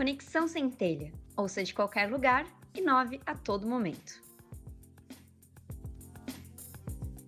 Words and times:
Conexão 0.00 0.48
Centelha. 0.48 1.12
Ouça 1.36 1.62
de 1.62 1.74
qualquer 1.74 2.10
lugar, 2.10 2.46
inove 2.74 3.20
a 3.26 3.34
todo 3.34 3.66
momento. 3.66 4.22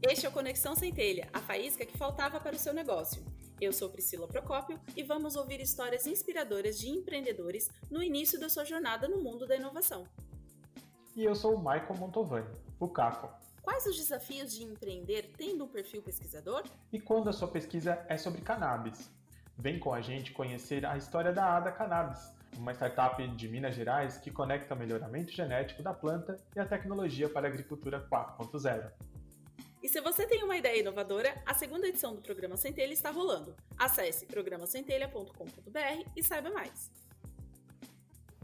Este 0.01 0.25
é 0.25 0.29
o 0.31 0.33
Conexão 0.33 0.75
Centelha, 0.75 1.29
a 1.35 1.39
faísca 1.39 1.85
que 1.85 1.99
faltava 1.99 2.41
para 2.41 2.57
o 2.57 2.59
seu 2.59 2.73
negócio. 2.73 3.23
Eu 3.61 3.75
sou 3.75 3.91
Priscila 3.91 4.27
Procópio 4.27 4.81
e 4.97 5.03
vamos 5.03 5.37
ouvir 5.37 5.61
histórias 5.61 6.07
inspiradoras 6.07 6.79
de 6.79 6.89
empreendedores 6.89 7.71
no 7.91 8.03
início 8.03 8.41
da 8.41 8.49
sua 8.49 8.65
jornada 8.65 9.07
no 9.07 9.23
mundo 9.23 9.47
da 9.47 9.55
inovação. 9.55 10.05
E 11.15 11.23
eu 11.23 11.35
sou 11.35 11.55
o 11.57 11.59
Michael 11.59 11.97
Montovani, 11.99 12.57
o 12.81 12.89
Caco. 12.89 13.29
Quais 13.61 13.85
os 13.85 13.99
desafios 13.99 14.51
de 14.51 14.65
empreender 14.65 15.35
tendo 15.37 15.65
um 15.65 15.69
perfil 15.69 16.01
pesquisador? 16.01 16.65
E 16.91 16.99
quando 16.99 17.29
a 17.29 17.35
sua 17.35 17.49
pesquisa 17.49 18.03
é 18.09 18.17
sobre 18.17 18.41
cannabis? 18.41 19.11
Vem 19.59 19.79
com 19.79 19.93
a 19.93 20.01
gente 20.01 20.33
conhecer 20.33 20.87
a 20.87 20.97
história 20.97 21.35
da 21.35 21.59
Ada 21.59 21.71
Cannabis, 21.71 22.33
uma 22.59 22.73
startup 22.73 23.27
de 23.29 23.49
Minas 23.49 23.75
Gerais 23.75 24.19
que 24.19 24.31
conecta 24.31 24.75
o 24.75 24.79
melhoramento 24.79 25.33
genético 25.33 25.83
da 25.83 25.93
planta 25.93 26.37
e 26.55 26.61
a 26.61 26.65
tecnologia 26.65 27.29
para 27.29 27.47
a 27.47 27.51
agricultura 27.51 28.07
4.0. 28.11 28.91
E 29.83 29.89
se 29.89 30.01
você 30.01 30.27
tem 30.27 30.45
uma 30.45 30.57
ideia 30.57 30.79
inovadora, 30.79 31.43
a 31.45 31.55
segunda 31.55 31.89
edição 31.89 32.15
do 32.15 32.23
programa 32.23 32.57
Centelha 32.57 32.93
está 32.93 33.11
rolando. 33.11 33.57
Acesse 33.77 34.27
programacentelha.com.br 34.27 36.11
e 36.17 36.23
saiba 36.23 36.51
mais. 36.51 36.91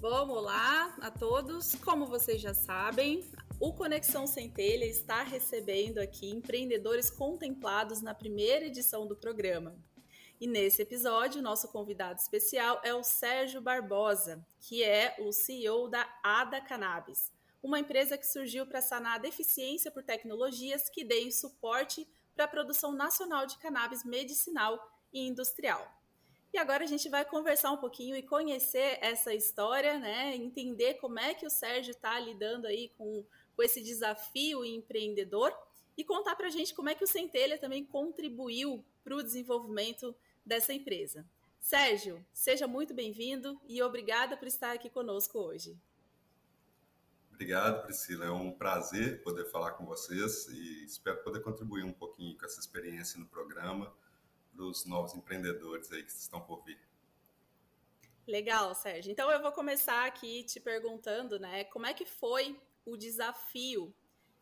Vamos 0.01 0.43
lá 0.43 0.97
a 1.01 1.11
todos. 1.11 1.77
Como 1.77 2.07
vocês 2.07 2.41
já 2.41 2.55
sabem, 2.55 3.25
o 3.61 3.73
Conexão 3.73 4.27
Centelha 4.27 4.85
está 4.85 5.23
recebendo 5.23 5.99
aqui 5.99 6.29
empreendedores 6.31 7.11
contemplados 7.11 8.01
na 8.01 8.15
primeira 8.15 8.67
edição 8.67 9.07
do 9.07 9.17
programa. 9.17 9.77
E 10.41 10.47
nesse 10.47 10.83
episódio, 10.83 11.43
nosso 11.43 11.67
convidado 11.67 12.21
especial 12.21 12.81
é 12.85 12.95
o 12.95 13.03
Sérgio 13.03 13.61
Barbosa, 13.61 14.47
que 14.61 14.85
é 14.85 15.17
o 15.19 15.33
CEO 15.33 15.89
da 15.89 16.09
Ada 16.23 16.61
Cannabis, 16.61 17.33
uma 17.61 17.81
empresa 17.81 18.17
que 18.17 18.25
surgiu 18.25 18.65
para 18.65 18.81
sanar 18.81 19.17
a 19.17 19.19
deficiência 19.19 19.91
por 19.91 20.05
tecnologias 20.05 20.89
que 20.89 21.03
deem 21.03 21.33
suporte 21.33 22.07
para 22.37 22.45
a 22.45 22.49
produção 22.49 22.93
nacional 22.93 23.47
de 23.47 23.59
cannabis 23.59 24.05
medicinal 24.05 24.79
e 25.13 25.27
industrial. 25.27 25.93
E 26.53 26.59
agora 26.59 26.85
a 26.85 26.87
gente 26.87 27.09
vai 27.09 27.25
conversar 27.25 27.73
um 27.73 27.77
pouquinho 27.77 28.15
e 28.17 28.23
conhecer 28.23 28.97
essa 29.03 29.35
história, 29.35 29.99
né? 29.99 30.37
Entender 30.37 30.95
como 30.95 31.19
é 31.19 31.35
que 31.35 31.47
o 31.47 31.51
Sérgio 31.51 31.91
está 31.91 32.17
lidando 32.17 32.69
aí 32.69 32.91
com, 32.97 33.25
com 33.57 33.63
esse 33.65 33.83
desafio 33.83 34.65
empreendedor 34.65 35.53
e 35.97 36.05
contar 36.05 36.37
para 36.37 36.47
a 36.47 36.51
gente 36.51 36.73
como 36.77 36.89
é 36.89 36.95
que 36.95 37.03
o 37.03 37.09
Centelha 37.09 37.59
também 37.59 37.85
contribuiu 37.85 38.85
para 39.03 39.17
o 39.17 39.23
desenvolvimento 39.23 40.15
dessa 40.49 40.73
empresa. 40.73 41.29
Sérgio, 41.61 42.25
seja 42.33 42.67
muito 42.67 42.95
bem-vindo 42.95 43.61
e 43.69 43.83
obrigada 43.83 44.37
por 44.37 44.49
estar 44.49 44.73
aqui 44.73 44.89
conosco 44.89 45.39
hoje. 45.39 45.79
Obrigado, 47.31 47.85
Priscila. 47.85 48.25
É 48.25 48.31
um 48.31 48.51
prazer 48.51 49.23
poder 49.23 49.45
falar 49.45 49.73
com 49.73 49.85
vocês 49.85 50.49
e 50.49 50.85
espero 50.85 51.23
poder 51.23 51.41
contribuir 51.41 51.85
um 51.85 51.93
pouquinho 51.93 52.37
com 52.37 52.47
essa 52.47 52.59
experiência 52.59 53.21
no 53.21 53.27
programa 53.27 53.95
para 54.51 54.65
os 54.65 54.87
novos 54.87 55.15
empreendedores 55.15 55.93
aí 55.93 56.03
que 56.03 56.11
estão 56.11 56.41
por 56.41 56.65
vir. 56.65 56.81
Legal, 58.27 58.75
Sérgio. 58.75 59.13
Então 59.13 59.31
eu 59.31 59.43
vou 59.43 59.53
começar 59.53 60.07
aqui 60.07 60.45
te 60.45 60.59
perguntando, 60.59 61.39
né, 61.39 61.65
como 61.65 61.87
é 61.87 61.93
que 61.93 62.07
foi 62.07 62.59
o 62.85 62.97
desafio 62.97 63.95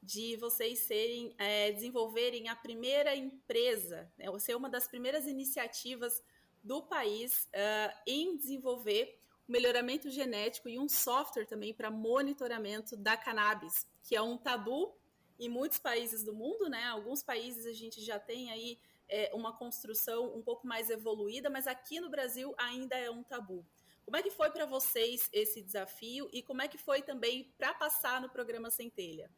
de 0.07 0.37
vocês 0.37 0.79
serem, 0.79 1.35
é, 1.37 1.73
desenvolverem 1.73 2.49
a 2.49 2.55
primeira 2.55 3.15
empresa, 3.17 4.09
né, 4.17 4.27
ser 4.39 4.55
uma 4.55 4.71
das 4.71 4.87
primeiras 4.87 5.27
iniciativas 5.27 6.23
do 6.63 6.81
país 6.81 7.45
uh, 7.47 7.99
em 8.07 8.37
desenvolver 8.37 9.19
o 9.49 9.53
melhoramento 9.53 10.09
genético 10.09 10.69
e 10.69 10.79
um 10.79 10.89
software 10.89 11.47
também 11.47 11.75
para 11.75 11.91
monitoramento 11.91 12.97
da 12.97 13.17
cannabis, 13.17 13.87
que 14.03 14.15
é 14.15 14.23
um 14.23 14.39
tabu 14.39 14.97
em 15.39 15.49
muitos 15.49 15.79
países 15.79 16.23
do 16.23 16.33
mundo, 16.33 16.69
né? 16.69 16.85
Alguns 16.85 17.23
países 17.23 17.67
a 17.67 17.73
gente 17.73 18.01
já 18.01 18.19
tem 18.19 18.51
aí 18.51 18.79
é, 19.09 19.31
uma 19.35 19.53
construção 19.53 20.37
um 20.37 20.43
pouco 20.43 20.67
mais 20.67 20.89
evoluída, 20.89 21.51
mas 21.51 21.67
aqui 21.67 22.01
no 22.01 22.09
Brasil 22.09 22.55
ainda 22.59 22.97
é 22.97 23.11
um 23.11 23.23
tabu. 23.23 23.67
Como 24.05 24.17
é 24.17 24.23
que 24.23 24.31
foi 24.31 24.51
para 24.51 24.67
vocês 24.67 25.29
esse 25.33 25.61
desafio 25.61 26.29
e 26.33 26.43
como 26.43 26.63
é 26.63 26.69
que 26.69 26.79
foi 26.79 27.03
também 27.03 27.53
para 27.59 27.75
passar 27.75 28.21
no 28.21 28.31
programa 28.31 28.71
Centelha? 28.71 29.29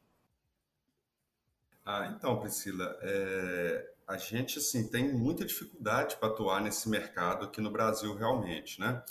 Ah, 1.91 2.07
então, 2.15 2.39
Priscila, 2.39 2.99
é, 3.01 3.91
a 4.07 4.19
gente 4.19 4.59
assim 4.59 4.91
tem 4.91 5.11
muita 5.11 5.43
dificuldade 5.43 6.17
para 6.17 6.29
atuar 6.29 6.61
nesse 6.61 6.87
mercado 6.87 7.47
aqui 7.47 7.63
no 7.63 7.71
Brasil 7.71 8.15
realmente, 8.15 8.79
né? 8.79 9.03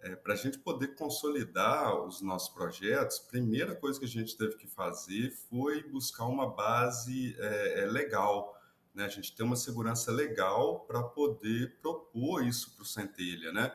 É, 0.00 0.16
para 0.16 0.32
a 0.32 0.36
gente 0.36 0.58
poder 0.58 0.94
consolidar 0.94 1.94
os 2.02 2.22
nossos 2.22 2.48
projetos, 2.48 3.18
primeira 3.18 3.74
coisa 3.74 3.98
que 3.98 4.06
a 4.06 4.08
gente 4.08 4.38
teve 4.38 4.56
que 4.56 4.66
fazer 4.66 5.32
foi 5.50 5.82
buscar 5.82 6.24
uma 6.24 6.50
base 6.50 7.36
é, 7.38 7.82
é 7.82 7.84
legal, 7.84 8.58
né? 8.94 9.04
A 9.04 9.08
gente 9.08 9.36
ter 9.36 9.42
uma 9.42 9.54
segurança 9.54 10.10
legal 10.10 10.80
para 10.86 11.02
poder 11.02 11.76
propor 11.82 12.42
isso 12.42 12.74
para 12.74 12.84
o 12.84 12.86
Centelha, 12.86 13.52
né? 13.52 13.70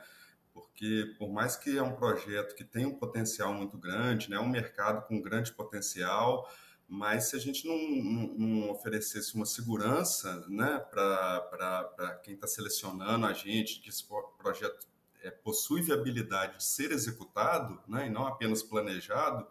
Porque 0.51 1.13
por 1.19 1.31
mais 1.31 1.55
que 1.55 1.77
é 1.77 1.83
um 1.83 1.95
projeto 1.95 2.55
que 2.55 2.63
tem 2.63 2.87
um 2.87 2.97
potencial 2.97 3.53
muito 3.53 3.77
grande, 3.77 4.27
né? 4.27 4.39
Um 4.39 4.49
mercado 4.49 5.05
com 5.05 5.21
grande 5.21 5.51
potencial, 5.51 6.49
mas 6.89 7.25
se 7.25 7.35
a 7.35 7.39
gente 7.39 7.67
não, 7.67 7.77
não, 7.77 8.33
não 8.33 8.71
oferecesse 8.71 9.35
uma 9.35 9.45
segurança 9.45 10.43
né, 10.47 10.79
para 10.89 12.19
quem 12.23 12.33
está 12.33 12.47
selecionando 12.47 13.27
a 13.27 13.33
gente, 13.33 13.79
que 13.79 13.89
esse 13.89 14.03
projeto 14.39 14.87
é, 15.21 15.29
possui 15.29 15.83
viabilidade 15.83 16.57
de 16.57 16.63
ser 16.63 16.91
executado 16.91 17.79
né, 17.87 18.07
e 18.07 18.09
não 18.09 18.25
apenas 18.25 18.63
planejado, 18.63 19.45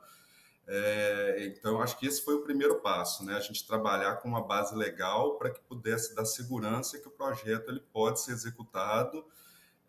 é, 0.67 1.47
então 1.47 1.81
acho 1.81 1.97
que 1.97 2.07
esse 2.07 2.23
foi 2.25 2.35
o 2.35 2.43
primeiro 2.43 2.81
passo, 2.81 3.25
né, 3.25 3.37
a 3.37 3.41
gente 3.41 3.65
trabalhar 3.65 4.17
com 4.17 4.29
uma 4.29 4.45
base 4.45 4.75
legal 4.75 5.39
para 5.39 5.51
que 5.51 5.61
pudesse 5.61 6.17
dar 6.17 6.27
segurança 6.27 6.99
que 6.99 7.07
o 7.07 7.13
projeto 7.13 7.71
ele 7.71 7.81
pode 7.93 8.21
ser 8.21 8.33
executado 8.33 9.25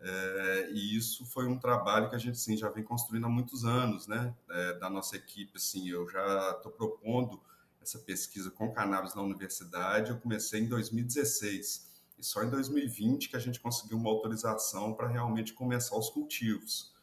é, 0.02 0.70
e 0.72 0.96
isso 0.96 1.26
foi 1.26 1.46
um 1.46 1.58
trabalho 1.58 2.08
que 2.08 2.16
a 2.16 2.18
gente 2.18 2.38
sim, 2.38 2.56
já 2.56 2.70
vem 2.70 2.82
construindo 2.82 3.26
há 3.26 3.28
muitos 3.28 3.64
anos, 3.64 4.06
né? 4.06 4.34
É, 4.48 4.72
da 4.78 4.88
nossa 4.88 5.16
equipe, 5.16 5.52
assim, 5.56 5.88
eu 5.88 6.08
já 6.08 6.52
estou 6.56 6.72
propondo 6.72 7.40
essa 7.82 7.98
pesquisa 7.98 8.50
com 8.50 8.72
cannabis 8.72 9.14
na 9.14 9.22
universidade. 9.22 10.10
Eu 10.10 10.18
comecei 10.18 10.60
em 10.60 10.68
2016 10.68 11.90
e 12.18 12.24
só 12.24 12.42
em 12.42 12.50
2020 12.50 13.28
que 13.28 13.36
a 13.36 13.40
gente 13.40 13.60
conseguiu 13.60 13.98
uma 13.98 14.10
autorização 14.10 14.94
para 14.94 15.06
realmente 15.06 15.52
começar 15.52 15.96
os 15.96 16.08
cultivos. 16.08 16.94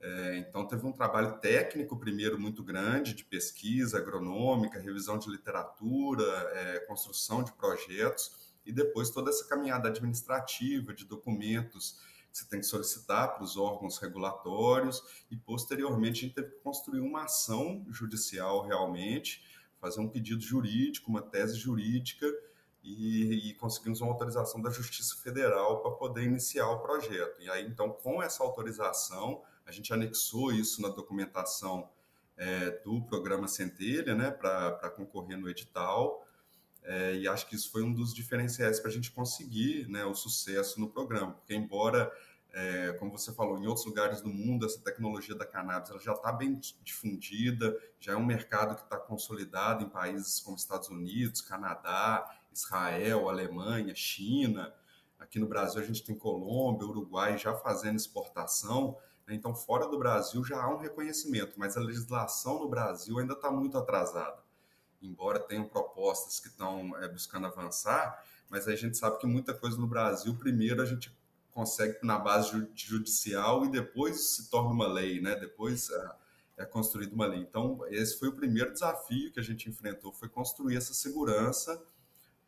É, 0.00 0.38
então 0.38 0.66
teve 0.66 0.84
um 0.84 0.92
trabalho 0.92 1.38
técnico 1.38 1.96
primeiro 1.96 2.38
muito 2.38 2.62
grande 2.62 3.14
de 3.14 3.24
pesquisa 3.24 3.98
agronômica, 3.98 4.80
revisão 4.80 5.16
de 5.16 5.30
literatura, 5.30 6.24
é, 6.54 6.80
construção 6.80 7.44
de 7.44 7.52
projetos 7.52 8.52
e 8.66 8.72
depois 8.72 9.10
toda 9.10 9.30
essa 9.30 9.46
caminhada 9.46 9.88
administrativa 9.88 10.92
de 10.92 11.04
documentos 11.04 12.00
você 12.32 12.46
tem 12.46 12.60
que 12.60 12.66
solicitar 12.66 13.34
para 13.34 13.44
os 13.44 13.56
órgãos 13.56 13.98
regulatórios 13.98 15.02
e, 15.30 15.36
posteriormente, 15.36 16.18
a 16.18 16.22
gente 16.22 16.34
teve 16.34 16.50
que 16.50 16.60
construir 16.60 17.00
uma 17.00 17.24
ação 17.24 17.84
judicial 17.88 18.66
realmente, 18.66 19.44
fazer 19.80 20.00
um 20.00 20.08
pedido 20.08 20.40
jurídico, 20.40 21.10
uma 21.10 21.20
tese 21.20 21.56
jurídica 21.56 22.26
e, 22.82 23.50
e 23.50 23.54
conseguimos 23.54 24.00
uma 24.00 24.10
autorização 24.10 24.62
da 24.62 24.70
Justiça 24.70 25.16
Federal 25.16 25.82
para 25.82 25.90
poder 25.92 26.24
iniciar 26.24 26.68
o 26.70 26.80
projeto. 26.80 27.40
E 27.40 27.50
aí, 27.50 27.66
então, 27.66 27.90
com 27.90 28.22
essa 28.22 28.42
autorização, 28.42 29.42
a 29.66 29.70
gente 29.70 29.92
anexou 29.92 30.52
isso 30.52 30.80
na 30.80 30.88
documentação 30.88 31.88
é, 32.36 32.70
do 32.84 33.02
programa 33.02 33.46
Centelha, 33.46 34.14
né, 34.14 34.30
para 34.30 34.90
concorrer 34.90 35.38
no 35.38 35.48
edital. 35.48 36.21
É, 36.84 37.14
e 37.14 37.28
acho 37.28 37.46
que 37.46 37.54
isso 37.54 37.70
foi 37.70 37.82
um 37.82 37.92
dos 37.92 38.12
diferenciais 38.12 38.80
para 38.80 38.90
a 38.90 38.92
gente 38.92 39.10
conseguir 39.12 39.88
né, 39.88 40.04
o 40.04 40.14
sucesso 40.14 40.80
no 40.80 40.88
programa, 40.88 41.32
porque 41.32 41.54
embora, 41.54 42.12
é, 42.52 42.92
como 42.94 43.12
você 43.12 43.32
falou, 43.32 43.56
em 43.58 43.66
outros 43.66 43.86
lugares 43.86 44.20
do 44.20 44.28
mundo 44.28 44.66
essa 44.66 44.80
tecnologia 44.80 45.34
da 45.34 45.46
cannabis 45.46 45.90
ela 45.90 46.00
já 46.00 46.12
está 46.12 46.32
bem 46.32 46.60
difundida, 46.82 47.78
já 48.00 48.12
é 48.12 48.16
um 48.16 48.26
mercado 48.26 48.74
que 48.74 48.82
está 48.82 48.96
consolidado 48.98 49.84
em 49.84 49.88
países 49.88 50.40
como 50.40 50.56
Estados 50.56 50.88
Unidos, 50.88 51.40
Canadá, 51.40 52.28
Israel, 52.52 53.28
Alemanha, 53.28 53.94
China. 53.94 54.74
Aqui 55.20 55.38
no 55.38 55.46
Brasil 55.46 55.80
a 55.80 55.84
gente 55.84 56.02
tem 56.02 56.16
Colômbia, 56.16 56.86
Uruguai 56.86 57.38
já 57.38 57.54
fazendo 57.54 57.96
exportação. 57.96 58.98
Né? 59.24 59.34
Então, 59.36 59.54
fora 59.54 59.86
do 59.86 59.98
Brasil 59.98 60.44
já 60.44 60.60
há 60.60 60.68
um 60.68 60.78
reconhecimento, 60.78 61.54
mas 61.56 61.76
a 61.76 61.80
legislação 61.80 62.58
no 62.58 62.68
Brasil 62.68 63.20
ainda 63.20 63.34
está 63.34 63.52
muito 63.52 63.78
atrasada 63.78 64.41
embora 65.02 65.38
tenham 65.40 65.64
propostas 65.64 66.40
que 66.40 66.48
estão 66.48 66.96
é, 66.98 67.08
buscando 67.08 67.46
avançar, 67.46 68.24
mas 68.48 68.68
a 68.68 68.76
gente 68.76 68.96
sabe 68.96 69.18
que 69.18 69.26
muita 69.26 69.54
coisa 69.54 69.76
no 69.78 69.86
Brasil, 69.86 70.34
primeiro 70.36 70.82
a 70.82 70.84
gente 70.84 71.10
consegue 71.50 71.98
na 72.02 72.18
base 72.18 72.66
judicial 72.74 73.64
e 73.64 73.70
depois 73.70 74.34
se 74.34 74.50
torna 74.50 74.70
uma 74.70 74.86
lei, 74.86 75.20
né? 75.20 75.36
Depois 75.36 75.90
é, 75.90 76.62
é 76.62 76.64
construída 76.64 77.14
uma 77.14 77.26
lei. 77.26 77.40
Então, 77.40 77.80
esse 77.88 78.18
foi 78.18 78.28
o 78.28 78.32
primeiro 78.32 78.72
desafio 78.72 79.30
que 79.32 79.38
a 79.40 79.42
gente 79.42 79.68
enfrentou, 79.68 80.12
foi 80.12 80.28
construir 80.28 80.76
essa 80.76 80.94
segurança 80.94 81.82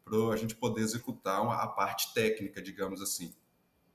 para 0.05 0.17
a 0.33 0.37
gente 0.37 0.55
poder 0.55 0.83
executar 0.83 1.41
a 1.47 1.67
parte 1.67 2.13
técnica, 2.13 2.61
digamos 2.61 3.01
assim. 3.01 3.35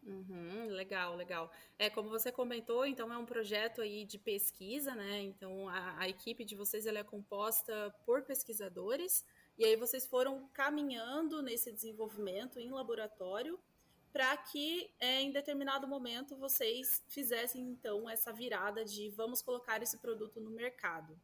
Uhum, 0.10 0.70
legal, 0.70 1.16
legal. 1.16 1.52
É, 1.78 1.88
como 1.88 2.10
você 2.10 2.32
comentou, 2.32 2.84
então 2.84 3.14
é 3.14 3.18
um 3.18 3.28
projeto 3.28 3.80
aí 3.80 4.04
de 4.06 4.18
pesquisa, 4.18 4.96
né? 4.96 5.22
Então 5.22 5.70
a, 5.70 6.00
a 6.00 6.10
equipe 6.10 6.44
de 6.44 6.56
vocês 6.56 6.88
ela 6.88 6.98
é 6.98 7.04
composta 7.04 7.94
por 8.08 8.24
pesquisadores, 8.24 9.24
e 9.56 9.64
aí 9.64 9.76
vocês 9.76 10.08
foram 10.08 10.50
caminhando 10.52 11.44
nesse 11.44 11.72
desenvolvimento 11.72 12.60
em 12.60 12.72
laboratório 12.72 13.60
para 14.12 14.36
que 14.36 14.92
é, 15.00 15.22
em 15.22 15.32
determinado 15.32 15.88
momento 15.88 16.36
vocês 16.36 17.04
fizessem 17.08 17.62
então 17.62 18.10
essa 18.10 18.34
virada 18.34 18.84
de 18.84 19.10
vamos 19.12 19.44
colocar 19.44 19.84
esse 19.84 20.00
produto 20.00 20.42
no 20.42 20.50
mercado. 20.50 21.20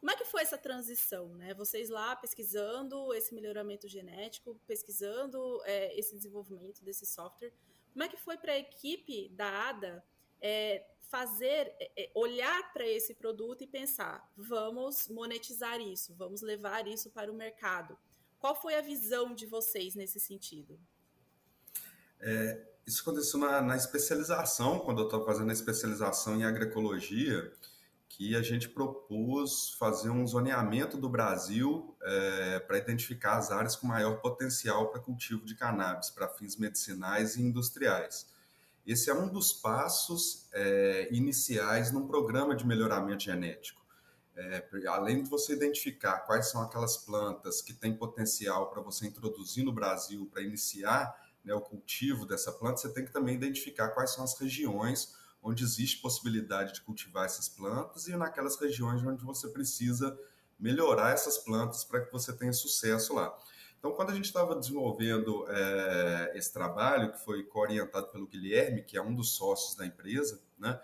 Como 0.00 0.10
é 0.10 0.16
que 0.16 0.24
foi 0.24 0.42
essa 0.42 0.58
transição, 0.58 1.28
né? 1.36 1.54
Vocês 1.54 1.88
lá 1.88 2.16
pesquisando 2.16 3.14
esse 3.14 3.32
melhoramento 3.32 3.86
genético, 3.86 4.60
pesquisando 4.66 5.62
é, 5.64 5.96
esse 5.96 6.14
desenvolvimento 6.16 6.82
desse 6.82 7.06
software, 7.06 7.52
como 7.96 8.04
é 8.04 8.08
que 8.10 8.18
foi 8.18 8.36
para 8.36 8.52
a 8.52 8.58
equipe 8.58 9.30
da 9.30 9.70
ADA 9.70 10.04
é, 10.38 10.84
fazer, 11.08 11.72
é, 11.80 12.04
é 12.04 12.10
olhar 12.14 12.70
para 12.74 12.86
esse 12.86 13.14
produto 13.14 13.64
e 13.64 13.66
pensar, 13.66 14.30
vamos 14.36 15.08
monetizar 15.08 15.80
isso, 15.80 16.14
vamos 16.14 16.42
levar 16.42 16.86
isso 16.86 17.08
para 17.08 17.32
o 17.32 17.34
mercado? 17.34 17.96
Qual 18.38 18.54
foi 18.54 18.74
a 18.74 18.82
visão 18.82 19.34
de 19.34 19.46
vocês 19.46 19.94
nesse 19.94 20.20
sentido? 20.20 20.78
É, 22.20 22.68
isso 22.86 23.00
aconteceu 23.00 23.40
na, 23.40 23.62
na 23.62 23.76
especialização, 23.78 24.80
quando 24.80 25.00
eu 25.00 25.06
estava 25.06 25.24
fazendo 25.24 25.48
a 25.48 25.54
especialização 25.54 26.36
em 26.36 26.44
agroecologia, 26.44 27.50
que 28.08 28.34
a 28.34 28.42
gente 28.42 28.68
propôs 28.68 29.70
fazer 29.78 30.10
um 30.10 30.26
zoneamento 30.26 30.96
do 30.96 31.08
Brasil 31.08 31.96
é, 32.02 32.60
para 32.60 32.78
identificar 32.78 33.36
as 33.36 33.50
áreas 33.50 33.76
com 33.76 33.86
maior 33.86 34.20
potencial 34.20 34.88
para 34.90 35.00
cultivo 35.00 35.44
de 35.44 35.54
cannabis 35.54 36.10
para 36.10 36.28
fins 36.28 36.56
medicinais 36.56 37.36
e 37.36 37.42
industriais. 37.42 38.26
Esse 38.86 39.10
é 39.10 39.14
um 39.14 39.28
dos 39.28 39.52
passos 39.52 40.48
é, 40.52 41.08
iniciais 41.10 41.90
num 41.90 42.06
programa 42.06 42.54
de 42.54 42.64
melhoramento 42.64 43.24
genético. 43.24 43.84
É, 44.36 44.64
além 44.88 45.22
de 45.22 45.30
você 45.30 45.54
identificar 45.54 46.20
quais 46.20 46.50
são 46.50 46.62
aquelas 46.62 46.96
plantas 46.96 47.60
que 47.60 47.72
têm 47.72 47.96
potencial 47.96 48.70
para 48.70 48.82
você 48.82 49.06
introduzir 49.06 49.64
no 49.64 49.72
Brasil 49.72 50.28
para 50.30 50.42
iniciar 50.42 51.14
né, 51.44 51.54
o 51.54 51.60
cultivo 51.60 52.26
dessa 52.26 52.52
planta, 52.52 52.76
você 52.76 52.92
tem 52.92 53.04
que 53.04 53.12
também 53.12 53.34
identificar 53.34 53.88
quais 53.88 54.10
são 54.10 54.22
as 54.22 54.38
regiões 54.38 55.15
onde 55.46 55.62
existe 55.62 55.98
possibilidade 55.98 56.74
de 56.74 56.80
cultivar 56.82 57.24
essas 57.24 57.48
plantas 57.48 58.08
e 58.08 58.16
naquelas 58.16 58.56
regiões 58.56 59.00
onde 59.04 59.24
você 59.24 59.48
precisa 59.48 60.18
melhorar 60.58 61.12
essas 61.12 61.38
plantas 61.38 61.84
para 61.84 62.00
que 62.00 62.12
você 62.12 62.32
tenha 62.32 62.52
sucesso 62.52 63.14
lá. 63.14 63.32
Então, 63.78 63.92
quando 63.92 64.10
a 64.10 64.14
gente 64.14 64.24
estava 64.24 64.56
desenvolvendo 64.56 65.46
é, 65.48 66.32
esse 66.34 66.52
trabalho, 66.52 67.12
que 67.12 67.24
foi 67.24 67.48
orientado 67.54 68.08
pelo 68.08 68.26
Guilherme, 68.26 68.82
que 68.82 68.96
é 68.96 69.02
um 69.02 69.14
dos 69.14 69.36
sócios 69.36 69.76
da 69.76 69.86
empresa, 69.86 70.42
né? 70.58 70.80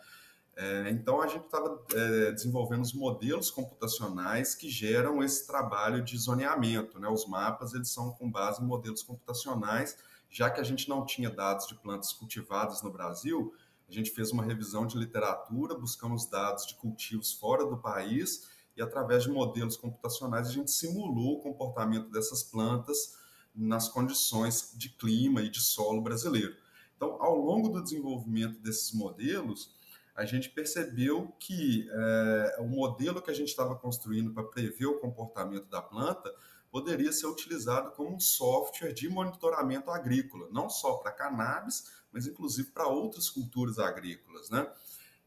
É, 0.55 0.91
então, 0.91 1.20
a 1.20 1.26
gente 1.26 1.47
estava 1.47 1.82
é, 1.94 2.31
desenvolvendo 2.31 2.82
os 2.82 2.93
modelos 2.93 3.50
computacionais 3.50 4.55
que 4.55 4.69
geram 4.69 5.25
esse 5.25 5.44
trabalho 5.47 6.05
de 6.05 6.17
zoneamento. 6.17 7.00
Né? 7.00 7.08
Os 7.08 7.26
mapas 7.26 7.73
eles 7.73 7.88
são 7.88 8.12
com 8.12 8.31
base 8.31 8.62
em 8.62 8.67
modelos 8.67 9.03
computacionais 9.03 9.97
já 10.32 10.49
que 10.50 10.61
a 10.61 10.65
gente 10.65 10.88
não 10.88 11.05
tinha 11.05 11.29
dados 11.29 11.67
de 11.67 11.75
plantas 11.75 12.12
cultivadas 12.15 12.82
no 12.82 12.91
Brasil, 12.91 13.55
a 13.93 13.94
gente 13.94 14.11
fez 14.11 14.33
uma 14.33 14.43
revisão 14.43 14.87
de 14.87 14.97
literatura, 14.97 15.75
buscamos 15.75 16.27
dados 16.27 16.67
de 16.67 16.75
cultivos 16.77 17.35
fora 17.35 17.67
do 17.67 17.77
país 17.77 18.49
e, 18.75 18.81
através 18.81 19.25
de 19.25 19.31
modelos 19.31 19.77
computacionais, 19.77 20.49
a 20.49 20.53
gente 20.53 20.71
simulou 20.71 21.37
o 21.37 21.41
comportamento 21.41 22.11
dessas 22.11 22.43
plantas 22.43 23.19
nas 23.55 23.89
condições 23.89 24.73
de 24.75 24.89
clima 24.89 25.43
e 25.43 25.50
de 25.50 25.61
solo 25.61 26.00
brasileiro. 26.00 26.56
Então, 26.97 27.23
ao 27.23 27.37
longo 27.37 27.69
do 27.69 27.83
desenvolvimento 27.83 28.59
desses 28.61 28.93
modelos, 28.93 29.77
a 30.17 30.25
gente 30.25 30.49
percebeu 30.49 31.35
que 31.39 31.87
é, 31.91 32.56
o 32.61 32.65
modelo 32.65 33.21
que 33.21 33.31
a 33.31 33.35
gente 33.35 33.49
estava 33.49 33.77
construindo 33.77 34.33
para 34.33 34.44
prever 34.44 34.87
o 34.87 35.00
comportamento 35.00 35.67
da 35.69 35.83
planta 35.83 36.33
poderia 36.71 37.12
ser 37.12 37.27
utilizado 37.27 37.91
como 37.91 38.17
um 38.17 38.21
software 38.21 38.94
de 38.94 39.06
monitoramento 39.06 39.91
agrícola, 39.91 40.49
não 40.50 40.71
só 40.71 40.94
para 40.94 41.12
cannabis, 41.12 42.01
mas 42.12 42.26
inclusive 42.26 42.70
para 42.70 42.87
outras 42.87 43.29
culturas 43.31 43.79
agrícolas, 43.79 44.50
né? 44.50 44.70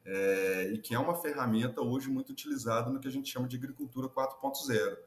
É, 0.06 0.72
e 0.72 0.78
que 0.78 0.94
é 0.94 1.00
uma 1.00 1.16
ferramenta 1.16 1.82
hoje 1.82 2.10
muito 2.10 2.32
utilizada 2.32 2.92
no 2.92 3.00
que 3.00 3.08
a 3.08 3.12
gente 3.12 3.32
chama 3.32 3.48
de 3.48 3.58
agricultura 3.58 4.08
4.0. 4.08 4.98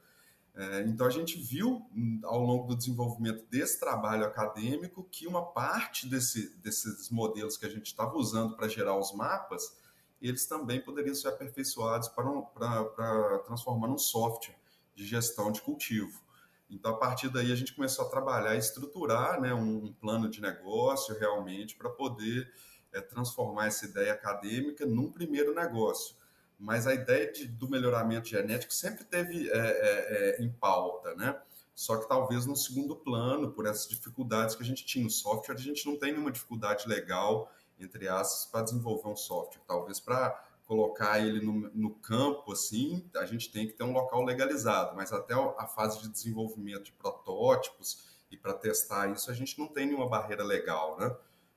É, 0.58 0.82
então, 0.82 1.06
a 1.06 1.10
gente 1.10 1.38
viu 1.38 1.86
hum, 1.94 2.20
ao 2.24 2.40
longo 2.40 2.66
do 2.66 2.76
desenvolvimento 2.76 3.46
desse 3.48 3.78
trabalho 3.78 4.24
acadêmico 4.24 5.06
que 5.08 5.24
uma 5.24 5.52
parte 5.52 6.08
desse, 6.08 6.56
desses 6.56 7.10
modelos 7.10 7.56
que 7.56 7.64
a 7.64 7.68
gente 7.68 7.86
estava 7.86 8.16
usando 8.16 8.56
para 8.56 8.66
gerar 8.66 8.98
os 8.98 9.14
mapas, 9.14 9.78
eles 10.20 10.46
também 10.46 10.80
poderiam 10.80 11.14
ser 11.14 11.28
aperfeiçoados 11.28 12.08
para, 12.08 12.28
um, 12.28 12.42
para, 12.42 12.84
para 12.86 13.38
transformar 13.38 13.86
num 13.86 13.98
software 13.98 14.56
de 14.96 15.06
gestão 15.06 15.52
de 15.52 15.62
cultivo. 15.62 16.20
Então, 16.70 16.92
a 16.92 16.96
partir 16.98 17.28
daí, 17.30 17.50
a 17.50 17.56
gente 17.56 17.74
começou 17.74 18.06
a 18.06 18.10
trabalhar 18.10 18.56
estruturar 18.56 19.40
né, 19.40 19.54
um, 19.54 19.92
plano 19.94 20.28
de 20.28 20.40
negócio 20.40 21.18
realmente 21.18 21.76
para 21.76 21.88
poder 21.88 22.52
é, 22.92 23.00
transformar 23.00 23.66
essa 23.66 23.86
ideia 23.86 24.12
acadêmica 24.12 24.84
num 24.84 25.10
primeiro 25.10 25.54
negócio. 25.54 26.16
Mas 26.58 26.86
a 26.86 26.92
ideia 26.92 27.32
de, 27.32 27.46
do 27.46 27.68
melhoramento 27.68 28.28
genético 28.28 28.74
sempre 28.74 29.04
teve 29.04 29.48
é, 29.48 29.56
é, 29.58 30.42
em 30.42 30.50
pauta, 30.50 31.14
né? 31.14 31.40
Só 31.74 31.96
que 31.96 32.08
talvez 32.08 32.44
no 32.44 32.56
segundo 32.56 32.96
plano, 32.96 33.52
por 33.52 33.64
essas 33.64 33.88
dificuldades 33.88 34.56
que 34.56 34.62
a 34.64 34.66
gente 34.66 34.84
tinha 34.84 35.04
no 35.04 35.10
software, 35.10 35.54
a 35.54 35.58
gente 35.58 35.86
não 35.86 35.96
tem 35.96 36.10
nenhuma 36.10 36.32
dificuldade 36.32 36.88
legal, 36.88 37.52
entre 37.78 38.08
aspas, 38.08 38.50
para 38.50 38.62
desenvolver 38.62 39.08
um 39.08 39.14
software. 39.14 39.62
Talvez 39.64 40.00
para 40.00 40.44
colocar 40.68 41.18
ele 41.18 41.40
no, 41.40 41.70
no, 41.74 41.94
campo, 41.94 42.52
assim, 42.52 43.10
a 43.16 43.24
gente 43.24 43.50
tem 43.50 43.66
que 43.66 43.72
ter 43.72 43.84
um 43.84 43.92
local 43.92 44.22
legalizado, 44.22 44.94
mas 44.94 45.10
até 45.10 45.32
a 45.32 45.66
fase 45.66 46.02
de 46.02 46.10
desenvolvimento 46.10 46.84
de 46.84 46.92
protótipos 46.92 48.06
e 48.30 48.36
para 48.36 48.52
testar 48.52 49.10
isso, 49.10 49.30
a 49.30 49.34
gente 49.34 49.58
não 49.58 49.66
tem 49.66 49.86
nenhuma 49.86 50.06
barreira 50.06 50.44
legal, 50.44 50.98
né? 50.98 51.16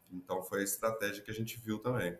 Então 0.09 0.41
foi 0.41 0.61
a 0.61 0.63
estratégia 0.63 1.21
que 1.21 1.29
a 1.29 1.33
gente 1.33 1.59
viu 1.59 1.77
também. 1.79 2.17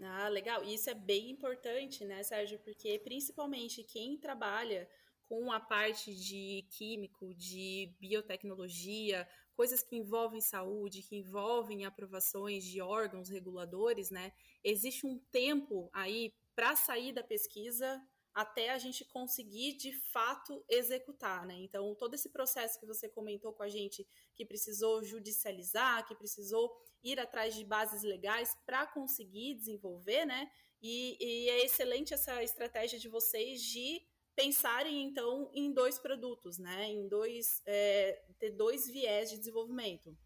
Ah, 0.00 0.28
legal. 0.28 0.64
Isso 0.64 0.88
é 0.88 0.94
bem 0.94 1.30
importante, 1.30 2.06
né, 2.06 2.22
Sérgio? 2.22 2.58
Porque 2.60 2.98
principalmente 3.00 3.82
quem 3.82 4.16
trabalha 4.16 4.88
com 5.28 5.52
a 5.52 5.60
parte 5.60 6.14
de 6.14 6.64
químico, 6.70 7.34
de 7.34 7.92
biotecnologia, 8.00 9.28
coisas 9.58 9.82
que 9.82 9.96
envolvem 9.96 10.40
saúde, 10.40 11.02
que 11.02 11.16
envolvem 11.16 11.84
aprovações 11.84 12.62
de 12.62 12.80
órgãos 12.80 13.28
reguladores, 13.28 14.08
né? 14.08 14.32
Existe 14.62 15.04
um 15.04 15.18
tempo 15.32 15.90
aí 15.92 16.32
para 16.54 16.76
sair 16.76 17.12
da 17.12 17.24
pesquisa 17.24 18.00
até 18.32 18.70
a 18.70 18.78
gente 18.78 19.04
conseguir 19.06 19.72
de 19.72 19.92
fato 20.12 20.64
executar, 20.68 21.44
né? 21.44 21.56
Então, 21.58 21.92
todo 21.96 22.14
esse 22.14 22.28
processo 22.28 22.78
que 22.78 22.86
você 22.86 23.08
comentou 23.08 23.52
com 23.52 23.64
a 23.64 23.68
gente, 23.68 24.06
que 24.36 24.46
precisou 24.46 25.02
judicializar, 25.02 26.06
que 26.06 26.14
precisou 26.14 26.72
ir 27.02 27.18
atrás 27.18 27.52
de 27.52 27.64
bases 27.64 28.04
legais 28.04 28.56
para 28.64 28.86
conseguir 28.86 29.56
desenvolver, 29.56 30.24
né? 30.24 30.48
E, 30.80 31.16
e 31.18 31.50
é 31.50 31.64
excelente 31.64 32.14
essa 32.14 32.44
estratégia 32.44 32.96
de 32.96 33.08
vocês 33.08 33.60
de 33.60 34.06
pensarem 34.38 35.02
então 35.02 35.50
em 35.52 35.72
dois 35.72 35.98
produtos, 35.98 36.58
né? 36.58 36.86
Em 36.86 37.08
dois 37.08 37.60
é, 37.66 38.22
ter 38.38 38.52
dois 38.52 38.86
viés 38.88 39.28
de 39.30 39.36
desenvolvimento. 39.36 40.16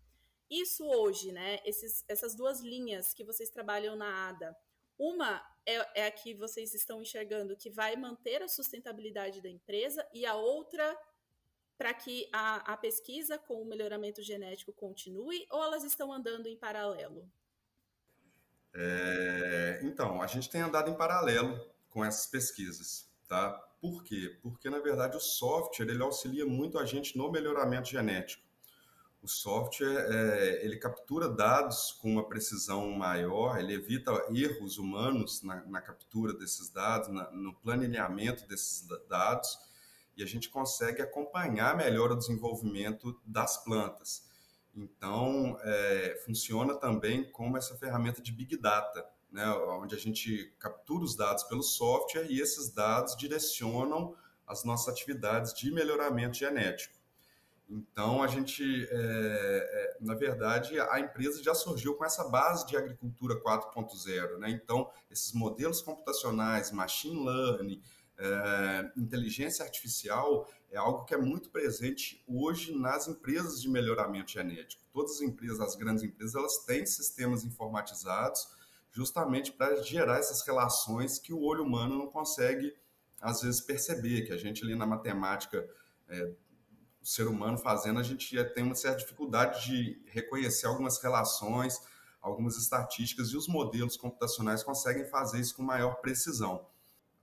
Isso 0.51 0.87
hoje, 0.87 1.33
né? 1.33 1.61
Esses, 1.65 2.05
essas 2.07 2.37
duas 2.37 2.61
linhas 2.61 3.15
que 3.15 3.25
vocês 3.25 3.49
trabalham 3.49 3.97
na 3.97 4.29
ADA, 4.29 4.55
uma 4.99 5.43
é, 5.65 6.03
é 6.03 6.07
a 6.07 6.11
que 6.11 6.35
vocês 6.35 6.75
estão 6.75 7.01
enxergando 7.01 7.57
que 7.57 7.71
vai 7.71 7.97
manter 7.97 8.43
a 8.43 8.49
sustentabilidade 8.49 9.41
da 9.41 9.49
empresa 9.49 10.07
e 10.13 10.27
a 10.27 10.35
outra 10.35 10.95
para 11.79 11.95
que 11.95 12.29
a, 12.35 12.71
a 12.71 12.77
pesquisa 12.77 13.39
com 13.39 13.63
o 13.63 13.65
melhoramento 13.65 14.21
genético 14.21 14.75
continue 14.75 15.47
ou 15.51 15.65
elas 15.65 15.85
estão 15.85 16.13
andando 16.13 16.49
em 16.49 16.57
paralelo? 16.59 17.27
É, 18.75 19.81
então, 19.83 20.21
a 20.21 20.27
gente 20.27 20.51
tem 20.51 20.61
andado 20.61 20.91
em 20.91 20.97
paralelo 20.99 21.59
com 21.89 22.05
essas 22.05 22.27
pesquisas, 22.27 23.11
tá? 23.27 23.72
Por 23.83 24.05
quê? 24.05 24.39
Porque, 24.41 24.71
na 24.71 24.79
verdade, 24.79 25.17
o 25.17 25.21
software 25.21 25.91
ele 25.91 26.05
auxilia 26.05 26.47
muito 26.47 26.79
a 26.79 26.87
gente 26.87 27.19
no 27.19 27.29
melhoramento 27.33 27.89
genético. 27.89 28.41
O 29.21 29.27
software 29.27 30.07
é, 30.09 30.65
ele 30.65 30.77
captura 30.77 31.29
dados 31.29 31.91
com 32.01 32.13
uma 32.13 32.29
precisão 32.29 32.89
maior, 32.93 33.59
ele 33.59 33.75
evita 33.75 34.13
erros 34.31 34.79
humanos 34.79 35.43
na, 35.43 35.65
na 35.65 35.81
captura 35.81 36.33
desses 36.33 36.71
dados, 36.71 37.09
na, 37.09 37.29
no 37.33 37.53
planejamento 37.55 38.47
desses 38.47 38.87
dados, 39.09 39.59
e 40.17 40.23
a 40.23 40.27
gente 40.27 40.49
consegue 40.49 41.03
acompanhar 41.03 41.77
melhor 41.77 42.13
o 42.13 42.17
desenvolvimento 42.17 43.21
das 43.27 43.65
plantas. 43.65 44.29
Então, 44.77 45.59
é, 45.63 46.23
funciona 46.25 46.77
também 46.77 47.29
como 47.33 47.57
essa 47.57 47.77
ferramenta 47.77 48.23
de 48.23 48.31
Big 48.31 48.57
Data 48.57 49.05
né, 49.33 49.49
onde 49.81 49.95
a 49.95 49.99
gente 49.99 50.55
captura 50.59 51.03
os 51.03 51.17
dados 51.17 51.43
pelo 51.45 51.63
software 51.63 52.31
e 52.31 52.41
esses 52.41 52.71
dados 52.71 53.17
direcionam 53.17 54.15
as 54.47 54.63
nossas 54.63 54.89
atividades 54.89 55.55
de 55.55 55.73
melhoramento 55.73 56.37
genético. 56.37 57.01
Então, 57.69 58.23
a 58.23 58.27
gente, 58.27 58.87
é, 58.91 58.93
é, 58.93 59.97
na 59.99 60.15
verdade, 60.15 60.79
a 60.79 61.01
empresa 61.01 61.43
já 61.43 61.55
surgiu 61.55 61.95
com 61.95 62.05
essa 62.05 62.29
base 62.29 62.67
de 62.67 62.77
agricultura 62.77 63.41
4.0. 63.41 64.37
Né? 64.37 64.51
Então, 64.51 64.91
esses 65.11 65.33
modelos 65.33 65.81
computacionais, 65.81 66.71
machine 66.71 67.25
learning, 67.25 67.83
é, 68.19 68.93
inteligência 68.95 69.65
artificial 69.65 70.47
é 70.71 70.77
algo 70.77 71.05
que 71.05 71.15
é 71.15 71.19
muito 71.19 71.49
presente 71.49 72.23
hoje 72.29 72.77
nas 72.77 73.09
empresas 73.09 73.61
de 73.61 73.71
melhoramento 73.71 74.33
genético. 74.33 74.83
Todas 74.93 75.13
as 75.13 75.21
empresas, 75.23 75.61
as 75.61 75.75
grandes 75.75 76.05
empresas, 76.05 76.35
elas 76.35 76.59
têm 76.67 76.85
sistemas 76.85 77.43
informatizados 77.43 78.49
justamente 78.93 79.51
para 79.53 79.83
gerar 79.83 80.19
essas 80.19 80.47
relações 80.47 81.19
que 81.19 81.33
o 81.33 81.43
olho 81.43 81.65
humano 81.65 81.97
não 81.97 82.07
consegue, 82.07 82.75
às 83.21 83.43
vezes, 83.43 83.61
perceber, 83.61 84.23
que 84.23 84.33
a 84.33 84.37
gente 84.37 84.63
ali 84.63 84.77
na 84.77 84.87
matemática 84.87 85.67
é, 86.09 86.33
o 87.01 87.07
ser 87.07 87.27
humano 87.27 87.59
fazendo, 87.59 87.99
a 87.99 88.03
gente 88.03 88.37
já 88.37 88.45
tem 88.45 88.63
uma 88.63 88.75
certa 88.75 88.99
dificuldade 88.99 89.65
de 89.65 90.03
reconhecer 90.07 90.67
algumas 90.67 91.03
relações, 91.03 91.81
algumas 92.21 92.57
estatísticas, 92.57 93.31
e 93.31 93.37
os 93.37 93.49
modelos 93.49 93.97
computacionais 93.97 94.63
conseguem 94.63 95.07
fazer 95.07 95.41
isso 95.41 95.57
com 95.57 95.63
maior 95.63 95.97
precisão. 95.97 96.67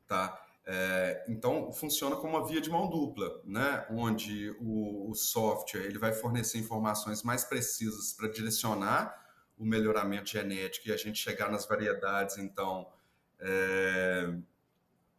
Tá? 0.07 0.43
É, 0.65 1.23
então, 1.29 1.71
funciona 1.71 2.15
como 2.15 2.35
uma 2.37 2.45
via 2.45 2.59
de 2.59 2.69
mão 2.69 2.89
dupla, 2.89 3.41
né? 3.45 3.85
onde 3.91 4.49
o, 4.59 5.11
o 5.11 5.15
software 5.15 5.85
ele 5.85 5.99
vai 5.99 6.13
fornecer 6.13 6.57
informações 6.57 7.21
mais 7.21 7.43
precisas 7.43 8.11
para 8.13 8.27
direcionar 8.27 9.28
o 9.59 9.65
melhoramento 9.65 10.29
genético 10.29 10.87
e 10.87 10.91
a 10.91 10.97
gente 10.97 11.19
chegar 11.19 11.51
nas 11.51 11.67
variedades, 11.67 12.37
então, 12.37 12.87
é, 13.39 14.33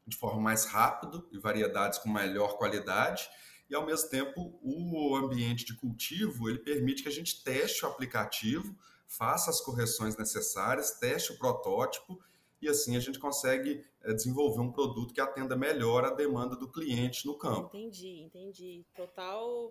de 0.07 0.17
forma 0.17 0.41
mais 0.41 0.65
rápida 0.65 1.23
e 1.31 1.39
variedades 1.39 1.99
com 1.99 2.09
melhor 2.09 2.57
qualidade 2.57 3.29
e 3.71 3.75
ao 3.75 3.87
mesmo 3.87 4.11
tempo 4.11 4.59
o 4.63 5.15
ambiente 5.15 5.65
de 5.65 5.77
cultivo 5.77 6.51
ele 6.51 6.59
permite 6.59 7.05
que 7.05 7.09
a 7.09 7.13
gente 7.13 7.45
teste 7.45 7.85
o 7.85 7.89
aplicativo, 7.89 8.77
faça 9.07 9.49
as 9.49 9.61
correções 9.61 10.17
necessárias, 10.17 10.99
teste 10.99 11.33
o 11.33 11.39
protótipo 11.39 12.21
e 12.61 12.69
assim 12.69 12.97
a 12.97 13.01
gente 13.01 13.19
consegue 13.19 13.85
eh, 14.03 14.13
desenvolver 14.13 14.61
um 14.61 14.73
produto 14.73 15.15
que 15.15 15.21
atenda 15.21 15.57
melhor 15.57 16.05
a 16.05 16.11
demanda 16.11 16.57
do 16.57 16.71
cliente 16.71 17.25
no 17.27 17.39
campo. 17.39 17.77
Entendi, 17.77 18.21
entendi. 18.21 18.85
Total 18.95 19.71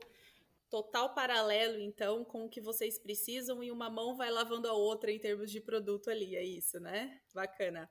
total 0.70 1.14
paralelo 1.14 1.80
então 1.80 2.24
com 2.24 2.46
o 2.46 2.50
que 2.50 2.62
vocês 2.62 3.00
precisam 3.00 3.64
e 3.64 3.72
uma 3.72 3.90
mão 3.90 4.16
vai 4.16 4.30
lavando 4.30 4.68
a 4.68 4.74
outra 4.74 5.12
em 5.12 5.20
termos 5.20 5.52
de 5.52 5.60
produto 5.60 6.10
ali, 6.10 6.36
é 6.36 6.44
isso, 6.44 6.80
né? 6.80 7.20
Bacana. 7.34 7.90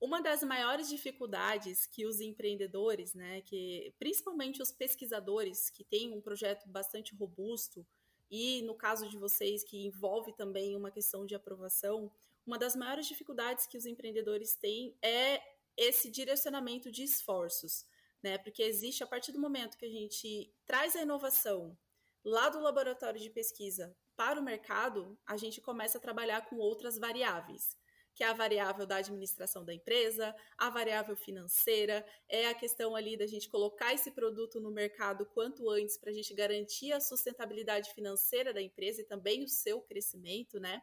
Uma 0.00 0.20
das 0.20 0.42
maiores 0.42 0.88
dificuldades 0.88 1.86
que 1.86 2.06
os 2.06 2.20
empreendedores, 2.20 3.14
né, 3.14 3.40
que 3.40 3.94
principalmente 3.98 4.60
os 4.60 4.70
pesquisadores 4.70 5.70
que 5.70 5.84
têm 5.84 6.12
um 6.12 6.20
projeto 6.20 6.68
bastante 6.68 7.14
robusto 7.14 7.86
e 8.30 8.62
no 8.62 8.74
caso 8.74 9.08
de 9.08 9.16
vocês 9.16 9.64
que 9.64 9.86
envolve 9.86 10.32
também 10.34 10.76
uma 10.76 10.90
questão 10.90 11.24
de 11.24 11.34
aprovação, 11.34 12.12
uma 12.46 12.58
das 12.58 12.76
maiores 12.76 13.06
dificuldades 13.06 13.66
que 13.66 13.78
os 13.78 13.86
empreendedores 13.86 14.54
têm 14.54 14.96
é 15.02 15.40
esse 15.76 16.10
direcionamento 16.10 16.90
de 16.90 17.02
esforços, 17.02 17.86
né? 18.22 18.38
Porque 18.38 18.62
existe 18.62 19.02
a 19.02 19.06
partir 19.06 19.32
do 19.32 19.40
momento 19.40 19.76
que 19.76 19.86
a 19.86 19.90
gente 19.90 20.52
traz 20.64 20.94
a 20.94 21.02
inovação 21.02 21.76
lá 22.26 22.48
do 22.48 22.60
laboratório 22.60 23.20
de 23.20 23.30
pesquisa 23.30 23.96
para 24.16 24.40
o 24.40 24.42
mercado, 24.42 25.16
a 25.24 25.36
gente 25.36 25.60
começa 25.60 25.98
a 25.98 26.00
trabalhar 26.00 26.44
com 26.48 26.56
outras 26.56 26.98
variáveis 26.98 27.78
que 28.16 28.24
é 28.24 28.28
a 28.28 28.32
variável 28.32 28.86
da 28.86 28.96
administração 28.96 29.62
da 29.62 29.74
empresa, 29.74 30.34
a 30.56 30.70
variável 30.70 31.14
financeira, 31.14 32.02
é 32.26 32.48
a 32.48 32.54
questão 32.54 32.96
ali 32.96 33.14
da 33.14 33.26
gente 33.26 33.46
colocar 33.46 33.92
esse 33.92 34.10
produto 34.10 34.58
no 34.58 34.70
mercado 34.70 35.26
quanto 35.26 35.68
antes 35.68 35.98
para 35.98 36.08
a 36.08 36.14
gente 36.14 36.32
garantir 36.32 36.92
a 36.92 36.98
sustentabilidade 36.98 37.92
financeira 37.92 38.54
da 38.54 38.62
empresa 38.62 39.02
e 39.02 39.04
também 39.04 39.44
o 39.44 39.48
seu 39.48 39.82
crescimento, 39.82 40.58
né? 40.58 40.80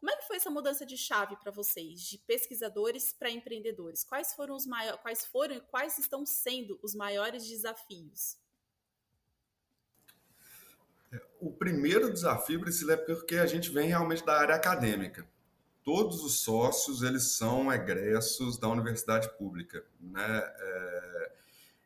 Como 0.00 0.10
é 0.10 0.16
que 0.16 0.26
foi 0.26 0.36
essa 0.36 0.50
mudança 0.50 0.84
de 0.84 0.98
chave 0.98 1.36
para 1.36 1.52
vocês, 1.52 2.00
de 2.00 2.18
pesquisadores 2.18 3.12
para 3.12 3.30
empreendedores? 3.30 4.02
Quais 4.02 4.34
foram 4.34 4.56
os 4.56 4.66
maiores, 4.66 5.00
quais 5.00 5.24
foram 5.24 5.54
e 5.54 5.60
quais 5.60 5.96
estão 5.96 6.26
sendo 6.26 6.76
os 6.82 6.92
maiores 6.92 7.46
desafios? 7.46 8.36
O 11.44 11.52
primeiro 11.52 12.12
desafio, 12.12 12.60
Priscila, 12.60 12.94
é 12.94 12.96
porque 12.96 13.36
a 13.36 13.46
gente 13.46 13.70
vem 13.70 13.88
realmente 13.88 14.24
da 14.24 14.38
área 14.38 14.54
acadêmica 14.54 15.26
todos 15.84 16.24
os 16.24 16.40
sócios 16.40 17.02
eles 17.02 17.36
são 17.36 17.70
egressos 17.70 18.56
da 18.56 18.68
universidade 18.68 19.28
pública, 19.36 19.84
né? 20.00 20.42
É, 20.58 21.32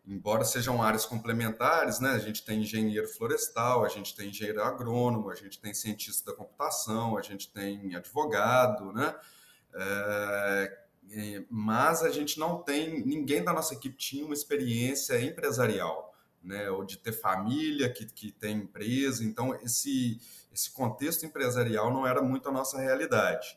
embora 0.07 0.45
sejam 0.45 0.81
áreas 0.81 1.05
complementares, 1.05 1.99
né? 1.99 2.13
A 2.13 2.19
gente 2.19 2.45
tem 2.45 2.63
engenheiro 2.63 3.09
florestal, 3.09 3.85
a 3.85 3.89
gente 3.89 4.15
tem 4.15 4.31
engenheiro 4.31 4.63
agrônomo, 4.63 5.31
a 5.31 5.35
gente 5.35 5.61
tem 5.61 5.75
cientista 5.75 6.31
da 6.31 6.37
computação, 6.37 7.19
a 7.19 7.23
gente 7.23 7.53
tem 7.53 7.95
advogado, 7.97 8.93
né? 8.93 9.15
É, 9.75 10.79
mas 11.51 12.03
a 12.03 12.11
gente 12.11 12.39
não 12.39 12.63
tem 12.63 13.05
ninguém 13.05 13.43
da 13.43 13.53
nossa 13.53 13.75
equipe 13.75 13.97
tinha 13.97 14.25
uma 14.25 14.35
experiência 14.35 15.21
empresarial, 15.21 16.08
né? 16.49 16.71
Ou 16.71 16.85
de 16.85 16.97
ter 16.97 17.13
família 17.13 17.93
que, 17.93 18.07
que 18.07 18.33
tem 18.33 18.57
empresa, 18.57 19.23
então 19.23 19.55
esse 19.63 20.19
esse 20.53 20.73
contexto 20.73 21.25
empresarial 21.25 21.93
não 21.93 22.05
era 22.05 22.21
muito 22.21 22.49
a 22.49 22.53
nossa 22.53 22.81
realidade. 22.81 23.57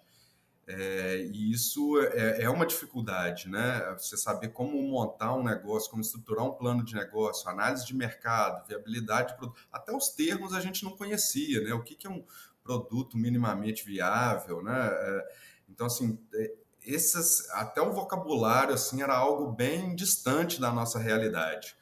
É, 0.67 1.17
e 1.33 1.51
isso 1.51 1.99
é, 1.99 2.43
é, 2.43 2.49
uma 2.49 2.65
dificuldade, 2.65 3.49
né? 3.49 3.95
Você 3.97 4.15
saber 4.15 4.49
como 4.49 4.79
montar 4.83 5.33
um 5.33 5.43
negócio, 5.43 5.89
como 5.89 6.01
estruturar 6.01 6.45
um 6.45 6.51
plano 6.51 6.85
de 6.85 6.93
negócio, 6.93 7.49
análise 7.49 7.85
de 7.85 7.95
mercado, 7.95 8.67
viabilidade 8.67 9.29
de 9.29 9.37
produto. 9.37 9.59
Até 9.71 9.91
os 9.95 10.09
termos 10.09 10.53
a 10.53 10.59
gente 10.59 10.83
não 10.83 10.95
conhecia, 10.95 11.61
né? 11.61 11.73
O 11.73 11.81
que, 11.81 11.95
que 11.95 12.05
é 12.05 12.09
um 12.09 12.23
produto 12.63 13.17
minimamente 13.17 13.83
viável, 13.83 14.61
né? 14.61 14.89
É, 14.91 15.27
então, 15.67 15.87
assim, 15.87 16.19
é, 16.35 16.53
esses, 16.83 17.49
até 17.51 17.81
o 17.81 17.91
vocabulário, 17.91 18.73
assim, 18.73 19.01
era 19.01 19.15
algo 19.15 19.51
bem 19.51 19.95
distante 19.95 20.61
da 20.61 20.71
nossa 20.71 20.99
realidade. 20.99 21.75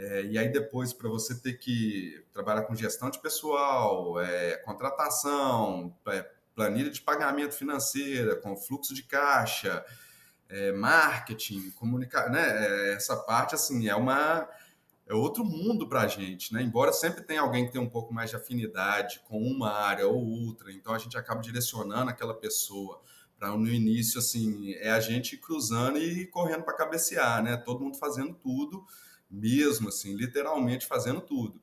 É, 0.00 0.24
e 0.24 0.38
aí 0.38 0.48
depois, 0.48 0.94
para 0.94 1.10
você 1.10 1.34
ter 1.34 1.58
que 1.58 2.24
trabalhar 2.32 2.62
com 2.62 2.74
gestão 2.74 3.10
de 3.10 3.18
pessoal, 3.18 4.18
é, 4.18 4.56
contratação, 4.56 5.94
é, 6.08 6.26
planilha 6.54 6.90
de 6.90 7.02
pagamento 7.02 7.54
financeira, 7.54 8.34
com 8.36 8.56
fluxo 8.56 8.94
de 8.94 9.02
caixa, 9.02 9.84
é, 10.48 10.72
marketing, 10.72 11.70
comunicar, 11.72 12.30
né? 12.30 12.40
É, 12.40 12.94
essa 12.94 13.14
parte 13.14 13.54
assim 13.54 13.88
é 13.88 13.94
uma 13.94 14.48
é 15.06 15.12
outro 15.12 15.44
mundo 15.44 15.86
para 15.86 16.02
a 16.02 16.06
gente, 16.06 16.54
né? 16.54 16.62
Embora 16.62 16.94
sempre 16.94 17.22
tenha 17.22 17.42
alguém 17.42 17.66
que 17.66 17.72
tenha 17.72 17.84
um 17.84 17.90
pouco 17.90 18.14
mais 18.14 18.30
de 18.30 18.36
afinidade 18.36 19.20
com 19.28 19.38
uma 19.42 19.70
área 19.70 20.06
ou 20.06 20.24
outra, 20.24 20.72
então 20.72 20.94
a 20.94 20.98
gente 20.98 21.18
acaba 21.18 21.42
direcionando 21.42 22.10
aquela 22.10 22.32
pessoa 22.32 23.02
para 23.38 23.50
no 23.50 23.68
início 23.68 24.18
assim 24.18 24.72
é 24.74 24.90
a 24.90 25.00
gente 25.00 25.36
cruzando 25.36 25.98
e 25.98 26.26
correndo 26.26 26.62
para 26.62 26.74
cabecear, 26.74 27.42
né? 27.42 27.58
Todo 27.58 27.80
mundo 27.80 27.98
fazendo 27.98 28.32
tudo, 28.34 28.86
mesmo 29.30 29.88
assim, 29.88 30.14
literalmente 30.14 30.86
fazendo 30.86 31.20
tudo. 31.20 31.60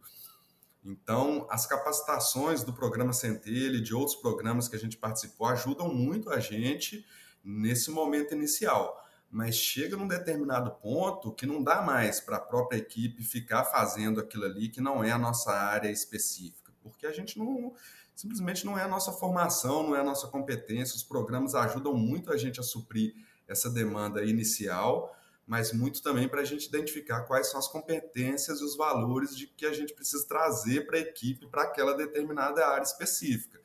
Então, 0.84 1.46
as 1.50 1.66
capacitações 1.66 2.64
do 2.64 2.72
programa 2.72 3.12
Centelha 3.12 3.78
e 3.78 3.82
de 3.82 3.94
outros 3.94 4.16
programas 4.16 4.70
que 4.70 4.76
a 4.76 4.80
gente 4.80 4.96
participou 4.96 5.48
ajudam 5.48 5.94
muito 5.94 6.30
a 6.30 6.40
gente 6.40 7.06
nesse 7.44 7.92
momento 7.92 8.34
inicial. 8.34 9.04
Mas 9.30 9.56
chega 9.56 9.98
num 9.98 10.08
determinado 10.08 10.72
ponto 10.72 11.34
que 11.34 11.46
não 11.46 11.62
dá 11.62 11.82
mais 11.82 12.22
para 12.22 12.38
a 12.38 12.42
própria 12.42 12.78
equipe 12.78 13.22
ficar 13.24 13.66
fazendo 13.66 14.22
aquilo 14.22 14.46
ali 14.46 14.70
que 14.70 14.80
não 14.80 15.04
é 15.04 15.12
a 15.12 15.18
nossa 15.18 15.52
área 15.52 15.92
específica, 15.92 16.72
porque 16.82 17.06
a 17.06 17.12
gente 17.12 17.38
não 17.38 17.74
simplesmente 18.16 18.66
não 18.66 18.78
é 18.78 18.84
a 18.84 18.88
nossa 18.88 19.12
formação, 19.12 19.84
não 19.84 19.96
é 19.96 20.00
a 20.00 20.04
nossa 20.04 20.28
competência. 20.28 20.96
Os 20.96 21.04
programas 21.04 21.54
ajudam 21.54 21.94
muito 21.94 22.32
a 22.32 22.38
gente 22.38 22.60
a 22.60 22.64
suprir 22.64 23.14
essa 23.48 23.70
demanda 23.70 24.24
inicial, 24.24 25.16
mas 25.48 25.72
muito 25.72 26.04
também 26.04 26.28
para 26.28 26.42
a 26.42 26.44
gente 26.44 26.68
identificar 26.68 27.22
quais 27.22 27.50
são 27.50 27.58
as 27.58 27.70
competências 27.70 28.60
e 28.60 28.64
os 28.66 28.76
valores 28.76 29.36
de 29.36 29.48
que 29.48 29.66
a 29.66 29.72
gente 29.72 29.94
precisa 29.94 30.28
trazer 30.28 30.86
para 30.86 30.98
a 30.98 31.00
equipe 31.02 31.48
para 31.48 31.64
aquela 31.64 31.96
determinada 31.96 32.68
área 32.68 32.84
específica. 32.84 33.58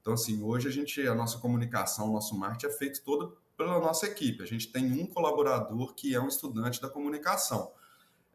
Então, 0.00 0.14
assim, 0.14 0.42
hoje 0.42 0.68
a 0.68 0.70
gente, 0.70 1.06
a 1.06 1.14
nossa 1.14 1.38
comunicação, 1.38 2.08
o 2.08 2.12
nosso 2.14 2.34
marketing 2.34 2.66
é 2.66 2.78
feito 2.78 3.04
todo 3.04 3.36
pela 3.58 3.78
nossa 3.78 4.06
equipe. 4.06 4.42
A 4.42 4.46
gente 4.46 4.72
tem 4.72 4.90
um 4.90 5.06
colaborador 5.06 5.94
que 5.94 6.14
é 6.14 6.20
um 6.20 6.28
estudante 6.28 6.80
da 6.80 6.88
comunicação, 6.88 7.72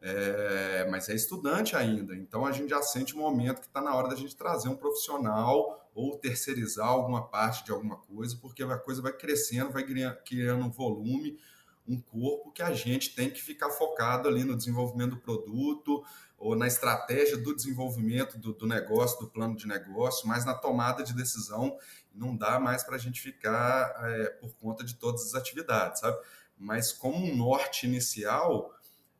é, 0.00 0.86
mas 0.88 1.08
é 1.08 1.16
estudante 1.16 1.74
ainda. 1.74 2.14
Então, 2.14 2.46
a 2.46 2.52
gente 2.52 2.70
já 2.70 2.80
sente 2.80 3.12
o 3.12 3.18
momento 3.18 3.60
que 3.60 3.66
está 3.66 3.80
na 3.80 3.92
hora 3.92 4.08
da 4.08 4.14
gente 4.14 4.36
trazer 4.36 4.68
um 4.68 4.76
profissional 4.76 5.90
ou 5.92 6.16
terceirizar 6.16 6.86
alguma 6.86 7.26
parte 7.26 7.64
de 7.64 7.72
alguma 7.72 7.96
coisa, 7.96 8.36
porque 8.40 8.62
a 8.62 8.78
coisa 8.78 9.02
vai 9.02 9.12
crescendo, 9.12 9.72
vai 9.72 9.84
criando 10.24 10.70
volume, 10.70 11.40
um 11.86 12.00
corpo 12.00 12.50
que 12.50 12.62
a 12.62 12.72
gente 12.72 13.14
tem 13.14 13.30
que 13.30 13.42
ficar 13.42 13.70
focado 13.70 14.28
ali 14.28 14.44
no 14.44 14.56
desenvolvimento 14.56 15.10
do 15.10 15.20
produto 15.20 16.04
ou 16.38 16.56
na 16.56 16.66
estratégia 16.66 17.36
do 17.36 17.54
desenvolvimento 17.54 18.38
do, 18.38 18.52
do 18.52 18.66
negócio, 18.66 19.18
do 19.20 19.30
plano 19.30 19.56
de 19.56 19.66
negócio, 19.66 20.26
mas 20.26 20.44
na 20.44 20.54
tomada 20.54 21.02
de 21.02 21.14
decisão 21.14 21.76
não 22.14 22.36
dá 22.36 22.58
mais 22.58 22.82
para 22.82 22.96
a 22.96 22.98
gente 22.98 23.20
ficar 23.20 23.94
é, 24.02 24.30
por 24.30 24.54
conta 24.56 24.84
de 24.84 24.94
todas 24.94 25.22
as 25.26 25.34
atividades, 25.34 26.00
sabe? 26.00 26.16
Mas 26.56 26.92
como 26.92 27.16
um 27.16 27.36
norte 27.36 27.86
inicial, 27.86 28.74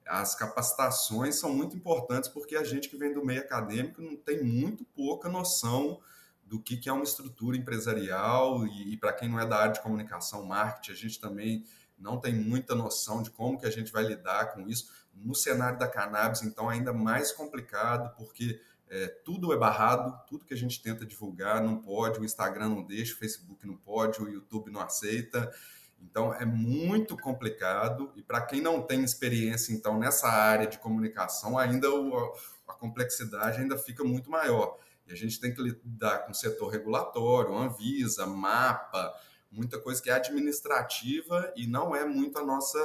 as 0.06 0.34
capacitações 0.34 1.36
são 1.36 1.52
muito 1.52 1.76
importantes 1.76 2.28
porque 2.28 2.56
a 2.56 2.64
gente 2.64 2.88
que 2.88 2.96
vem 2.96 3.12
do 3.12 3.24
meio 3.24 3.40
acadêmico 3.40 4.00
não 4.00 4.16
tem 4.16 4.42
muito 4.42 4.84
pouca 4.84 5.28
noção 5.28 6.00
do 6.44 6.60
que, 6.60 6.76
que 6.76 6.88
é 6.88 6.92
uma 6.92 7.04
estrutura 7.04 7.56
empresarial 7.56 8.66
e, 8.66 8.92
e 8.92 8.96
para 8.96 9.12
quem 9.12 9.28
não 9.28 9.40
é 9.40 9.46
da 9.46 9.56
área 9.56 9.72
de 9.72 9.82
comunicação, 9.82 10.44
marketing, 10.44 10.92
a 10.92 10.94
gente 10.94 11.20
também 11.20 11.64
não 11.98 12.20
tem 12.20 12.34
muita 12.34 12.74
noção 12.74 13.22
de 13.22 13.30
como 13.30 13.58
que 13.58 13.66
a 13.66 13.70
gente 13.70 13.92
vai 13.92 14.04
lidar 14.04 14.52
com 14.52 14.60
isso. 14.60 14.90
No 15.14 15.34
cenário 15.34 15.78
da 15.78 15.88
cannabis, 15.88 16.42
então, 16.42 16.70
é 16.70 16.74
ainda 16.74 16.92
mais 16.92 17.32
complicado, 17.32 18.14
porque 18.16 18.60
é, 18.88 19.08
tudo 19.24 19.52
é 19.52 19.56
barrado, 19.56 20.18
tudo 20.28 20.44
que 20.44 20.54
a 20.54 20.56
gente 20.56 20.82
tenta 20.82 21.06
divulgar 21.06 21.62
não 21.62 21.76
pode, 21.76 22.20
o 22.20 22.24
Instagram 22.24 22.68
não 22.68 22.82
deixa, 22.82 23.14
o 23.14 23.18
Facebook 23.18 23.66
não 23.66 23.76
pode, 23.76 24.20
o 24.22 24.28
YouTube 24.28 24.70
não 24.70 24.80
aceita. 24.80 25.52
Então, 26.00 26.34
é 26.34 26.44
muito 26.44 27.16
complicado 27.16 28.12
e 28.14 28.22
para 28.22 28.42
quem 28.42 28.60
não 28.60 28.82
tem 28.82 29.02
experiência, 29.02 29.72
então, 29.72 29.98
nessa 29.98 30.28
área 30.28 30.66
de 30.66 30.78
comunicação, 30.78 31.56
ainda 31.56 31.90
o, 31.90 32.34
a 32.68 32.74
complexidade 32.74 33.60
ainda 33.60 33.78
fica 33.78 34.04
muito 34.04 34.30
maior. 34.30 34.78
E 35.06 35.12
a 35.12 35.16
gente 35.16 35.40
tem 35.40 35.54
que 35.54 35.62
lidar 35.62 36.24
com 36.24 36.32
o 36.32 36.34
setor 36.34 36.68
regulatório, 36.68 37.56
Anvisa, 37.56 38.26
MAPA, 38.26 39.12
muita 39.54 39.78
coisa 39.80 40.02
que 40.02 40.10
é 40.10 40.14
administrativa 40.14 41.52
e 41.56 41.66
não 41.66 41.94
é 41.94 42.04
muito 42.04 42.38
a 42.38 42.44
nossa 42.44 42.78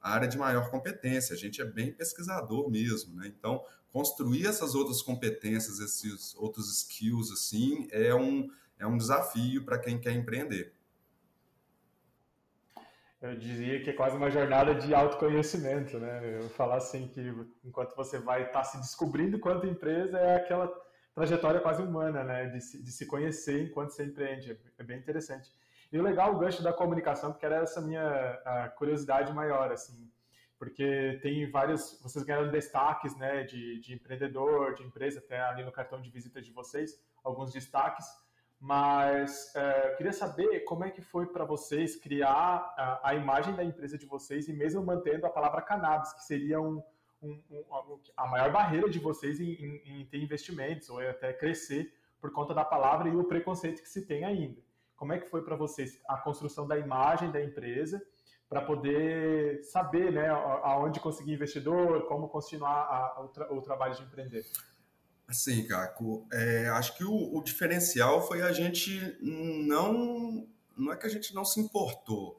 área 0.00 0.28
de 0.28 0.38
maior 0.38 0.70
competência. 0.70 1.34
A 1.34 1.38
gente 1.38 1.60
é 1.60 1.64
bem 1.64 1.92
pesquisador 1.92 2.70
mesmo, 2.70 3.14
né? 3.16 3.26
Então, 3.26 3.64
construir 3.92 4.46
essas 4.46 4.74
outras 4.74 5.02
competências, 5.02 5.80
esses 5.80 6.34
outros 6.36 6.70
skills, 6.78 7.30
assim, 7.30 7.88
é 7.90 8.14
um, 8.14 8.48
é 8.78 8.86
um 8.86 8.96
desafio 8.96 9.64
para 9.64 9.78
quem 9.78 9.98
quer 9.98 10.12
empreender. 10.12 10.72
Eu 13.20 13.36
dizia 13.36 13.80
que 13.80 13.90
é 13.90 13.92
quase 13.92 14.16
uma 14.16 14.30
jornada 14.30 14.74
de 14.74 14.92
autoconhecimento, 14.92 15.96
né? 15.96 16.40
Eu 16.40 16.48
falar 16.50 16.78
assim 16.78 17.06
que 17.06 17.20
enquanto 17.64 17.94
você 17.94 18.18
vai 18.18 18.42
estar 18.42 18.62
tá 18.62 18.64
se 18.64 18.78
descobrindo 18.78 19.38
quanto 19.38 19.64
empresa, 19.64 20.18
é 20.18 20.36
aquela 20.36 20.72
trajetória 21.14 21.60
quase 21.60 21.80
humana, 21.80 22.24
né? 22.24 22.46
De 22.46 22.60
se, 22.60 22.82
de 22.82 22.90
se 22.90 23.06
conhecer 23.06 23.62
enquanto 23.62 23.90
você 23.90 24.04
empreende. 24.04 24.58
É 24.76 24.82
bem 24.82 24.98
interessante. 24.98 25.52
E 25.92 25.98
o 25.98 26.02
legal, 26.02 26.34
o 26.34 26.38
gancho 26.38 26.62
da 26.62 26.72
comunicação, 26.72 27.32
porque 27.32 27.44
era 27.44 27.56
essa 27.56 27.80
minha 27.80 28.72
curiosidade 28.76 29.30
maior, 29.32 29.70
assim. 29.70 30.10
Porque 30.58 31.18
tem 31.22 31.50
vários, 31.50 32.00
vocês 32.02 32.24
ganharam 32.24 32.50
destaques, 32.50 33.14
né? 33.16 33.42
De, 33.42 33.78
de 33.80 33.92
empreendedor, 33.92 34.74
de 34.74 34.82
empresa, 34.84 35.18
até 35.18 35.38
ali 35.40 35.62
no 35.62 35.70
cartão 35.70 36.00
de 36.00 36.08
visita 36.08 36.40
de 36.40 36.50
vocês, 36.50 36.98
alguns 37.22 37.52
destaques. 37.52 38.06
Mas 38.58 39.52
é, 39.56 39.94
queria 39.96 40.12
saber 40.12 40.60
como 40.60 40.84
é 40.84 40.90
que 40.90 41.02
foi 41.02 41.26
para 41.26 41.44
vocês 41.44 41.96
criar 41.96 42.72
a, 42.78 43.10
a 43.10 43.14
imagem 43.14 43.54
da 43.54 43.64
empresa 43.64 43.98
de 43.98 44.06
vocês 44.06 44.48
e 44.48 44.52
mesmo 44.52 44.82
mantendo 44.84 45.26
a 45.26 45.30
palavra 45.30 45.60
cannabis, 45.60 46.12
que 46.12 46.22
seria 46.22 46.60
um, 46.60 46.80
um, 47.20 47.42
um, 47.50 48.00
a 48.16 48.26
maior 48.28 48.52
barreira 48.52 48.88
de 48.88 49.00
vocês 49.00 49.40
em, 49.40 49.50
em, 49.54 50.00
em, 50.00 50.06
ter 50.06 50.22
investimentos 50.22 50.88
ou 50.88 51.00
até 51.00 51.32
crescer 51.32 51.92
por 52.20 52.30
conta 52.30 52.54
da 52.54 52.64
palavra 52.64 53.08
e 53.08 53.16
o 53.16 53.24
preconceito 53.24 53.82
que 53.82 53.88
se 53.88 54.06
tem 54.06 54.24
ainda. 54.24 54.62
Como 54.96 55.12
é 55.12 55.18
que 55.18 55.28
foi 55.28 55.42
para 55.42 55.56
vocês 55.56 56.00
a 56.08 56.16
construção 56.18 56.66
da 56.66 56.78
imagem 56.78 57.30
da 57.30 57.42
empresa 57.42 58.02
para 58.48 58.60
poder 58.62 59.62
saber 59.64 60.12
né, 60.12 60.28
aonde 60.28 61.00
conseguir 61.00 61.32
investidor, 61.32 62.06
como 62.06 62.28
continuar 62.28 62.82
a, 62.82 63.22
o, 63.22 63.28
tra 63.28 63.52
o, 63.52 63.62
trabalho 63.62 63.94
de 63.94 64.02
empreender? 64.02 64.44
Sim, 65.30 65.66
Caco. 65.66 66.26
É, 66.32 66.68
acho 66.68 66.96
que 66.96 67.04
o, 67.04 67.34
o 67.36 67.42
diferencial 67.42 68.26
foi 68.26 68.42
a 68.42 68.52
gente 68.52 69.16
não. 69.20 70.46
Não 70.76 70.92
é 70.92 70.96
que 70.96 71.06
a 71.06 71.10
gente 71.10 71.34
não 71.34 71.44
se 71.44 71.60
importou, 71.60 72.38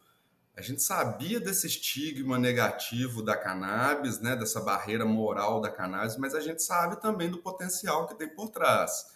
a 0.55 0.61
gente 0.61 0.83
sabia 0.83 1.39
desse 1.39 1.65
estigma 1.65 2.37
negativo 2.37 3.23
da 3.23 3.35
cannabis, 3.35 4.19
né, 4.19 4.35
dessa 4.35 4.61
barreira 4.61 5.03
moral 5.03 5.59
da 5.59 5.69
cannabis, 5.69 6.15
mas 6.15 6.35
a 6.35 6.39
gente 6.39 6.61
sabe 6.61 7.01
também 7.01 7.29
do 7.29 7.39
potencial 7.39 8.07
que 8.07 8.13
tem 8.15 8.29
por 8.29 8.49
trás. 8.49 9.07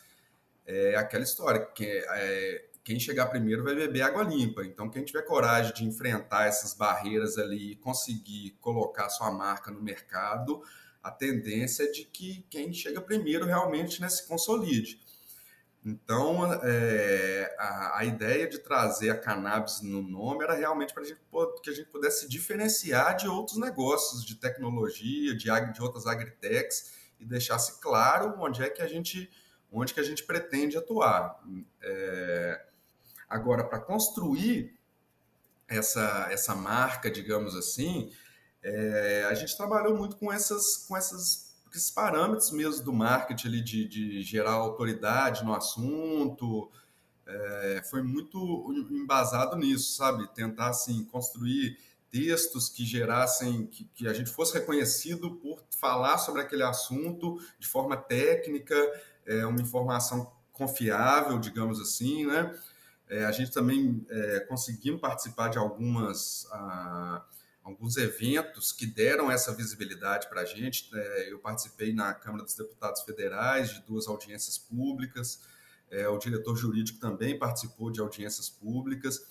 É 0.66 0.96
aquela 0.96 1.24
história 1.24 1.64
que 1.64 1.86
é, 1.86 2.70
quem 2.88 2.98
chegar 2.98 3.26
primeiro 3.26 3.66
vai 3.66 3.76
beber 3.76 4.02
água 4.02 4.24
limpa. 4.24 4.64
Então, 4.64 4.90
quem 4.90 5.04
tiver 5.04 5.24
coragem 5.24 5.74
de 5.74 5.84
enfrentar 5.84 6.48
essas 6.48 6.74
barreiras 6.74 7.38
ali 7.38 7.74
e 7.74 7.76
conseguir 7.76 8.52
colocar 8.62 9.10
sua 9.10 9.30
marca 9.30 9.70
no 9.70 9.82
mercado, 9.82 10.64
a 11.04 11.12
tendência 11.12 11.84
é 11.84 11.92
de 11.92 12.06
que 12.06 12.46
quem 12.50 12.72
chega 12.72 13.02
primeiro 13.02 13.46
realmente 13.46 14.00
né, 14.00 14.08
se 14.08 14.26
consolide. 14.26 15.02
Então, 15.86 16.46
é, 16.64 17.54
a, 17.60 17.98
a, 18.00 18.06
ideia 18.06 18.48
de 18.48 18.60
trazer 18.60 19.10
a 19.10 19.18
cannabis 19.18 19.82
no 19.82 20.02
nome 20.02 20.46
era 20.46 20.54
realmente 20.54 20.94
para 20.94 21.04
que 21.04 21.70
a 21.70 21.74
gente 21.74 21.90
pudesse 21.90 22.26
diferenciar 22.30 23.18
de 23.18 23.28
outros 23.28 23.58
negócios 23.58 24.24
de 24.24 24.36
tecnologia, 24.36 25.36
de, 25.36 25.50
de 25.74 25.82
outras 25.82 26.08
agritechs 26.08 26.94
e 27.20 27.26
deixasse 27.26 27.82
claro 27.82 28.34
onde 28.40 28.64
é 28.64 28.70
que 28.70 28.82
a 28.82 28.88
gente, 28.88 29.30
onde 29.70 29.94
que 29.94 30.00
a 30.00 30.04
gente 30.04 30.24
pretende 30.24 30.78
atuar. 30.78 31.38
É, 31.82 32.68
agora, 33.30 33.64
para 33.64 33.80
construir 33.80 34.78
essa, 35.68 36.28
essa 36.32 36.56
marca, 36.56 37.12
digamos 37.12 37.56
assim, 37.56 38.12
é, 38.64 39.28
a 39.30 39.34
gente 39.34 39.56
trabalhou 39.56 39.98
muito 39.98 40.16
com 40.16 40.32
essas, 40.32 40.78
com 40.88 40.96
essas 40.96 41.48
esses 41.74 41.92
parâmetros 41.92 42.52
mesmo 42.52 42.84
do 42.84 42.94
marketing 42.94 43.48
ali 43.48 43.62
de, 43.62 43.88
de 43.88 44.24
gerar 44.24 44.54
autoridade 44.54 45.44
no 45.44 45.54
assunto, 45.54 46.72
é, 47.26 47.82
foi 47.90 48.02
muito 48.02 48.72
embasado 48.90 49.56
nisso, 49.58 49.96
sabe? 49.96 50.28
Tentar, 50.34 50.70
assim, 50.70 51.04
construir 51.06 51.78
textos 52.10 52.70
que 52.70 52.86
gerassem, 52.86 53.68
que, 53.68 53.84
que, 53.94 54.08
a 54.08 54.14
gente 54.14 54.30
fosse 54.30 54.54
reconhecido 54.54 55.36
por 55.36 55.62
falar 55.70 56.18
sobre 56.18 56.42
aquele 56.42 56.64
assunto 56.64 57.38
de 57.60 57.68
forma 57.68 57.98
técnica, 57.98 58.76
é, 59.26 59.46
uma 59.46 59.62
informação 59.62 60.32
confiável, 60.54 61.38
digamos 61.38 61.80
assim, 61.82 62.26
né? 62.26 62.58
É, 63.10 63.26
a 63.26 63.32
gente 63.32 63.52
também 63.52 64.06
é, 64.10 64.40
conseguimos 64.42 65.02
participar 65.02 65.50
de 65.50 65.58
algumas... 65.58 66.48
Ah, 66.52 67.26
alguns 67.68 67.98
eventos 67.98 68.72
que 68.72 68.86
deram 68.86 69.30
essa 69.30 69.54
visibilidade 69.54 70.30
para 70.30 70.42
a 70.42 70.46
gente. 70.46 70.90
É, 70.94 71.32
eu 71.34 71.38
participei 71.38 71.94
na 71.94 72.14
Câmara 72.14 72.46
dos 72.46 72.56
Deputados 72.56 73.02
Federais 73.02 73.70
de 73.72 73.82
duas 73.82 74.08
audiências 74.08 74.58
públicas, 74.58 75.42
é, 75.92 76.08
o 76.08 76.18
diretor 76.18 76.56
jurídico 76.56 77.00
também 77.00 77.38
participou 77.38 77.92
de 77.92 78.00
audiências 78.00 78.50
públicas, 78.50 79.26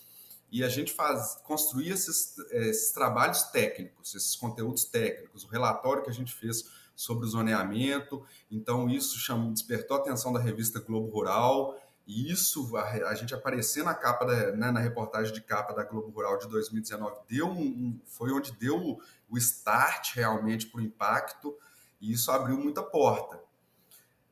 e 0.53 0.63
a 0.63 0.69
gente 0.69 0.93
faz, 0.93 1.37
construir 1.45 1.91
esses, 1.91 2.39
esses 2.51 2.93
trabalhos 2.93 3.43
técnicos, 3.45 4.15
esses 4.15 4.37
conteúdos 4.37 4.85
técnicos, 4.85 5.43
o 5.45 5.49
relatório 5.49 6.05
que 6.05 6.11
a 6.11 6.15
gente 6.15 6.33
fez 6.33 6.65
sobre 6.95 7.27
o 7.27 7.29
zoneamento, 7.29 8.25
então 8.51 8.89
isso 8.89 9.19
chamou, 9.19 9.51
despertou 9.53 9.97
a 9.97 10.01
atenção 10.01 10.33
da 10.33 10.41
revista 10.41 10.79
Globo 10.79 11.11
Rural, 11.11 11.79
e 12.07 12.31
isso, 12.31 12.77
a, 12.77 12.83
a 13.09 13.15
gente 13.15 13.35
aparecer 13.35 13.83
na 13.83 13.93
capa, 13.93 14.25
da, 14.25 14.53
né, 14.53 14.71
na 14.71 14.79
reportagem 14.79 15.33
de 15.33 15.41
capa 15.41 15.75
da 15.75 15.83
Globo 15.83 16.09
Rural 16.11 16.39
de 16.39 16.49
2019, 16.49 17.17
deu 17.29 17.49
um, 17.49 17.61
um 17.61 18.01
foi 18.07 18.31
onde 18.31 18.53
deu 18.53 18.77
o, 18.77 19.01
o 19.29 19.37
start 19.37 20.15
realmente 20.15 20.67
para 20.67 20.81
o 20.81 20.85
impacto, 20.85 21.57
e 22.01 22.13
isso 22.13 22.31
abriu 22.31 22.57
muita 22.57 22.83
porta. 22.83 23.41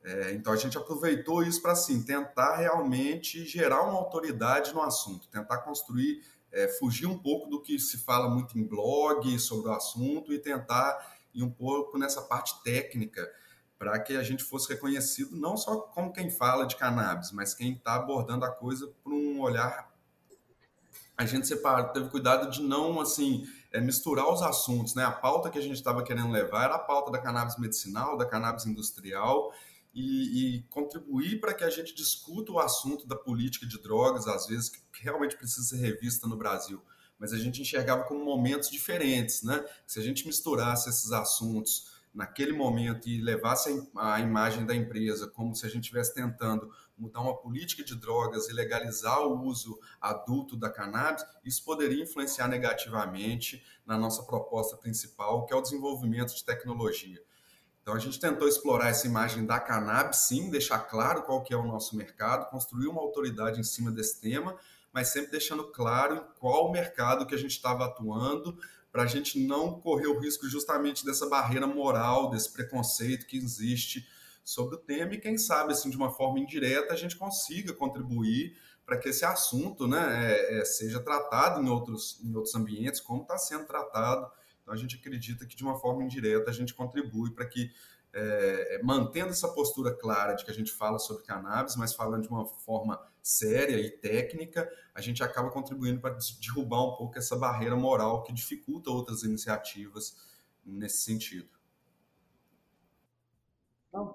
É, 0.05 0.33
então 0.35 0.53
a 0.53 0.57
gente 0.57 0.77
aproveitou 0.77 1.43
isso 1.43 1.61
para 1.63 1.73
assim, 1.73 2.03
tentar 2.03 2.57
realmente 2.57 3.45
gerar 3.45 3.83
uma 3.83 3.99
autoridade 3.99 4.73
no 4.73 4.83
assunto, 4.83 5.27
tentar 5.29 5.59
construir, 5.59 6.23
é, 6.53 6.69
fugir 6.69 7.07
um 7.07 7.19
pouco 7.19 7.49
do 7.49 7.61
que 7.61 7.79
se 7.79 7.99
fala 7.99 8.29
muito 8.29 8.57
em 8.57 8.63
blog 8.63 9.37
sobre 9.41 9.71
o 9.71 9.73
assunto 9.73 10.33
e 10.33 10.39
tentar 10.39 11.15
ir 11.35 11.43
um 11.43 11.51
pouco 11.51 11.99
nessa 11.99 12.23
parte 12.23 12.63
técnica 12.63 13.29
para 13.79 13.99
que 13.99 14.17
a 14.17 14.23
gente 14.23 14.45
fosse 14.45 14.69
reconhecido 14.69 15.37
não 15.37 15.57
só 15.57 15.81
como 15.81 16.13
quem 16.13 16.31
fala 16.31 16.67
de 16.67 16.77
cannabis, 16.77 17.33
mas 17.33 17.55
quem 17.55 17.73
está 17.73 17.95
abordando 17.95 18.45
a 18.45 18.51
coisa 18.51 18.87
por 19.03 19.13
um 19.13 19.41
olhar. 19.41 19.93
A 21.17 21.25
gente 21.25 21.47
separou, 21.47 21.89
teve 21.89 22.09
cuidado 22.09 22.51
de 22.51 22.63
não 22.63 23.01
assim 23.01 23.47
é, 23.73 23.81
misturar 23.81 24.33
os 24.33 24.43
assuntos, 24.43 24.95
né? 24.95 25.05
A 25.05 25.13
pauta 25.13 25.51
que 25.51 25.59
a 25.59 25.63
gente 25.63 25.77
estava 25.77 26.03
querendo 26.03 26.31
levar 26.31 26.65
era 26.65 26.75
a 26.75 26.79
pauta 26.79 27.13
da 27.13 27.19
cannabis 27.19 27.57
medicinal, 27.59 28.17
da 28.17 28.27
cannabis 28.27 28.67
industrial 28.67 29.53
e, 29.95 30.57
e 30.57 30.63
contribuir 30.65 31.41
para 31.41 31.55
que 31.55 31.63
a 31.63 31.71
gente 31.71 31.95
discuta 31.95 32.51
o 32.51 32.59
assunto 32.59 33.07
da 33.07 33.15
política 33.15 33.67
de 33.67 33.81
drogas, 33.81 34.27
às 34.27 34.47
vezes 34.47 34.69
que 34.69 34.81
realmente 35.03 35.37
precisa 35.37 35.63
ser 35.63 35.77
revista 35.77 36.27
no 36.27 36.37
Brasil 36.37 36.83
mas 37.19 37.33
a 37.33 37.39
gente 37.39 37.63
enxergava 37.63 38.05
como 38.05 38.25
momentos 38.25 38.69
diferentes, 38.69 39.43
né? 39.43 39.65
Se 39.87 39.99
a 39.99 40.03
gente 40.03 40.27
misturasse 40.27 40.89
esses 40.89 41.13
assuntos 41.13 41.94
naquele 42.15 42.53
momento 42.53 43.09
e 43.09 43.21
levasse 43.21 43.91
a, 43.97 44.21
imagem 44.21 44.65
da 44.65 44.75
empresa 44.75 45.27
como 45.27 45.55
se 45.55 45.67
a 45.67 45.69
gente 45.69 45.83
estivesse 45.83 46.15
tentando 46.15 46.71
mudar 46.97 47.21
uma 47.21 47.37
política 47.37 47.83
de 47.83 47.97
drogas 47.97 48.49
e 48.49 48.53
legalizar 48.53 49.21
o 49.27 49.43
uso 49.43 49.79
adulto 50.01 50.57
da 50.57 50.71
cannabis, 50.71 51.25
isso 51.45 51.65
poderia 51.65 52.05
influenciar 52.05 52.47
negativamente 52.47 53.65
na 53.85 53.99
nossa 53.99 54.23
proposta 54.23 54.77
principal, 54.77 55.45
que 55.45 55.53
é 55.53 55.57
o 55.57 55.61
desenvolvimento 55.61 56.35
de 56.35 56.45
tecnologia. 56.45 57.21
Então 57.83 57.95
a 57.95 57.99
gente 57.99 58.19
tentou 58.19 58.49
explorar 58.49 58.89
essa 58.89 59.07
imagem 59.07 59.45
da 59.45 59.59
cannabis, 59.59 60.21
sim, 60.21 60.51
deixar 60.51 60.79
claro 60.79 61.25
qual 61.25 61.43
que 61.43 61.53
é 61.53 61.57
o 61.57 61.67
nosso 61.67 61.97
mercado, 61.97 62.49
construir 62.49 62.87
uma 62.87 63.01
autoridade 63.01 63.61
em 63.61 63.65
cima 63.65 63.91
desse 63.91 64.21
tema, 64.21 64.57
mas 64.93 65.09
sempre 65.09 65.33
deixando 65.33 65.65
claro 65.65 66.17
em 66.17 66.41
qual 66.41 66.71
mercado 66.71 67.27
que 67.27 67.35
a 67.35 67.39
gente 67.39 67.51
estava 67.51 67.85
atuando, 67.85 68.57
para 68.95 69.03
a 69.03 69.07
gente 69.07 69.45
não 69.45 69.81
correr 69.81 70.07
o 70.07 70.21
risco 70.21 70.49
justamente 70.49 71.05
dessa 71.05 71.29
barreira 71.29 71.67
moral, 71.67 72.31
desse 72.31 72.53
preconceito 72.53 73.27
que 73.27 73.37
existe 73.37 74.07
sobre 74.45 74.77
o 74.77 74.79
tema 74.79 75.15
e 75.15 75.21
quem 75.21 75.37
sabe 75.37 75.73
assim 75.73 75.91
de 75.91 75.97
uma 75.97 76.13
forma 76.13 76.39
indireta 76.39 76.93
a 76.93 76.97
gente 76.97 77.17
consiga 77.17 77.73
contribuir 77.73 78.57
para 78.87 78.97
que 78.97 79.09
esse 79.09 79.25
assunto 79.25 79.89
né, 79.89 80.33
é, 80.33 80.61
é, 80.61 80.65
seja 80.65 81.01
tratado 81.01 81.61
em 81.61 81.69
outros, 81.69 82.21
em 82.23 82.37
outros 82.37 82.55
ambientes 82.55 83.01
como 83.01 83.23
está 83.23 83.37
sendo 83.37 83.67
tratado. 83.67 84.31
Então 84.63 84.73
a 84.73 84.77
gente 84.77 84.95
acredita 84.95 85.45
que 85.45 85.57
de 85.57 85.65
uma 85.65 85.77
forma 85.77 86.05
indireta 86.05 86.49
a 86.49 86.55
gente 86.55 86.73
contribui 86.73 87.33
para 87.33 87.47
que 87.47 87.73
é, 88.13 88.81
mantendo 88.85 89.31
essa 89.31 89.49
postura 89.49 89.93
clara 89.93 90.35
de 90.35 90.45
que 90.45 90.53
a 90.53 90.55
gente 90.55 90.71
fala 90.71 91.01
sobre 91.01 91.25
cannabis, 91.25 91.75
mas 91.75 91.93
falando 91.93 92.23
de 92.23 92.29
uma 92.29 92.47
forma 92.47 93.05
séria 93.25 93.81
e 93.81 93.91
técnica, 93.91 94.71
a 94.95 95.01
gente 95.01 95.25
acaba 95.25 95.51
contribuindo 95.51 95.99
para 95.99 96.15
derrubar 96.39 96.83
um 96.83 96.95
pouco 96.95 97.17
essa 97.17 97.35
barreira 97.35 97.75
moral 97.75 98.23
que 98.23 98.35
dificulta 98.35 98.91
outras 98.91 99.23
iniciativas 99.23 100.15
nesse 100.63 100.99
sentido. 100.99 101.49
Não, 103.91 104.15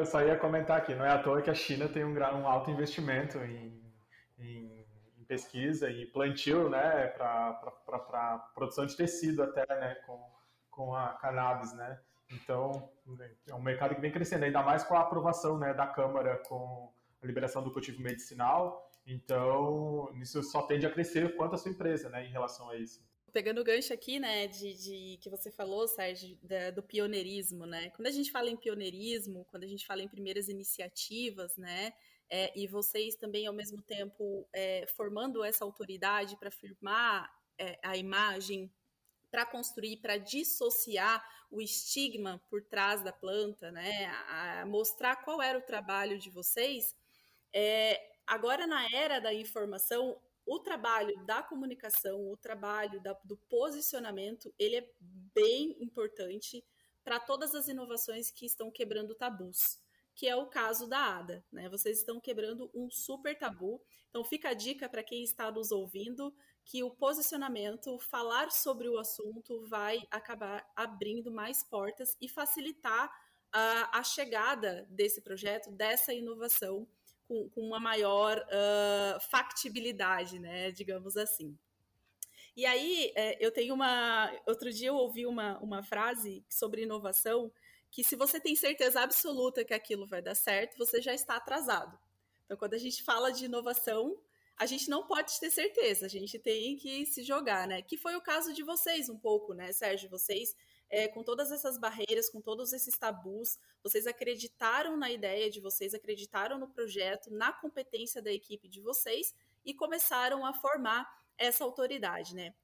eu 0.00 0.04
só 0.04 0.20
ia 0.22 0.36
comentar 0.36 0.78
aqui, 0.78 0.96
não 0.96 1.04
é 1.04 1.10
à 1.10 1.22
toa 1.22 1.42
que 1.42 1.50
a 1.50 1.54
China 1.54 1.88
tem 1.88 2.04
um, 2.04 2.12
um 2.12 2.48
alto 2.48 2.70
investimento 2.72 3.38
em, 3.38 3.80
em, 4.36 4.84
em 5.16 5.24
pesquisa 5.24 5.88
e 5.88 6.06
plantio, 6.06 6.68
né, 6.68 7.06
para 7.08 8.50
produção 8.52 8.84
de 8.84 8.96
tecido 8.96 9.44
até, 9.44 9.64
né, 9.78 9.94
com, 10.06 10.20
com 10.70 10.94
a 10.94 11.10
cannabis, 11.20 11.72
né. 11.74 12.00
Então, 12.32 12.90
é 13.46 13.54
um 13.54 13.62
mercado 13.62 13.94
que 13.94 14.00
vem 14.00 14.10
crescendo, 14.10 14.44
ainda 14.44 14.62
mais 14.62 14.82
com 14.82 14.96
a 14.96 15.00
aprovação, 15.02 15.56
né, 15.56 15.72
da 15.72 15.86
Câmara 15.86 16.42
com 16.48 16.92
a 17.22 17.26
liberação 17.26 17.62
do 17.62 17.72
cultivo 17.72 18.00
medicinal. 18.00 18.88
Então, 19.06 20.12
isso 20.20 20.42
só 20.42 20.62
tende 20.62 20.86
a 20.86 20.90
crescer 20.90 21.34
quanto 21.36 21.54
a 21.54 21.58
sua 21.58 21.70
empresa, 21.70 22.08
né, 22.08 22.26
em 22.26 22.30
relação 22.30 22.68
a 22.68 22.76
isso. 22.76 23.06
Pegando 23.32 23.60
o 23.60 23.64
gancho 23.64 23.92
aqui, 23.92 24.18
né, 24.18 24.46
de, 24.46 24.74
de 24.74 25.18
que 25.20 25.28
você 25.28 25.50
falou, 25.50 25.86
Sérgio, 25.86 26.38
da, 26.42 26.70
do 26.70 26.82
pioneirismo, 26.82 27.66
né? 27.66 27.90
Quando 27.90 28.06
a 28.06 28.10
gente 28.10 28.30
fala 28.30 28.48
em 28.48 28.56
pioneirismo, 28.56 29.44
quando 29.50 29.64
a 29.64 29.66
gente 29.66 29.86
fala 29.86 30.02
em 30.02 30.08
primeiras 30.08 30.48
iniciativas, 30.48 31.56
né, 31.56 31.92
é, 32.30 32.52
e 32.58 32.66
vocês 32.66 33.16
também, 33.16 33.46
ao 33.46 33.54
mesmo 33.54 33.80
tempo, 33.82 34.46
é, 34.52 34.86
formando 34.88 35.42
essa 35.42 35.64
autoridade 35.64 36.36
para 36.36 36.50
firmar 36.50 37.30
é, 37.58 37.78
a 37.82 37.96
imagem, 37.96 38.70
para 39.30 39.46
construir, 39.46 39.98
para 39.98 40.16
dissociar 40.16 41.22
o 41.50 41.60
estigma 41.60 42.42
por 42.50 42.62
trás 42.62 43.02
da 43.02 43.12
planta, 43.12 43.70
né, 43.70 44.06
a, 44.28 44.66
mostrar 44.66 45.16
qual 45.16 45.40
era 45.40 45.58
o 45.58 45.62
trabalho 45.62 46.18
de 46.18 46.30
vocês, 46.30 46.94
é, 47.52 48.00
agora 48.26 48.66
na 48.66 48.86
era 48.90 49.18
da 49.20 49.32
informação, 49.32 50.20
o 50.46 50.58
trabalho 50.58 51.14
da 51.26 51.42
comunicação, 51.42 52.30
o 52.30 52.36
trabalho 52.36 53.00
da, 53.02 53.12
do 53.24 53.36
posicionamento, 53.36 54.52
ele 54.58 54.76
é 54.76 54.90
bem 55.34 55.76
importante 55.80 56.64
para 57.04 57.20
todas 57.20 57.54
as 57.54 57.68
inovações 57.68 58.30
que 58.30 58.46
estão 58.46 58.70
quebrando 58.70 59.14
tabus, 59.14 59.78
que 60.14 60.26
é 60.26 60.34
o 60.34 60.46
caso 60.46 60.86
da 60.88 61.18
ADA. 61.18 61.44
Né? 61.52 61.68
Vocês 61.68 61.98
estão 61.98 62.20
quebrando 62.20 62.70
um 62.74 62.90
super 62.90 63.38
tabu. 63.38 63.80
Então 64.08 64.24
fica 64.24 64.50
a 64.50 64.54
dica 64.54 64.88
para 64.88 65.02
quem 65.02 65.22
está 65.22 65.50
nos 65.50 65.70
ouvindo 65.70 66.34
que 66.64 66.82
o 66.82 66.90
posicionamento, 66.90 67.98
falar 67.98 68.50
sobre 68.50 68.88
o 68.88 68.98
assunto, 68.98 69.64
vai 69.66 70.02
acabar 70.10 70.66
abrindo 70.76 71.30
mais 71.30 71.62
portas 71.62 72.16
e 72.20 72.28
facilitar 72.28 73.10
a, 73.52 73.98
a 73.98 74.02
chegada 74.02 74.86
desse 74.90 75.22
projeto, 75.22 75.70
dessa 75.70 76.12
inovação 76.12 76.86
com, 77.28 77.48
com 77.50 77.60
uma 77.60 77.78
maior 77.78 78.38
uh, 78.38 79.20
factibilidade, 79.30 80.38
né, 80.38 80.72
digamos 80.72 81.16
assim. 81.16 81.56
E 82.56 82.66
aí, 82.66 83.12
é, 83.14 83.36
eu 83.38 83.52
tenho 83.52 83.72
uma. 83.72 84.32
Outro 84.44 84.72
dia 84.72 84.88
eu 84.88 84.96
ouvi 84.96 85.24
uma, 85.26 85.58
uma 85.58 85.80
frase 85.80 86.44
sobre 86.48 86.82
inovação 86.82 87.52
que 87.90 88.02
se 88.02 88.16
você 88.16 88.40
tem 88.40 88.56
certeza 88.56 89.00
absoluta 89.00 89.64
que 89.64 89.72
aquilo 89.72 90.06
vai 90.06 90.20
dar 90.20 90.34
certo, 90.34 90.76
você 90.76 91.00
já 91.00 91.14
está 91.14 91.36
atrasado. 91.36 91.96
Então, 92.44 92.56
quando 92.56 92.74
a 92.74 92.78
gente 92.78 93.02
fala 93.02 93.30
de 93.30 93.44
inovação, 93.44 94.20
a 94.56 94.66
gente 94.66 94.90
não 94.90 95.06
pode 95.06 95.38
ter 95.38 95.50
certeza, 95.50 96.06
a 96.06 96.08
gente 96.08 96.38
tem 96.38 96.76
que 96.76 97.06
se 97.06 97.22
jogar, 97.22 97.68
né? 97.68 97.80
Que 97.80 97.96
foi 97.96 98.16
o 98.16 98.20
caso 98.20 98.52
de 98.52 98.64
vocês 98.64 99.08
um 99.08 99.18
pouco, 99.18 99.54
né, 99.54 99.70
Sérgio? 99.72 100.10
Vocês 100.10 100.56
é, 100.90 101.08
com 101.08 101.22
todas 101.22 101.50
essas 101.50 101.78
barreiras, 101.78 102.30
com 102.30 102.40
todos 102.40 102.72
esses 102.72 102.96
tabus, 102.96 103.58
vocês 103.82 104.06
acreditaram 104.06 104.96
na 104.96 105.10
ideia 105.10 105.50
de 105.50 105.60
vocês, 105.60 105.94
acreditaram 105.94 106.58
no 106.58 106.68
projeto, 106.68 107.30
na 107.30 107.52
competência 107.52 108.22
da 108.22 108.32
equipe 108.32 108.68
de 108.68 108.80
vocês 108.80 109.34
e 109.64 109.74
começaram 109.74 110.46
a 110.46 110.52
formar 110.52 111.06
essa 111.36 111.64
autoridade, 111.64 112.34
né? 112.34 112.54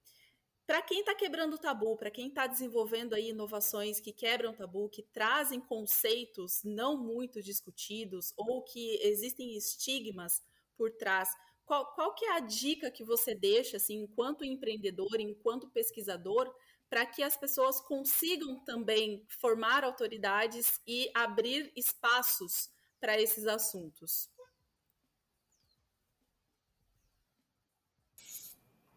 Para 0.66 0.80
quem 0.80 1.00
está 1.00 1.14
quebrando 1.14 1.54
o 1.54 1.58
tabu, 1.58 1.94
para 1.94 2.10
quem 2.10 2.28
está 2.28 2.46
desenvolvendo 2.46 3.14
aí 3.14 3.28
inovações 3.28 4.00
que 4.00 4.12
quebram 4.12 4.54
tabu, 4.54 4.88
que 4.88 5.02
trazem 5.02 5.60
conceitos 5.60 6.62
não 6.64 6.96
muito 6.96 7.42
discutidos 7.42 8.32
ou 8.34 8.62
que 8.62 8.98
existem 9.02 9.54
estigmas 9.58 10.42
por 10.74 10.90
trás, 10.92 11.28
qual, 11.66 11.94
qual 11.94 12.14
que 12.14 12.24
é 12.24 12.32
a 12.32 12.40
dica 12.40 12.90
que 12.90 13.04
você 13.04 13.34
deixa, 13.34 13.76
assim, 13.76 14.02
enquanto 14.02 14.44
empreendedor, 14.44 15.20
enquanto 15.20 15.68
pesquisador, 15.68 16.50
para 16.88 17.06
que 17.06 17.22
as 17.22 17.36
pessoas 17.36 17.80
consigam 17.80 18.64
também 18.64 19.26
formar 19.40 19.84
autoridades 19.84 20.80
e 20.86 21.10
abrir 21.14 21.72
espaços 21.76 22.70
para 23.00 23.20
esses 23.20 23.46
assuntos? 23.46 24.30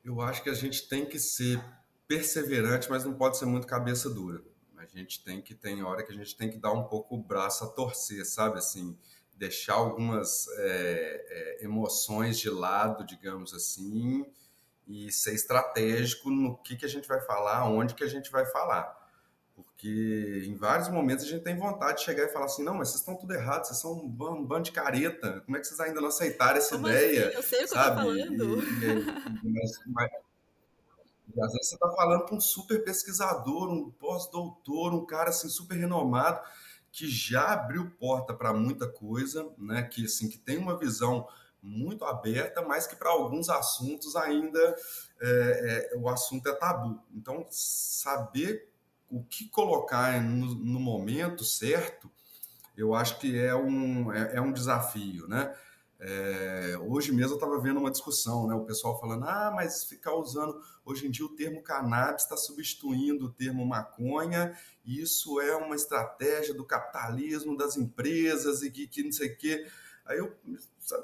Eu 0.04 0.21
acho 0.21 0.41
que 0.41 0.50
a 0.50 0.54
gente 0.54 0.88
tem 0.88 1.06
que 1.06 1.19
ser 1.19 1.62
perseverante, 2.08 2.89
mas 2.89 3.04
não 3.04 3.13
pode 3.13 3.38
ser 3.38 3.45
muito 3.45 3.67
cabeça 3.67 4.10
dura. 4.10 4.41
A 4.78 4.86
gente 4.86 5.21
tem 5.23 5.41
que 5.41 5.54
tem 5.54 5.84
hora 5.84 6.02
que 6.02 6.13
a 6.13 6.15
gente 6.15 6.36
tem 6.36 6.50
que 6.50 6.58
dar 6.58 6.71
um 6.71 6.86
pouco 6.86 7.15
o 7.15 7.21
braço 7.21 7.65
a 7.65 7.67
torcer, 7.67 8.26
sabe 8.26 8.58
assim, 8.58 8.97
deixar 9.34 9.73
algumas 9.73 10.47
é, 10.60 11.58
é, 11.60 11.65
emoções 11.65 12.39
de 12.39 12.50
lado, 12.50 13.06
digamos 13.06 13.54
assim, 13.54 14.26
e 14.88 15.12
ser 15.12 15.34
estratégico 15.34 16.30
no 16.30 16.58
que, 16.58 16.76
que 16.76 16.86
a 16.86 16.89
gente 16.89 17.08
vai 17.08 17.19
falar, 17.21 17.69
onde 17.69 17.93
que 17.93 18.04
a 18.04 18.08
gente 18.08 18.32
vai 18.32 18.45
falar. 18.45 18.95
Porque 19.54 20.43
em 20.45 20.56
vários 20.56 20.88
momentos 20.88 21.26
a 21.26 21.28
gente 21.28 21.43
tem 21.43 21.58
vontade 21.58 21.97
de 21.97 22.06
chegar 22.06 22.23
e 22.23 22.32
falar 22.32 22.45
assim, 22.45 22.63
não, 22.63 22.76
mas 22.76 22.89
vocês 22.89 23.02
estão 23.02 23.15
tudo 23.15 23.34
errado, 23.34 23.65
vocês 23.65 23.80
são 23.80 23.93
um 23.93 24.08
bando 24.08 24.62
de 24.62 24.71
careta, 24.71 25.41
como 25.41 25.58
é 25.58 25.60
que 25.60 25.67
vocês 25.67 25.80
ainda 25.80 26.00
não 26.00 26.08
aceitaram 26.08 26.58
essa 26.58 26.76
como 26.76 26.88
ideia? 26.88 27.28
Assim? 27.28 27.38
Eu 27.38 27.43
sei 27.43 27.60
o 27.60 27.62
que 27.63 27.67
sabe? 27.69 27.89
eu 27.89 27.95
tô 27.95 28.02
falando. 28.02 28.63
E, 28.63 29.47
e, 29.47 29.52
mas, 29.52 29.80
mas, 29.88 30.12
às 31.43 31.52
vezes 31.52 31.69
você 31.69 31.76
está 31.76 31.89
falando 31.91 32.26
para 32.26 32.36
um 32.36 32.39
super 32.39 32.84
pesquisador, 32.84 33.69
um 33.69 33.89
pós-doutor, 33.91 34.93
um 34.93 35.06
cara 35.06 35.30
assim 35.30 35.50
super 35.50 35.76
renomado, 35.76 36.39
que 36.91 37.10
já 37.10 37.54
abriu 37.54 37.91
porta 38.00 38.34
para 38.34 38.54
muita 38.54 38.88
coisa, 38.88 39.50
né? 39.58 39.84
Que 39.84 40.06
assim, 40.06 40.30
que 40.30 40.38
tem 40.38 40.58
uma 40.58 40.78
visão 40.78 41.28
muito 41.62 42.06
aberta, 42.06 42.62
mas 42.62 42.88
que 42.88 42.96
para 42.96 43.10
alguns 43.10 43.50
assuntos 43.50 44.15
ainda 44.15 44.76
é, 45.20 45.91
é, 45.93 45.98
o 45.98 46.08
assunto 46.10 46.48
é 46.48 46.54
tabu. 46.54 47.02
Então, 47.13 47.46
saber 47.50 48.70
o 49.10 49.24
que 49.24 49.50
colocar 49.50 50.22
no, 50.22 50.56
no 50.56 50.80
momento 50.80 51.43
certo, 51.43 52.12
eu 52.76 52.93
acho 52.93 53.20
que 53.20 53.38
é 53.38 53.56
um, 53.56 54.12
é, 54.12 54.36
é 54.36 54.41
um 54.41 54.52
desafio, 54.52 55.28
né? 55.28 55.56
É, 56.00 56.78
hoje 56.80 57.12
mesmo 57.12 57.32
eu 57.32 57.38
estava 57.38 57.60
vendo 57.60 57.80
uma 57.80 57.89
discussão, 57.89 58.48
né? 58.48 58.54
O 58.54 58.65
pessoal 58.65 59.00
falando, 59.00 59.26
ah, 59.26 59.52
mas 59.56 59.84
ficar 59.84 60.13
usando 60.13 60.62
hoje 60.86 61.08
em 61.08 61.12
dia 61.12 61.26
o 61.26 61.36
termo 61.36 61.63
cannabis 61.63 62.24
está 62.24 62.38
substituindo 62.38 63.26
o 63.26 63.32
termo 63.32 63.65
maconha, 63.65 64.56
e 64.86 65.02
isso 65.02 65.41
é 65.41 65.56
uma 65.56 65.76
estratégia 65.76 66.54
do 66.54 66.63
capitalismo, 66.63 67.58
das 67.58 67.78
empresas 67.78 68.62
e 68.62 68.70
que, 68.70 68.88
que 68.88 69.04
não 69.04 69.12
sei 69.12 69.30
o 69.30 69.38
quê. 69.38 69.67
Aí 70.06 70.20
eu, 70.20 70.34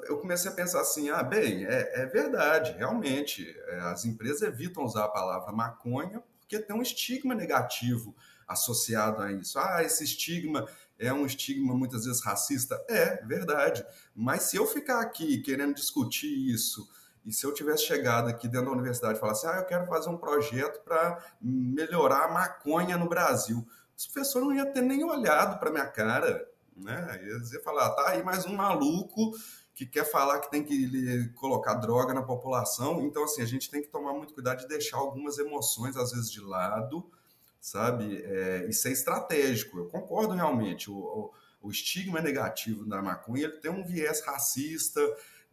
eu 0.04 0.18
comecei 0.18 0.50
a 0.50 0.54
pensar 0.54 0.80
assim: 0.80 1.10
ah, 1.10 1.22
bem, 1.22 1.64
é, 1.64 2.02
é 2.02 2.06
verdade, 2.06 2.72
realmente, 2.72 3.46
é, 3.66 3.80
as 3.80 4.04
empresas 4.04 4.42
evitam 4.42 4.84
usar 4.84 5.04
a 5.04 5.08
palavra 5.08 5.52
maconha 5.52 6.22
porque 6.40 6.58
tem 6.58 6.76
um 6.76 6.82
estigma 6.82 7.34
negativo 7.34 8.14
associado 8.46 9.22
a 9.22 9.32
isso. 9.32 9.58
Ah, 9.58 9.82
esse 9.82 10.04
estigma 10.04 10.68
é 10.98 11.12
um 11.12 11.24
estigma 11.24 11.74
muitas 11.74 12.04
vezes 12.04 12.22
racista. 12.22 12.82
É, 12.88 13.24
verdade. 13.24 13.84
Mas 14.14 14.44
se 14.44 14.56
eu 14.56 14.66
ficar 14.66 15.00
aqui 15.00 15.38
querendo 15.38 15.74
discutir 15.74 16.52
isso, 16.52 16.86
e 17.24 17.32
se 17.32 17.46
eu 17.46 17.54
tivesse 17.54 17.84
chegado 17.84 18.28
aqui 18.28 18.46
dentro 18.46 18.66
da 18.66 18.72
universidade 18.72 19.16
e 19.16 19.20
falasse, 19.20 19.46
ah, 19.46 19.56
eu 19.56 19.64
quero 19.64 19.86
fazer 19.86 20.10
um 20.10 20.18
projeto 20.18 20.82
para 20.84 21.24
melhorar 21.40 22.26
a 22.26 22.32
maconha 22.32 22.98
no 22.98 23.08
Brasil, 23.08 23.58
o 23.58 24.12
professor 24.12 24.42
não 24.42 24.52
ia 24.52 24.66
ter 24.66 24.82
nem 24.82 25.02
olhado 25.02 25.58
para 25.58 25.70
minha 25.70 25.86
cara 25.86 26.46
né? 26.76 27.20
Eles 27.22 27.52
iam 27.52 27.62
falar, 27.62 27.90
tá 27.90 28.10
aí 28.10 28.22
mais 28.22 28.44
um 28.46 28.54
maluco 28.54 29.32
que 29.74 29.84
quer 29.84 30.04
falar 30.04 30.38
que 30.38 30.50
tem 30.50 30.62
que 30.62 31.28
colocar 31.34 31.74
droga 31.74 32.14
na 32.14 32.22
população. 32.22 33.04
Então, 33.04 33.24
assim, 33.24 33.42
a 33.42 33.46
gente 33.46 33.70
tem 33.70 33.82
que 33.82 33.88
tomar 33.88 34.12
muito 34.12 34.32
cuidado 34.32 34.60
de 34.60 34.68
deixar 34.68 34.98
algumas 34.98 35.36
emoções, 35.38 35.96
às 35.96 36.12
vezes, 36.12 36.30
de 36.30 36.40
lado, 36.40 37.04
sabe? 37.60 38.22
É, 38.24 38.66
e 38.68 38.72
ser 38.72 38.92
estratégico. 38.92 39.78
Eu 39.78 39.86
concordo 39.86 40.34
realmente. 40.34 40.90
O, 40.90 40.94
o, 40.94 41.32
o 41.62 41.70
estigma 41.70 42.20
negativo 42.20 42.84
da 42.84 43.02
maconha 43.02 43.44
ele 43.44 43.56
tem 43.56 43.70
um 43.70 43.84
viés 43.84 44.24
racista, 44.24 45.00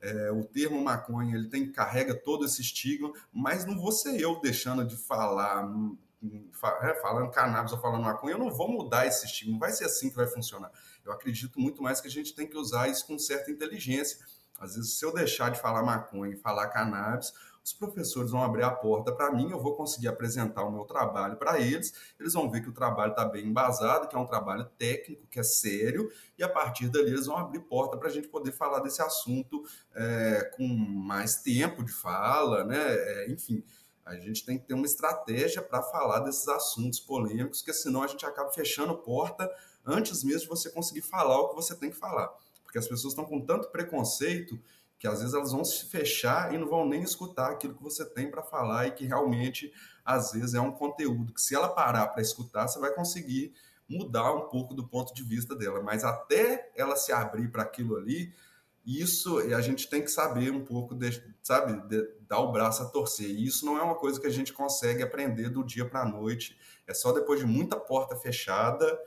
é, 0.02 0.32
o 0.32 0.44
termo 0.44 0.84
maconha 0.84 1.36
ele 1.36 1.48
tem 1.48 1.72
carrega 1.72 2.14
todo 2.14 2.46
esse 2.46 2.62
estigma, 2.62 3.14
mas 3.32 3.66
não 3.66 3.78
vou 3.78 3.92
ser 3.92 4.20
eu 4.20 4.40
deixando 4.42 4.84
de 4.84 4.98
falar, 4.98 5.66
hum, 5.66 5.98
hum, 6.22 6.50
é, 6.82 6.96
falando 6.96 7.32
cannabis 7.32 7.72
ou 7.72 7.80
falando 7.80 8.04
maconha, 8.04 8.34
eu 8.34 8.40
não 8.40 8.52
vou 8.52 8.68
mudar 8.68 9.08
esse 9.08 9.26
estigma, 9.26 9.54
não 9.54 9.60
vai 9.60 9.72
ser 9.72 9.86
assim 9.86 10.10
que 10.10 10.16
vai 10.16 10.28
funcionar. 10.28 10.72
Eu 11.06 11.12
acredito 11.12 11.60
muito 11.60 11.82
mais 11.82 12.00
que 12.00 12.08
a 12.08 12.12
gente 12.12 12.34
tem 12.34 12.48
que 12.48 12.58
usar 12.58 12.90
isso 12.90 13.06
com 13.06 13.18
certa 13.18 13.52
inteligência. 13.52 14.20
Às 14.60 14.76
vezes, 14.76 14.98
se 14.98 15.06
eu 15.06 15.14
deixar 15.14 15.50
de 15.50 15.60
falar 15.60 15.84
maconha 15.84 16.34
e 16.34 16.38
falar 16.38 16.68
cannabis, 16.68 17.34
os 17.64 17.74
professores 17.74 18.32
vão 18.32 18.44
abrir 18.44 18.64
a 18.64 18.72
porta 18.72 19.12
para 19.12 19.32
mim, 19.32 19.52
eu 19.52 19.60
vou 19.60 19.76
conseguir 19.76 20.08
apresentar 20.08 20.64
o 20.64 20.72
meu 20.72 20.84
trabalho 20.84 21.36
para 21.38 21.60
eles, 21.60 21.94
eles 22.20 22.34
vão 22.34 22.50
ver 22.50 22.62
que 22.62 22.70
o 22.70 22.74
trabalho 22.74 23.12
está 23.12 23.24
bem 23.24 23.46
embasado, 23.46 24.08
que 24.08 24.16
é 24.16 24.20
um 24.20 24.26
trabalho 24.26 24.66
técnico, 24.78 25.28
que 25.28 25.40
é 25.40 25.44
sério, 25.44 26.12
e 26.38 26.44
a 26.44 26.50
partir 26.50 26.90
dali 26.90 27.10
eles 27.10 27.28
vão 27.28 27.38
abrir 27.38 27.60
porta 27.60 27.98
para 27.98 28.08
a 28.08 28.12
gente 28.12 28.28
poder 28.28 28.52
falar 28.52 28.80
desse 28.80 29.02
assunto 29.02 29.64
é, 29.94 30.52
com 30.56 30.68
mais 30.68 31.36
tempo 31.38 31.84
de 31.84 31.92
fala, 31.92 32.64
né? 32.64 32.78
É, 32.80 33.32
enfim, 33.32 33.64
a 34.04 34.16
gente 34.16 34.44
tem 34.44 34.58
que 34.58 34.66
ter 34.66 34.74
uma 34.74 34.86
estratégia 34.86 35.62
para 35.62 35.84
falar 35.84 36.22
desses 36.22 36.48
assuntos 36.48 37.00
polêmicos, 37.00 37.60
porque 37.60 37.74
senão 37.74 38.02
a 38.02 38.08
gente 38.08 38.26
acaba 38.26 38.52
fechando 38.52 38.98
porta 38.98 39.50
antes 39.86 40.24
mesmo 40.24 40.42
de 40.42 40.48
você 40.48 40.70
conseguir 40.70 41.02
falar 41.02 41.40
o 41.40 41.50
que 41.50 41.56
você 41.56 41.76
tem 41.76 41.90
que 41.90 41.98
falar. 41.98 42.30
Porque 42.64 42.78
as 42.78 42.88
pessoas 42.88 43.14
estão 43.14 43.26
com 43.26 43.42
tanto 43.42 43.70
preconceito 43.70 44.60
que 44.98 45.08
às 45.08 45.20
vezes 45.20 45.34
elas 45.34 45.52
vão 45.52 45.66
se 45.66 45.86
fechar 45.86 46.54
e 46.54 46.58
não 46.58 46.68
vão 46.68 46.88
nem 46.88 47.02
escutar 47.02 47.52
aquilo 47.52 47.74
que 47.74 47.82
você 47.82 48.06
tem 48.06 48.30
para 48.30 48.44
falar 48.44 48.88
e 48.88 48.92
que 48.92 49.06
realmente 49.06 49.74
às 50.06 50.32
vezes 50.32 50.54
é 50.54 50.62
um 50.62 50.72
conteúdo 50.72 51.34
que 51.34 51.42
se 51.42 51.56
ela 51.56 51.70
parar 51.70 52.08
para 52.08 52.22
escutar, 52.22 52.68
você 52.68 52.80
vai 52.80 52.94
conseguir 52.94 53.54
mudar 53.90 54.32
um 54.34 54.48
pouco 54.48 54.74
do 54.74 54.88
ponto 54.88 55.14
de 55.14 55.24
vista 55.24 55.56
dela, 55.56 55.82
mas 55.82 56.04
até 56.04 56.72
ela 56.76 56.96
se 56.96 57.12
abrir 57.12 57.52
para 57.52 57.64
aquilo 57.64 57.98
ali, 57.98 58.34
isso 58.86 59.38
a 59.40 59.62
gente 59.62 59.90
tem 59.90 60.02
que 60.02 60.10
saber 60.10 60.52
um 60.52 60.64
pouco, 60.64 60.96
de, 60.96 61.24
sabe, 61.44 61.88
de, 61.88 62.08
dar 62.28 62.40
o 62.40 62.52
braço 62.52 62.82
a 62.82 62.86
torcer. 62.86 63.30
E 63.30 63.46
isso 63.46 63.66
não 63.66 63.78
é 63.78 63.82
uma 63.82 63.96
coisa 63.96 64.20
que 64.20 64.26
a 64.26 64.32
gente 64.32 64.54
consegue 64.54 65.04
aprender 65.04 65.50
do 65.50 65.64
dia 65.64 65.88
para 65.88 66.02
a 66.02 66.06
noite. 66.06 66.58
É 66.88 66.94
só 66.94 67.12
depois 67.12 67.40
de 67.40 67.46
muita 67.46 67.76
porta 67.76 68.16
fechada. 68.16 69.00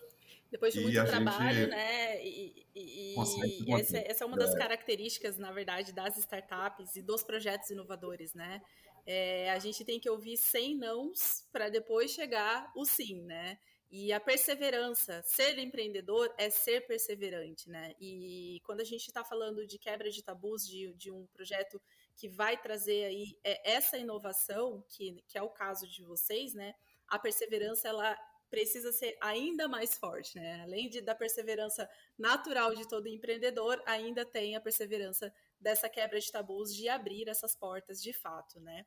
Depois 0.55 0.73
de 0.73 0.83
muito 0.83 1.05
trabalho, 1.05 1.67
né? 1.67 2.25
E, 2.25 2.65
e, 2.73 3.15
e 3.17 3.73
essa, 3.75 3.99
essa, 3.99 4.23
é 4.23 4.27
uma 4.27 4.37
das 4.37 4.55
é. 4.55 4.57
características, 4.57 5.37
na 5.37 5.51
verdade, 5.51 5.93
das 5.93 6.17
startups 6.17 6.95
e 6.95 7.03
dos 7.03 7.25
projetos 7.25 7.71
inovadores, 7.71 8.35
né? 8.35 8.63
É, 9.05 9.51
a 9.51 9.59
gente 9.59 9.85
tem 9.85 9.99
que 9.99 10.09
ouvir 10.09 10.37
100 10.37 10.79
nãos 10.79 11.45
para 11.53 11.69
depois 11.69 12.13
chegar 12.13 12.71
o 12.77 12.85
sim, 12.85 13.21
né? 13.23 13.59
E 13.91 14.13
a 14.13 14.21
perseverança, 14.21 15.25
ser 15.25 15.59
empreendedor 15.59 16.33
é 16.39 16.49
ser 16.51 16.87
perseverante, 16.87 17.69
né? 17.69 17.93
E 18.01 18.61
quando 18.65 18.81
a 18.81 18.85
gente 18.85 19.09
está 19.09 19.25
falando 19.25 19.67
de 19.67 19.77
quebra 19.77 20.09
de 20.09 20.23
tabus, 20.23 20.69
de, 20.69 20.95
de 20.95 21.11
um 21.11 21.27
projeto 21.33 21.83
que 22.15 22.29
vai 22.29 22.57
trazer 22.57 23.07
aí 23.07 23.37
é, 23.43 23.73
essa 23.73 23.99
inovação, 23.99 24.85
que, 24.89 25.21
que 25.27 25.37
é 25.37 25.43
o 25.43 25.51
caso 25.51 25.89
de 25.89 26.05
vocês, 26.05 26.55
né? 26.55 26.77
A 27.09 27.19
perseverança, 27.19 27.89
ela 27.89 28.17
precisa 28.55 28.93
ser 28.93 29.17
ainda 29.21 29.67
mais 29.67 29.99
forte, 29.99 30.37
né? 30.37 30.63
Além 30.63 30.89
de, 30.89 31.01
da 31.01 31.13
perseverança 31.13 31.91
natural 32.17 32.73
de 32.73 32.89
todo 32.89 33.09
empreendedor, 33.09 33.83
ainda 33.85 34.25
tem 34.25 34.55
a 34.55 34.61
perseverança 34.61 35.35
dessa 35.59 35.89
quebra 35.89 36.21
de 36.21 36.31
tabus 36.31 36.73
de 36.73 36.89
abrir 36.89 37.29
essas 37.29 37.57
portas 37.57 38.01
de 38.01 38.13
fato, 38.13 38.61
né? 38.61 38.87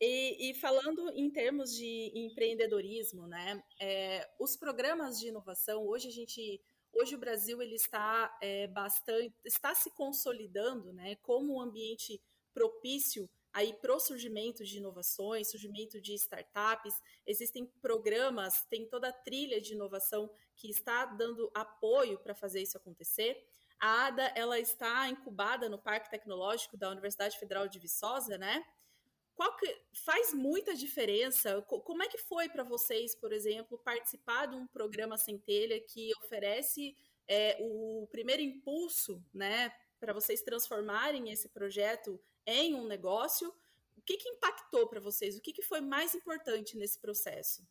E, 0.00 0.50
e 0.50 0.54
falando 0.54 1.10
em 1.14 1.30
termos 1.30 1.74
de 1.74 2.12
empreendedorismo, 2.14 3.26
né? 3.26 3.62
É, 3.78 4.26
os 4.40 4.56
programas 4.56 5.20
de 5.20 5.28
inovação 5.28 5.86
hoje 5.86 6.08
a 6.08 6.12
gente 6.12 6.62
hoje 6.90 7.14
o 7.14 7.18
Brasil 7.18 7.60
ele 7.60 7.74
está 7.74 8.34
é, 8.40 8.66
bastante 8.68 9.34
está 9.44 9.74
se 9.74 9.90
consolidando, 9.90 10.94
né? 10.94 11.16
Como 11.16 11.56
um 11.56 11.60
ambiente 11.60 12.22
propício 12.54 13.28
aí 13.54 13.72
para 13.72 13.94
o 13.94 14.00
surgimento 14.00 14.64
de 14.64 14.78
inovações, 14.78 15.50
surgimento 15.50 16.00
de 16.00 16.12
startups. 16.14 16.92
Existem 17.24 17.64
programas, 17.80 18.66
tem 18.68 18.86
toda 18.86 19.08
a 19.08 19.12
trilha 19.12 19.60
de 19.60 19.74
inovação 19.74 20.28
que 20.56 20.68
está 20.68 21.06
dando 21.06 21.50
apoio 21.54 22.18
para 22.18 22.34
fazer 22.34 22.60
isso 22.60 22.76
acontecer. 22.76 23.40
A 23.80 24.06
ADA 24.06 24.32
ela 24.34 24.58
está 24.58 25.08
incubada 25.08 25.68
no 25.68 25.78
Parque 25.78 26.10
Tecnológico 26.10 26.76
da 26.76 26.90
Universidade 26.90 27.38
Federal 27.38 27.68
de 27.68 27.78
Viçosa, 27.78 28.36
né? 28.36 28.64
Qual 29.36 29.56
que 29.56 29.66
faz 30.04 30.32
muita 30.32 30.74
diferença? 30.74 31.60
Como 31.62 32.02
é 32.02 32.08
que 32.08 32.18
foi 32.18 32.48
para 32.48 32.62
vocês, 32.62 33.14
por 33.16 33.32
exemplo, 33.32 33.78
participar 33.78 34.46
de 34.46 34.56
um 34.56 34.66
programa 34.66 35.16
Centelha 35.16 35.80
que 35.80 36.12
oferece 36.24 36.96
é, 37.28 37.56
o 37.60 38.06
primeiro 38.10 38.42
impulso, 38.42 39.24
né, 39.32 39.72
para 40.04 40.12
vocês 40.12 40.42
transformarem 40.42 41.32
esse 41.32 41.48
projeto 41.48 42.20
em 42.46 42.74
um 42.74 42.86
negócio. 42.86 43.48
O 43.96 44.02
que, 44.02 44.18
que 44.18 44.28
impactou 44.28 44.86
para 44.86 45.00
vocês? 45.00 45.34
O 45.34 45.40
que, 45.40 45.50
que 45.50 45.62
foi 45.62 45.80
mais 45.80 46.14
importante 46.14 46.76
nesse 46.76 46.98
processo? 46.98 47.66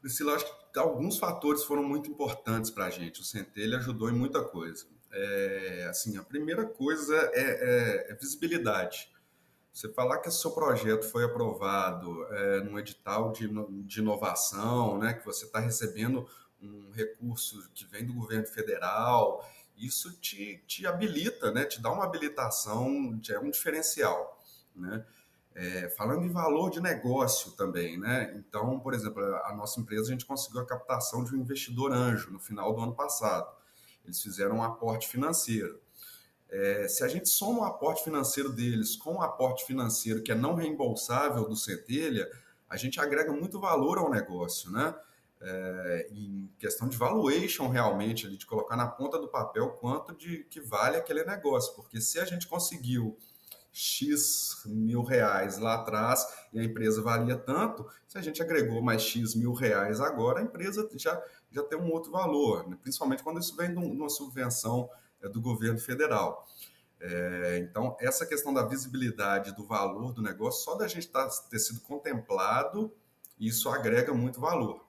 Priscila, 0.00 0.36
acho 0.36 0.46
que 0.72 0.78
alguns 0.78 1.18
fatores 1.18 1.64
foram 1.64 1.82
muito 1.82 2.10
importantes 2.10 2.70
para 2.70 2.86
a 2.86 2.90
gente. 2.90 3.20
O 3.20 3.24
Centelha 3.24 3.76
ajudou 3.76 4.08
em 4.08 4.14
muita 4.14 4.42
coisa. 4.42 4.86
É, 5.12 5.86
assim, 5.90 6.16
a 6.16 6.22
primeira 6.22 6.64
coisa 6.64 7.14
é, 7.34 7.40
é, 7.40 8.12
é, 8.12 8.14
visibilidade. 8.14 9.12
Você 9.70 9.92
falar 9.92 10.20
que 10.20 10.30
seu 10.30 10.52
projeto 10.52 11.04
foi 11.10 11.24
aprovado 11.24 12.24
é, 12.32 12.60
num 12.62 12.78
edital 12.78 13.32
de, 13.32 13.46
de 13.84 14.00
inovação, 14.00 14.98
né, 14.98 15.12
que 15.12 15.26
você 15.26 15.44
está 15.44 15.60
recebendo 15.60 16.26
um 16.60 16.90
recurso 16.90 17.68
que 17.74 17.84
vem 17.86 18.04
do 18.04 18.14
governo 18.14 18.46
federal, 18.46 19.46
isso 19.76 20.12
te, 20.18 20.62
te 20.66 20.86
habilita, 20.86 21.50
né? 21.52 21.64
te 21.64 21.80
dá 21.80 21.92
uma 21.92 22.04
habilitação, 22.04 23.20
é 23.28 23.38
um 23.38 23.50
diferencial. 23.50 24.40
Né? 24.74 25.04
É, 25.54 25.88
falando 25.90 26.24
em 26.24 26.30
valor 26.30 26.70
de 26.70 26.82
negócio 26.82 27.52
também, 27.52 27.98
né? 27.98 28.30
Então, 28.36 28.78
por 28.78 28.92
exemplo, 28.92 29.22
a 29.22 29.54
nossa 29.56 29.80
empresa 29.80 30.08
a 30.08 30.10
gente 30.10 30.26
conseguiu 30.26 30.60
a 30.60 30.66
captação 30.66 31.24
de 31.24 31.34
um 31.34 31.38
investidor 31.38 31.92
anjo 31.92 32.30
no 32.30 32.38
final 32.38 32.74
do 32.74 32.82
ano 32.82 32.94
passado. 32.94 33.50
Eles 34.04 34.20
fizeram 34.20 34.56
um 34.56 34.62
aporte 34.62 35.08
financeiro. 35.08 35.80
É, 36.50 36.86
se 36.88 37.02
a 37.02 37.08
gente 37.08 37.30
soma 37.30 37.62
o 37.62 37.64
aporte 37.64 38.04
financeiro 38.04 38.52
deles 38.52 38.96
com 38.96 39.14
o 39.14 39.22
aporte 39.22 39.64
financeiro 39.64 40.22
que 40.22 40.30
é 40.30 40.34
não 40.34 40.54
reembolsável 40.54 41.48
do 41.48 41.56
Centelha, 41.56 42.30
a 42.68 42.76
gente 42.76 43.00
agrega 43.00 43.32
muito 43.32 43.58
valor 43.58 43.96
ao 43.96 44.10
negócio, 44.10 44.70
né? 44.70 44.94
É, 45.40 46.08
em 46.10 46.50
questão 46.58 46.88
de 46.88 46.96
valuation 46.96 47.68
realmente, 47.68 48.28
de 48.36 48.46
colocar 48.46 48.76
na 48.76 48.86
ponta 48.86 49.18
do 49.18 49.28
papel 49.28 49.70
quanto 49.70 50.14
de 50.14 50.44
que 50.44 50.60
vale 50.60 50.96
aquele 50.96 51.24
negócio, 51.24 51.74
porque 51.74 52.00
se 52.00 52.18
a 52.18 52.24
gente 52.24 52.46
conseguiu 52.46 53.16
X 53.72 54.62
mil 54.64 55.02
reais 55.02 55.58
lá 55.58 55.74
atrás 55.74 56.26
e 56.50 56.58
a 56.58 56.64
empresa 56.64 57.02
valia 57.02 57.36
tanto, 57.36 57.86
se 58.08 58.16
a 58.16 58.22
gente 58.22 58.40
agregou 58.42 58.80
mais 58.80 59.02
X 59.02 59.34
mil 59.34 59.52
reais 59.52 60.00
agora, 60.00 60.40
a 60.40 60.42
empresa 60.42 60.88
já, 60.94 61.22
já 61.50 61.62
tem 61.62 61.78
um 61.78 61.92
outro 61.92 62.10
valor, 62.10 62.66
né? 62.66 62.78
principalmente 62.80 63.22
quando 63.22 63.38
isso 63.38 63.54
vem 63.54 63.74
de 63.74 63.78
uma 63.78 64.08
subvenção 64.08 64.88
é, 65.20 65.28
do 65.28 65.42
governo 65.42 65.78
federal. 65.78 66.46
É, 66.98 67.58
então, 67.58 67.94
essa 68.00 68.24
questão 68.24 68.54
da 68.54 68.62
visibilidade 68.62 69.54
do 69.54 69.66
valor 69.66 70.12
do 70.14 70.22
negócio, 70.22 70.64
só 70.64 70.74
da 70.74 70.88
gente 70.88 71.08
tá, 71.08 71.28
ter 71.50 71.58
sido 71.58 71.80
contemplado, 71.80 72.90
isso 73.38 73.68
agrega 73.68 74.14
muito 74.14 74.40
valor. 74.40 74.85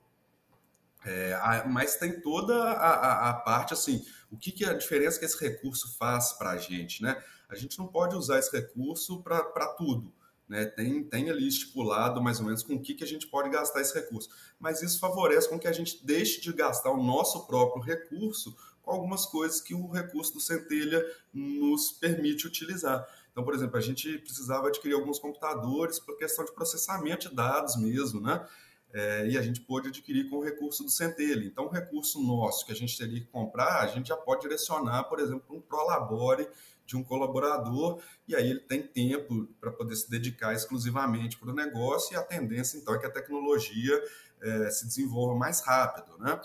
É, 1.08 1.34
a, 1.36 1.66
mas 1.66 1.96
tem 1.96 2.20
toda 2.20 2.54
a, 2.54 2.72
a, 2.72 3.30
a, 3.30 3.34
parte 3.34 3.74
assim, 3.74 4.06
o 4.30 4.38
que, 4.38 4.52
que 4.52 4.66
é 4.66 4.70
a 4.70 4.74
diferença 4.74 5.18
que 5.18 5.24
esse 5.24 5.40
recurso 5.40 5.96
faz 5.98 6.34
para 6.34 6.50
a 6.52 6.58
gente, 6.58 7.02
né? 7.02 7.24
A 7.48 7.56
gente 7.56 7.80
não 7.80 7.88
pode 7.88 8.14
usar 8.14 8.40
esse 8.40 8.52
recurso 8.52 9.24
para 9.24 9.68
tudo, 9.78 10.14
né? 10.50 10.66
Tem, 10.66 11.02
tem 11.06 11.30
ali 11.30 11.48
estipulado 11.48 12.22
mais 12.22 12.42
ou 12.42 12.46
menos 12.46 12.62
com 12.62 12.74
o 12.74 12.82
que, 12.82 12.94
que 12.94 13.06
a 13.06 13.08
gente 13.08 13.26
pode 13.28 13.50
gastar 13.50 13.80
esse 13.80 13.94
recurso, 13.94 14.30
mas 14.60 14.82
isso 14.82 15.00
favorece 15.00 15.48
com 15.48 15.58
que 15.58 15.70
a 15.70 15.72
gente 15.72 16.06
deixe 16.06 16.42
de 16.42 16.52
gastar 16.52 16.92
o 16.92 17.02
nosso 17.02 17.48
próprio 17.48 17.82
recurso 17.82 18.54
com 18.82 18.92
algumas 18.92 19.26
coisas 19.26 19.62
que 19.62 19.74
o 19.74 19.88
recurso 19.88 20.34
do 20.34 20.42
Centelha 20.42 21.02
nos 21.34 21.90
permite 21.94 22.46
utilizar. 22.46 23.08
Então, 23.32 23.46
por 23.46 23.54
exemplo, 23.56 23.78
a 23.78 23.82
gente 23.82 24.18
precisava 24.18 24.68
adquirir 24.68 24.96
alguns 24.96 25.20
computadores 25.20 26.00
por 26.00 26.18
questão 26.18 26.44
de 26.44 26.52
processamento 26.52 27.30
de 27.30 27.36
dados 27.36 27.78
mesmo, 27.78 28.20
né? 28.20 28.46
É, 28.94 29.28
e 29.28 29.38
a 29.38 29.42
gente 29.42 29.62
pôde 29.62 29.90
adquirir 29.90 30.30
com 30.30 30.38
o 30.38 30.44
recurso 30.44 30.84
do 30.84 30.90
Centelha. 30.90 31.46
Então, 31.46 31.66
o 31.66 31.70
recurso 31.70 32.22
nosso 32.22 32.66
que 32.66 32.72
a 32.72 32.76
gente 32.76 32.98
teria 32.98 33.20
que 33.20 33.28
comprar, 33.28 33.82
a 33.82 33.88
gente 33.88 34.08
já 34.08 34.18
pode 34.18 34.42
direcionar, 34.42 35.04
por 35.04 35.20
exemplo, 35.20 35.42
para 35.42 35.56
um 35.56 35.62
Prolabore 35.62 36.48
de 36.86 36.96
um 36.96 37.04
colaborador, 37.04 38.02
e 38.28 38.34
aí 38.34 38.50
ele 38.50 38.62
tem 38.62 38.82
tempo 38.82 39.46
para 39.60 39.72
poder 39.72 39.96
se 39.96 40.10
dedicar 40.10 40.54
exclusivamente 40.54 41.38
para 41.38 41.50
o 41.50 41.54
negócio, 41.54 42.14
e 42.14 42.18
a 42.18 42.24
tendência, 42.24 42.78
então, 42.78 42.96
é 42.96 42.98
que 43.00 43.06
a 43.06 43.12
tecnologia 43.12 44.02
é, 44.42 44.70
se 44.70 44.86
desenvolva 44.86 45.36
mais 45.36 45.62
rápido, 45.62 46.18
né? 46.18 46.40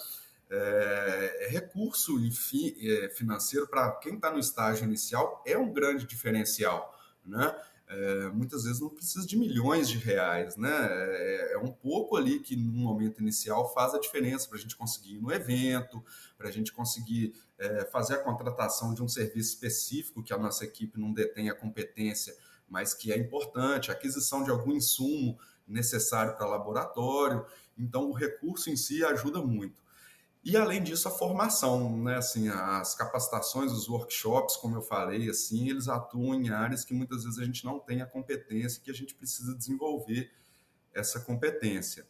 É, 0.51 1.49
recurso 1.51 2.19
enfim, 2.19 2.75
é, 2.79 3.09
financeiro 3.09 3.67
para 3.67 3.91
quem 3.93 4.17
está 4.17 4.31
no 4.31 4.39
estágio 4.39 4.85
inicial 4.85 5.43
é 5.47 5.57
um 5.57 5.73
grande 5.73 6.05
diferencial, 6.07 6.95
né? 7.25 7.57
É, 7.93 8.31
muitas 8.31 8.65
vezes 8.65 8.81
não 8.81 8.89
precisa 8.89 9.27
de 9.27 9.37
milhões 9.37 9.89
de 9.89 9.99
reais, 9.99 10.57
né? 10.57 10.71
É, 10.71 11.53
é 11.55 11.59
um 11.59 11.71
pouco 11.71 12.17
ali 12.17 12.41
que 12.41 12.57
no 12.57 12.73
momento 12.73 13.21
inicial 13.21 13.73
faz 13.75 13.95
a 13.95 14.01
diferença 14.01 14.49
para 14.49 14.57
a 14.57 14.61
gente 14.61 14.75
conseguir 14.75 15.17
ir 15.17 15.21
no 15.21 15.31
evento, 15.31 16.03
para 16.39 16.49
a 16.49 16.51
gente 16.51 16.73
conseguir 16.73 17.35
é, 17.59 17.85
fazer 17.85 18.15
a 18.15 18.19
contratação 18.19 18.95
de 18.95 19.03
um 19.03 19.09
serviço 19.09 19.51
específico 19.51 20.23
que 20.23 20.33
a 20.33 20.39
nossa 20.39 20.65
equipe 20.65 20.99
não 20.99 21.13
detém 21.13 21.51
a 21.51 21.55
competência, 21.55 22.35
mas 22.69 22.95
que 22.95 23.13
é 23.13 23.19
importante, 23.19 23.91
a 23.91 23.95
aquisição 23.95 24.43
de 24.43 24.51
algum 24.51 24.73
insumo 24.73 25.39
necessário 25.69 26.35
para 26.35 26.47
laboratório. 26.47 27.45
Então, 27.77 28.09
o 28.09 28.13
recurso 28.13 28.71
em 28.71 28.77
si 28.77 29.05
ajuda 29.05 29.43
muito. 29.43 29.83
E 30.45 30.57
além 30.57 30.83
disso, 30.83 31.07
a 31.07 31.11
formação, 31.11 31.97
né? 32.03 32.17
Assim, 32.17 32.49
as 32.49 32.95
capacitações, 32.95 33.71
os 33.71 33.89
workshops, 33.89 34.57
como 34.57 34.77
eu 34.77 34.83
falei, 34.83 35.31
assim, 35.31 35.71
eles 35.71 35.89
atuam 35.89 36.35
em 36.35 36.51
áreas 36.51 36.85
que 36.85 36.93
muitas 36.93 37.23
vezes 37.23 37.39
a 37.39 37.45
gente 37.45 37.65
não 37.65 37.79
tem 37.79 38.03
a 38.03 38.07
competência, 38.07 38.83
que 38.83 38.91
a 38.91 38.95
gente 38.95 39.15
precisa 39.15 39.55
desenvolver 39.55 40.33
essa 40.93 41.21
competência. 41.21 42.07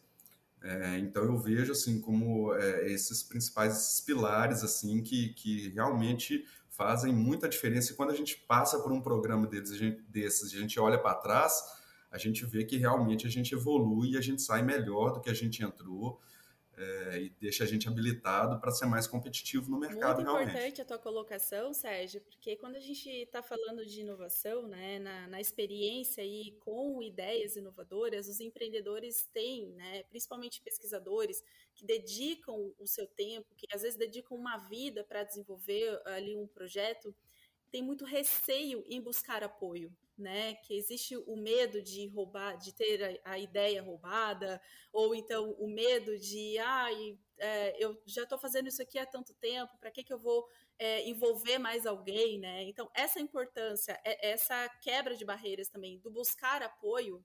É, 0.63 0.97
então 0.97 1.25
eu 1.25 1.37
vejo 1.37 1.73
assim 1.73 1.99
como 1.99 2.53
é, 2.55 2.89
esses 2.89 3.21
principais 3.21 3.99
pilares 3.99 4.63
assim 4.63 5.03
que, 5.03 5.33
que 5.33 5.67
realmente 5.69 6.45
fazem 6.69 7.13
muita 7.13 7.49
diferença 7.49 7.91
e 7.91 7.95
quando 7.95 8.11
a 8.11 8.15
gente 8.15 8.37
passa 8.47 8.79
por 8.79 8.91
um 8.91 9.01
programa 9.01 9.45
deles, 9.45 9.71
a 9.71 9.77
gente, 9.77 10.01
desses, 10.07 10.53
a 10.55 10.57
gente 10.57 10.79
olha 10.79 10.97
para 10.97 11.15
trás, 11.15 11.61
a 12.09 12.17
gente 12.17 12.45
vê 12.45 12.63
que 12.63 12.77
realmente 12.77 13.27
a 13.27 13.29
gente 13.29 13.53
evolui 13.53 14.11
e 14.11 14.17
a 14.17 14.21
gente 14.21 14.41
sai 14.41 14.63
melhor 14.63 15.11
do 15.11 15.19
que 15.19 15.29
a 15.29 15.33
gente 15.33 15.61
entrou 15.61 16.21
é, 16.75 17.21
e 17.21 17.29
deixa 17.39 17.63
a 17.63 17.67
gente 17.67 17.87
habilitado 17.87 18.59
para 18.59 18.71
ser 18.71 18.85
mais 18.85 19.05
competitivo 19.05 19.69
no 19.69 19.79
mercado 19.79 20.15
Muito 20.15 20.27
realmente. 20.27 20.49
importante 20.49 20.81
a 20.81 20.85
tua 20.85 20.97
colocação, 20.97 21.73
Sérgio, 21.73 22.21
porque 22.21 22.55
quando 22.55 22.75
a 22.75 22.79
gente 22.79 23.09
está 23.09 23.43
falando 23.43 23.85
de 23.85 24.01
inovação, 24.01 24.67
né, 24.67 24.99
na, 24.99 25.27
na, 25.27 25.39
experiência 25.39 26.23
e 26.23 26.51
com 26.61 27.01
ideias 27.01 27.55
inovadoras, 27.55 28.27
os 28.27 28.39
empreendedores 28.39 29.29
têm, 29.31 29.71
né, 29.73 30.03
principalmente 30.03 30.61
pesquisadores, 30.61 31.43
que 31.75 31.85
dedicam 31.85 32.73
o 32.79 32.87
seu 32.87 33.07
tempo, 33.07 33.53
que 33.55 33.67
às 33.71 33.83
vezes 33.83 33.97
dedicam 33.97 34.35
uma 34.37 34.57
vida 34.57 35.03
para 35.03 35.23
desenvolver 35.23 36.01
ali 36.05 36.35
um 36.35 36.47
projeto, 36.47 37.15
tem 37.71 37.83
muito 37.83 38.05
receio 38.05 38.83
em 38.87 39.01
buscar 39.01 39.43
apoio 39.43 39.95
né? 40.17 40.55
Que 40.55 40.75
existe 40.75 41.15
o 41.17 41.35
medo 41.35 41.81
de 41.81 42.07
roubar, 42.07 42.57
de 42.57 42.73
ter 42.73 43.21
a, 43.23 43.33
a 43.33 43.39
ideia 43.39 43.81
roubada, 43.81 44.61
ou 44.91 45.13
então 45.15 45.51
o 45.59 45.67
medo 45.67 46.17
de, 46.17 46.57
ai, 46.59 47.17
é, 47.37 47.83
eu 47.83 48.01
já 48.05 48.23
estou 48.23 48.37
fazendo 48.37 48.67
isso 48.67 48.81
aqui 48.81 48.97
há 48.99 49.05
tanto 49.05 49.33
tempo, 49.35 49.77
para 49.79 49.91
que, 49.91 50.03
que 50.03 50.13
eu 50.13 50.19
vou 50.19 50.47
é, 50.77 51.07
envolver 51.07 51.57
mais 51.57 51.85
alguém, 51.85 52.39
né? 52.39 52.63
Então, 52.63 52.89
essa 52.93 53.19
importância, 53.19 53.99
é, 54.03 54.31
essa 54.31 54.69
quebra 54.81 55.15
de 55.15 55.25
barreiras 55.25 55.69
também, 55.69 55.99
do 55.99 56.11
buscar 56.11 56.61
apoio, 56.61 57.23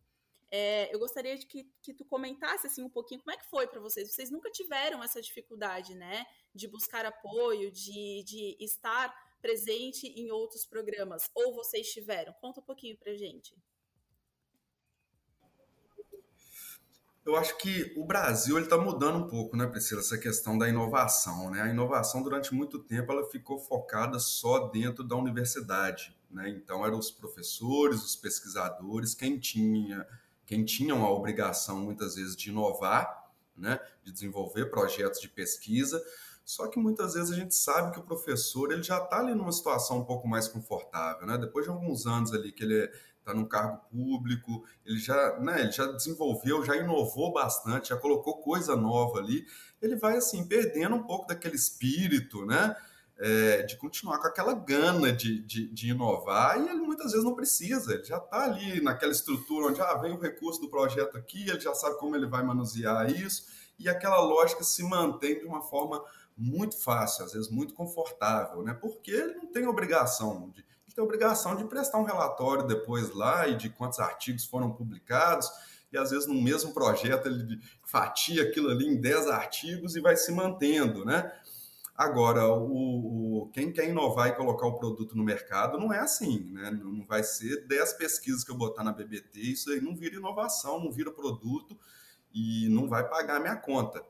é, 0.50 0.92
eu 0.94 0.98
gostaria 0.98 1.36
de 1.36 1.46
que, 1.46 1.70
que 1.82 1.92
tu 1.92 2.04
comentasse 2.04 2.66
assim 2.66 2.82
um 2.82 2.88
pouquinho 2.88 3.20
como 3.20 3.32
é 3.32 3.36
que 3.36 3.48
foi 3.50 3.66
para 3.66 3.80
vocês. 3.80 4.10
Vocês 4.10 4.30
nunca 4.30 4.50
tiveram 4.50 5.02
essa 5.02 5.20
dificuldade, 5.20 5.94
né? 5.94 6.26
De 6.54 6.66
buscar 6.66 7.04
apoio, 7.04 7.70
de, 7.70 8.24
de 8.24 8.56
estar 8.58 9.14
presente 9.40 10.06
em 10.06 10.30
outros 10.30 10.66
programas, 10.66 11.30
ou 11.34 11.54
vocês 11.54 11.88
tiveram? 11.88 12.32
Conta 12.40 12.60
um 12.60 12.64
pouquinho 12.64 12.96
pra 12.96 13.14
gente. 13.14 13.54
Eu 17.28 17.36
acho 17.36 17.58
que 17.58 17.92
o 17.94 18.06
Brasil 18.06 18.58
está 18.58 18.78
mudando 18.78 19.18
um 19.18 19.28
pouco, 19.28 19.54
né, 19.54 19.66
Priscila, 19.66 20.00
essa 20.00 20.16
questão 20.16 20.56
da 20.56 20.66
inovação. 20.66 21.50
Né? 21.50 21.60
A 21.60 21.68
inovação, 21.68 22.22
durante 22.22 22.54
muito 22.54 22.78
tempo, 22.78 23.12
ela 23.12 23.28
ficou 23.28 23.58
focada 23.58 24.18
só 24.18 24.68
dentro 24.68 25.04
da 25.04 25.14
universidade. 25.14 26.16
Né? 26.30 26.48
Então, 26.48 26.86
eram 26.86 26.98
os 26.98 27.10
professores, 27.10 28.02
os 28.02 28.16
pesquisadores, 28.16 29.14
quem 29.14 29.38
tinha, 29.38 30.06
quem 30.46 30.64
tinham 30.64 31.04
a 31.04 31.10
obrigação, 31.10 31.78
muitas 31.80 32.14
vezes, 32.14 32.34
de 32.34 32.48
inovar, 32.48 33.30
né? 33.54 33.78
de 34.02 34.10
desenvolver 34.10 34.70
projetos 34.70 35.20
de 35.20 35.28
pesquisa, 35.28 36.02
só 36.48 36.66
que 36.66 36.78
muitas 36.78 37.12
vezes 37.12 37.30
a 37.30 37.34
gente 37.34 37.54
sabe 37.54 37.92
que 37.92 38.00
o 38.00 38.02
professor 38.02 38.72
ele 38.72 38.82
já 38.82 38.96
está 38.96 39.18
ali 39.20 39.34
numa 39.34 39.52
situação 39.52 39.98
um 39.98 40.04
pouco 40.06 40.26
mais 40.26 40.48
confortável, 40.48 41.26
né? 41.26 41.36
Depois 41.36 41.66
de 41.66 41.70
alguns 41.70 42.06
anos 42.06 42.32
ali 42.32 42.50
que 42.50 42.64
ele 42.64 42.90
está 43.18 43.34
num 43.34 43.44
cargo 43.44 43.82
público, 43.90 44.64
ele 44.82 44.98
já, 44.98 45.38
né, 45.38 45.60
ele 45.60 45.72
já 45.72 45.84
desenvolveu, 45.92 46.64
já 46.64 46.74
inovou 46.74 47.34
bastante, 47.34 47.90
já 47.90 47.98
colocou 47.98 48.38
coisa 48.38 48.74
nova 48.74 49.18
ali, 49.18 49.46
ele 49.82 49.94
vai 49.96 50.16
assim 50.16 50.48
perdendo 50.48 50.96
um 50.96 51.02
pouco 51.02 51.26
daquele 51.26 51.54
espírito, 51.54 52.46
né? 52.46 52.74
É, 53.18 53.64
de 53.64 53.76
continuar 53.76 54.18
com 54.18 54.28
aquela 54.28 54.54
gana 54.54 55.12
de, 55.12 55.42
de, 55.42 55.68
de, 55.70 55.90
inovar, 55.90 56.58
e 56.58 56.66
ele 56.66 56.80
muitas 56.80 57.10
vezes 57.10 57.26
não 57.26 57.34
precisa, 57.34 57.92
ele 57.92 58.04
já 58.04 58.16
está 58.16 58.44
ali 58.44 58.80
naquela 58.80 59.12
estrutura 59.12 59.66
onde 59.66 59.82
ah, 59.82 59.94
vem 59.96 60.14
o 60.14 60.20
recurso 60.20 60.60
do 60.60 60.70
projeto 60.70 61.18
aqui, 61.18 61.42
ele 61.42 61.60
já 61.60 61.74
sabe 61.74 61.98
como 61.98 62.16
ele 62.16 62.26
vai 62.26 62.42
manusear 62.44 63.10
isso, 63.10 63.44
e 63.78 63.88
aquela 63.88 64.20
lógica 64.20 64.62
se 64.64 64.82
mantém 64.84 65.38
de 65.38 65.44
uma 65.44 65.60
forma 65.60 66.02
muito 66.38 66.78
fácil, 66.78 67.24
às 67.24 67.32
vezes 67.32 67.50
muito 67.50 67.74
confortável, 67.74 68.62
né? 68.62 68.72
Porque 68.72 69.10
ele 69.10 69.34
não 69.34 69.46
tem 69.46 69.66
obrigação 69.66 70.50
de 70.50 70.60
ele 70.60 70.94
tem 70.94 71.04
obrigação 71.04 71.54
de 71.54 71.64
prestar 71.64 71.98
um 71.98 72.04
relatório 72.04 72.66
depois 72.66 73.12
lá 73.14 73.46
e 73.46 73.56
de 73.56 73.68
quantos 73.68 73.98
artigos 73.98 74.44
foram 74.44 74.72
publicados, 74.72 75.50
e 75.92 75.98
às 75.98 76.10
vezes 76.10 76.26
no 76.26 76.40
mesmo 76.40 76.72
projeto 76.72 77.26
ele 77.26 77.60
fatia 77.84 78.42
aquilo 78.42 78.70
ali 78.70 78.86
em 78.86 79.00
10 79.00 79.26
artigos 79.28 79.96
e 79.96 80.00
vai 80.00 80.16
se 80.16 80.32
mantendo, 80.32 81.04
né? 81.04 81.30
Agora, 81.94 82.46
o, 82.46 83.42
o, 83.42 83.50
quem 83.50 83.72
quer 83.72 83.88
inovar 83.88 84.28
e 84.28 84.36
colocar 84.36 84.66
o 84.68 84.78
produto 84.78 85.16
no 85.16 85.24
mercado 85.24 85.78
não 85.78 85.92
é 85.92 85.98
assim, 85.98 86.52
né? 86.52 86.70
Não 86.70 87.04
vai 87.04 87.24
ser 87.24 87.66
10 87.66 87.94
pesquisas 87.94 88.44
que 88.44 88.52
eu 88.52 88.56
botar 88.56 88.84
na 88.84 88.92
BBT, 88.92 89.40
isso 89.40 89.70
aí 89.70 89.80
não 89.80 89.96
vira 89.96 90.14
inovação, 90.14 90.78
não 90.78 90.92
vira 90.92 91.10
produto 91.10 91.76
e 92.32 92.68
não 92.68 92.88
vai 92.88 93.08
pagar 93.08 93.36
a 93.36 93.40
minha 93.40 93.56
conta. 93.56 94.00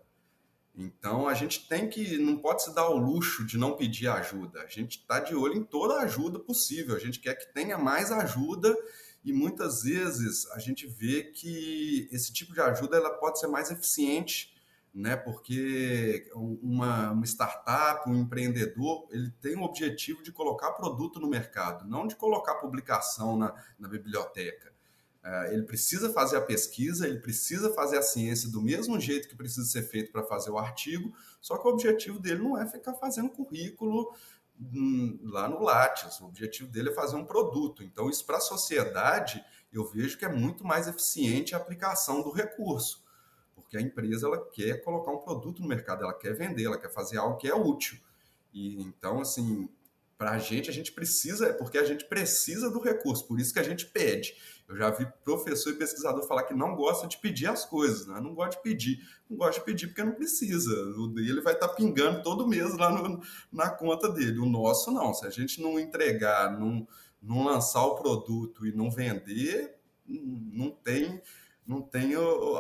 Então 0.78 1.26
a 1.26 1.34
gente 1.34 1.68
tem 1.68 1.90
que, 1.90 2.16
não 2.18 2.36
pode 2.36 2.62
se 2.62 2.72
dar 2.72 2.88
o 2.88 2.96
luxo 2.96 3.44
de 3.44 3.58
não 3.58 3.76
pedir 3.76 4.06
ajuda. 4.06 4.62
A 4.62 4.66
gente 4.68 5.00
está 5.00 5.18
de 5.18 5.34
olho 5.34 5.54
em 5.54 5.64
toda 5.64 5.94
a 5.94 6.02
ajuda 6.04 6.38
possível. 6.38 6.94
A 6.94 7.00
gente 7.00 7.18
quer 7.18 7.34
que 7.34 7.52
tenha 7.52 7.76
mais 7.76 8.12
ajuda 8.12 8.72
e 9.24 9.32
muitas 9.32 9.82
vezes 9.82 10.48
a 10.52 10.60
gente 10.60 10.86
vê 10.86 11.24
que 11.24 12.08
esse 12.12 12.32
tipo 12.32 12.54
de 12.54 12.60
ajuda 12.60 12.96
ela 12.96 13.10
pode 13.10 13.40
ser 13.40 13.48
mais 13.48 13.72
eficiente, 13.72 14.54
né? 14.94 15.16
Porque 15.16 16.30
uma, 16.32 17.10
uma 17.10 17.26
startup, 17.26 18.08
um 18.08 18.14
empreendedor, 18.14 19.08
ele 19.10 19.32
tem 19.40 19.56
o 19.56 19.62
objetivo 19.62 20.22
de 20.22 20.30
colocar 20.30 20.70
produto 20.74 21.18
no 21.18 21.28
mercado, 21.28 21.88
não 21.88 22.06
de 22.06 22.14
colocar 22.14 22.54
publicação 22.54 23.36
na, 23.36 23.52
na 23.76 23.88
biblioteca. 23.88 24.72
É, 25.28 25.52
ele 25.52 25.62
precisa 25.62 26.10
fazer 26.10 26.38
a 26.38 26.40
pesquisa, 26.40 27.06
ele 27.06 27.18
precisa 27.18 27.70
fazer 27.74 27.98
a 27.98 28.02
ciência 28.02 28.48
do 28.48 28.62
mesmo 28.62 28.98
jeito 28.98 29.28
que 29.28 29.36
precisa 29.36 29.66
ser 29.66 29.82
feito 29.82 30.10
para 30.10 30.22
fazer 30.22 30.50
o 30.50 30.56
artigo, 30.56 31.14
só 31.38 31.58
que 31.58 31.68
o 31.68 31.70
objetivo 31.70 32.18
dele 32.18 32.42
não 32.42 32.56
é 32.56 32.66
ficar 32.66 32.94
fazendo 32.94 33.28
currículo 33.28 34.10
hum, 34.58 35.18
lá 35.24 35.46
no 35.46 35.60
Lattes, 35.60 36.18
o 36.20 36.24
objetivo 36.24 36.70
dele 36.70 36.88
é 36.88 36.94
fazer 36.94 37.16
um 37.16 37.26
produto. 37.26 37.82
Então, 37.82 38.08
isso 38.08 38.24
para 38.24 38.38
a 38.38 38.40
sociedade, 38.40 39.44
eu 39.70 39.84
vejo 39.84 40.16
que 40.16 40.24
é 40.24 40.32
muito 40.32 40.64
mais 40.64 40.88
eficiente 40.88 41.54
a 41.54 41.58
aplicação 41.58 42.22
do 42.22 42.30
recurso, 42.30 43.04
porque 43.54 43.76
a 43.76 43.82
empresa 43.82 44.28
ela 44.28 44.48
quer 44.50 44.82
colocar 44.82 45.10
um 45.10 45.18
produto 45.18 45.60
no 45.60 45.68
mercado, 45.68 46.04
ela 46.04 46.14
quer 46.14 46.32
vender, 46.32 46.64
ela 46.64 46.78
quer 46.78 46.90
fazer 46.90 47.18
algo 47.18 47.36
que 47.36 47.48
é 47.48 47.54
útil. 47.54 47.98
E 48.50 48.80
então, 48.80 49.20
assim, 49.20 49.68
para 50.16 50.30
a 50.30 50.38
gente, 50.38 50.70
a 50.70 50.72
gente 50.72 50.90
precisa, 50.90 51.48
é 51.48 51.52
porque 51.52 51.76
a 51.76 51.84
gente 51.84 52.06
precisa 52.06 52.70
do 52.70 52.80
recurso, 52.80 53.26
por 53.26 53.38
isso 53.38 53.52
que 53.52 53.60
a 53.60 53.62
gente 53.62 53.84
pede. 53.84 54.34
Eu 54.68 54.76
já 54.76 54.90
vi 54.90 55.06
professor 55.24 55.72
e 55.72 55.76
pesquisador 55.76 56.22
falar 56.26 56.42
que 56.42 56.52
não 56.52 56.76
gosta 56.76 57.06
de 57.06 57.16
pedir 57.16 57.46
as 57.46 57.64
coisas, 57.64 58.06
né? 58.06 58.20
Não 58.20 58.34
gosta 58.34 58.56
de 58.56 58.62
pedir. 58.62 59.00
Não 59.28 59.38
gosta 59.38 59.58
de 59.58 59.64
pedir 59.64 59.86
porque 59.86 60.04
não 60.04 60.12
precisa. 60.12 60.70
O 60.98 61.08
dele 61.08 61.40
vai 61.40 61.54
estar 61.54 61.68
tá 61.68 61.74
pingando 61.74 62.22
todo 62.22 62.46
mês 62.46 62.76
lá 62.76 62.90
no, 62.90 63.22
na 63.50 63.70
conta 63.70 64.10
dele. 64.10 64.38
O 64.38 64.46
nosso 64.46 64.90
não. 64.90 65.14
Se 65.14 65.26
a 65.26 65.30
gente 65.30 65.62
não 65.62 65.80
entregar, 65.80 66.58
não, 66.58 66.86
não 67.22 67.44
lançar 67.44 67.82
o 67.86 67.94
produto 67.94 68.66
e 68.66 68.72
não 68.72 68.90
vender, 68.90 69.74
não 70.06 70.70
tem, 70.70 71.22
não 71.66 71.80
tem 71.80 72.12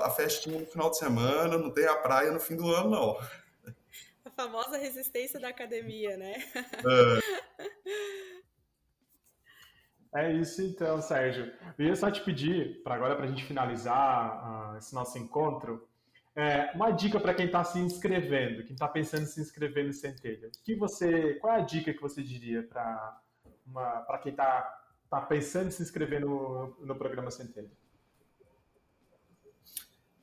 a 0.02 0.10
festinha 0.10 0.58
no 0.58 0.66
final 0.66 0.90
de 0.90 0.98
semana, 0.98 1.58
não 1.58 1.70
tem 1.70 1.86
a 1.86 1.96
praia 1.96 2.32
no 2.32 2.40
fim 2.40 2.56
do 2.56 2.72
ano, 2.74 2.90
não 2.90 3.18
famosa 4.38 4.78
resistência 4.78 5.40
da 5.40 5.48
academia, 5.48 6.16
né? 6.16 6.34
É. 6.54 7.58
é 10.14 10.32
isso 10.32 10.62
então, 10.62 11.00
Sérgio. 11.00 11.52
Eu 11.78 11.86
ia 11.86 11.96
só 11.96 12.10
te 12.10 12.22
pedir, 12.22 12.82
para 12.82 12.94
agora, 12.94 13.16
para 13.16 13.24
a 13.24 13.28
gente 13.28 13.44
finalizar 13.44 14.74
uh, 14.74 14.78
esse 14.78 14.94
nosso 14.94 15.18
encontro, 15.18 15.86
é, 16.34 16.70
uma 16.74 16.90
dica 16.90 17.18
para 17.18 17.34
quem 17.34 17.46
está 17.46 17.64
se 17.64 17.78
inscrevendo, 17.78 18.62
quem 18.64 18.74
está 18.74 18.86
pensando 18.86 19.22
em 19.22 19.26
se 19.26 19.40
inscrever 19.40 19.84
no 19.84 19.92
Centelha. 19.92 20.50
Que 20.64 20.76
você, 20.76 21.34
qual 21.34 21.54
é 21.54 21.56
a 21.56 21.64
dica 21.64 21.92
que 21.92 22.00
você 22.00 22.22
diria 22.22 22.62
para 22.62 24.18
quem 24.22 24.30
está 24.30 24.82
tá 25.10 25.20
pensando 25.20 25.68
em 25.68 25.72
se 25.72 25.82
inscrever 25.82 26.20
no, 26.20 26.76
no 26.80 26.94
programa 26.94 27.30
Centelha? 27.30 27.70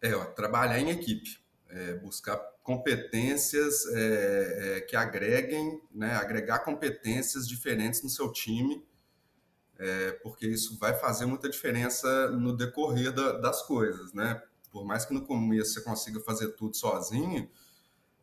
É, 0.02 0.16
ó, 0.16 0.26
trabalhar 0.26 0.80
em 0.80 0.90
equipe 0.90 1.46
é, 1.76 1.94
buscar 1.96 2.38
competências 2.64 3.86
é, 3.88 4.78
é, 4.78 4.82
que 4.82 4.96
agreguem, 4.96 5.82
né, 5.94 6.16
agregar 6.16 6.60
competências 6.60 7.48
diferentes 7.48 8.02
no 8.02 8.10
seu 8.10 8.32
time, 8.32 8.84
é, 9.78 10.12
porque 10.24 10.48
isso 10.48 10.78
vai 10.78 10.94
fazer 10.94 11.26
muita 11.26 11.50
diferença 11.50 12.30
no 12.30 12.56
decorrer 12.56 13.12
da, 13.12 13.34
das 13.34 13.62
coisas, 13.64 14.14
né? 14.14 14.42
Por 14.72 14.86
mais 14.86 15.06
que 15.06 15.14
no 15.14 15.26
começo 15.26 15.74
você 15.74 15.82
consiga 15.82 16.20
fazer 16.20 16.50
tudo 16.50 16.76
sozinho, 16.76 17.50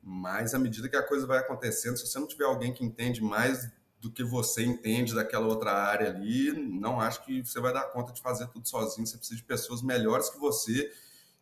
mas 0.03 0.55
à 0.55 0.59
medida 0.59 0.89
que 0.89 0.97
a 0.97 1.07
coisa 1.07 1.27
vai 1.27 1.39
acontecendo, 1.39 1.97
se 1.97 2.07
você 2.07 2.19
não 2.19 2.27
tiver 2.27 2.45
alguém 2.45 2.73
que 2.73 2.85
entende 2.85 3.23
mais 3.23 3.71
do 4.01 4.11
que 4.11 4.25
você 4.25 4.65
entende 4.65 5.15
daquela 5.15 5.47
outra 5.47 5.73
área 5.73 6.11
ali, 6.11 6.53
não 6.53 7.01
acho 7.01 7.25
que 7.25 7.45
você 7.45 7.61
vai 7.61 7.73
dar 7.73 7.85
conta 7.85 8.13
de 8.13 8.21
fazer 8.21 8.49
tudo 8.49 8.69
sozinho. 8.69 9.07
Você 9.07 9.17
precisa 9.17 9.37
de 9.37 9.45
pessoas 9.45 9.81
melhores 9.81 10.29
que 10.29 10.39
você 10.39 10.93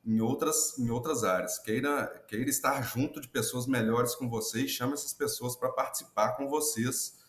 em 0.04 0.20
outras, 0.20 0.78
em 0.78 0.90
outras 0.90 1.24
áreas. 1.24 1.58
Queira, 1.58 2.06
queira 2.28 2.50
estar 2.50 2.82
junto 2.82 3.18
de 3.18 3.28
pessoas 3.28 3.66
melhores 3.66 4.14
com 4.14 4.28
você 4.28 4.62
e 4.62 4.68
chame 4.68 4.92
essas 4.92 5.14
pessoas 5.14 5.56
para 5.56 5.70
participar 5.70 6.32
com 6.36 6.48
vocês 6.48 7.19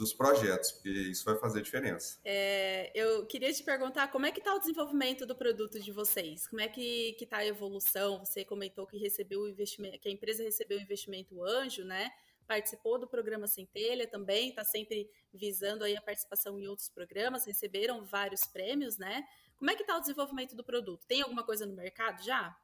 dos 0.00 0.14
projetos, 0.14 0.72
porque 0.72 0.88
isso 0.88 1.24
vai 1.26 1.36
fazer 1.36 1.60
diferença. 1.60 2.18
É, 2.24 2.90
eu 2.94 3.26
queria 3.26 3.52
te 3.52 3.62
perguntar 3.62 4.08
como 4.08 4.24
é 4.24 4.32
que 4.32 4.38
está 4.38 4.54
o 4.54 4.58
desenvolvimento 4.58 5.26
do 5.26 5.36
produto 5.36 5.78
de 5.78 5.92
vocês? 5.92 6.48
Como 6.48 6.60
é 6.62 6.68
que 6.68 7.14
está 7.20 7.36
a 7.36 7.46
evolução? 7.46 8.24
Você 8.24 8.42
comentou 8.42 8.86
que 8.86 8.96
recebeu 8.96 9.42
o 9.42 9.48
investimento, 9.48 9.98
que 9.98 10.08
a 10.08 10.12
empresa 10.12 10.42
recebeu 10.42 10.78
o 10.78 10.80
investimento 10.80 11.44
anjo, 11.44 11.84
né? 11.84 12.10
Participou 12.48 12.98
do 12.98 13.06
programa 13.06 13.46
Centelha 13.46 14.06
também, 14.06 14.48
está 14.48 14.64
sempre 14.64 15.08
visando 15.34 15.84
aí 15.84 15.94
a 15.94 16.00
participação 16.00 16.58
em 16.58 16.66
outros 16.66 16.88
programas, 16.88 17.44
receberam 17.44 18.02
vários 18.02 18.40
prêmios, 18.50 18.96
né? 18.96 19.22
Como 19.58 19.70
é 19.70 19.76
que 19.76 19.82
está 19.82 19.98
o 19.98 20.00
desenvolvimento 20.00 20.56
do 20.56 20.64
produto? 20.64 21.06
Tem 21.06 21.20
alguma 21.20 21.44
coisa 21.44 21.66
no 21.66 21.74
mercado 21.74 22.24
já? 22.24 22.56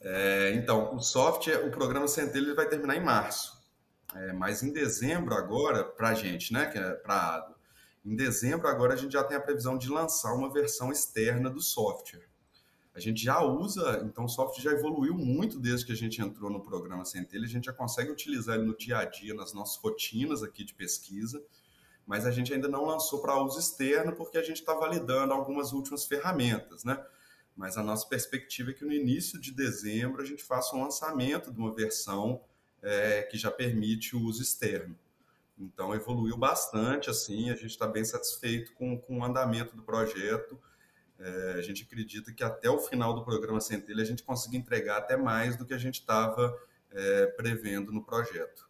É, 0.00 0.52
então, 0.54 0.96
o 0.96 1.00
software, 1.00 1.66
o 1.66 1.70
programa 1.70 2.08
Centelha 2.08 2.54
vai 2.54 2.66
terminar 2.66 2.96
em 2.96 3.04
março. 3.04 3.61
É, 4.14 4.32
mas 4.32 4.62
em 4.62 4.72
dezembro 4.72 5.34
agora, 5.34 5.84
para 5.84 6.10
a 6.10 6.14
gente, 6.14 6.52
né, 6.52 6.66
que 6.66 6.78
é 6.78 6.92
para 6.94 7.14
a 7.14 7.36
ADO, 7.36 7.54
em 8.04 8.16
dezembro 8.16 8.68
agora 8.68 8.94
a 8.94 8.96
gente 8.96 9.12
já 9.12 9.22
tem 9.24 9.36
a 9.36 9.40
previsão 9.40 9.78
de 9.78 9.88
lançar 9.88 10.34
uma 10.34 10.52
versão 10.52 10.90
externa 10.90 11.48
do 11.48 11.60
software. 11.60 12.28
A 12.94 13.00
gente 13.00 13.22
já 13.22 13.42
usa, 13.42 14.02
então 14.04 14.24
o 14.24 14.28
software 14.28 14.62
já 14.62 14.72
evoluiu 14.72 15.14
muito 15.14 15.58
desde 15.58 15.86
que 15.86 15.92
a 15.92 15.96
gente 15.96 16.20
entrou 16.20 16.50
no 16.50 16.60
programa 16.60 17.04
Centelha, 17.06 17.44
a 17.44 17.48
gente 17.48 17.64
já 17.64 17.72
consegue 17.72 18.10
utilizar 18.10 18.56
ele 18.56 18.66
no 18.66 18.76
dia 18.76 18.98
a 18.98 19.04
dia, 19.04 19.32
nas 19.32 19.54
nossas 19.54 19.76
rotinas 19.76 20.42
aqui 20.42 20.62
de 20.62 20.74
pesquisa, 20.74 21.42
mas 22.06 22.26
a 22.26 22.30
gente 22.30 22.52
ainda 22.52 22.68
não 22.68 22.84
lançou 22.84 23.22
para 23.22 23.40
uso 23.42 23.58
externo 23.58 24.14
porque 24.14 24.36
a 24.36 24.42
gente 24.42 24.58
está 24.58 24.74
validando 24.74 25.32
algumas 25.32 25.72
últimas 25.72 26.04
ferramentas, 26.04 26.84
né? 26.84 27.02
Mas 27.56 27.78
a 27.78 27.82
nossa 27.82 28.06
perspectiva 28.06 28.70
é 28.70 28.74
que 28.74 28.84
no 28.84 28.92
início 28.92 29.40
de 29.40 29.52
dezembro 29.52 30.20
a 30.20 30.24
gente 30.24 30.42
faça 30.42 30.74
um 30.74 30.82
lançamento 30.82 31.50
de 31.50 31.58
uma 31.58 31.74
versão 31.74 32.42
é, 32.82 33.22
que 33.22 33.38
já 33.38 33.50
permite 33.50 34.16
o 34.16 34.20
uso 34.20 34.42
externo. 34.42 34.98
Então, 35.58 35.94
evoluiu 35.94 36.36
bastante, 36.36 37.08
assim, 37.08 37.50
a 37.50 37.54
gente 37.54 37.70
está 37.70 37.86
bem 37.86 38.04
satisfeito 38.04 38.72
com, 38.74 38.98
com 38.98 39.18
o 39.18 39.24
andamento 39.24 39.76
do 39.76 39.82
projeto. 39.82 40.60
É, 41.18 41.54
a 41.56 41.62
gente 41.62 41.84
acredita 41.84 42.32
que 42.32 42.42
até 42.42 42.68
o 42.68 42.78
final 42.78 43.14
do 43.14 43.24
programa 43.24 43.60
Centelha 43.60 44.02
a 44.02 44.06
gente 44.06 44.24
consiga 44.24 44.56
entregar 44.56 44.98
até 44.98 45.16
mais 45.16 45.56
do 45.56 45.64
que 45.64 45.72
a 45.72 45.78
gente 45.78 46.00
estava 46.00 46.58
é, 46.90 47.26
prevendo 47.26 47.92
no 47.92 48.04
projeto. 48.04 48.68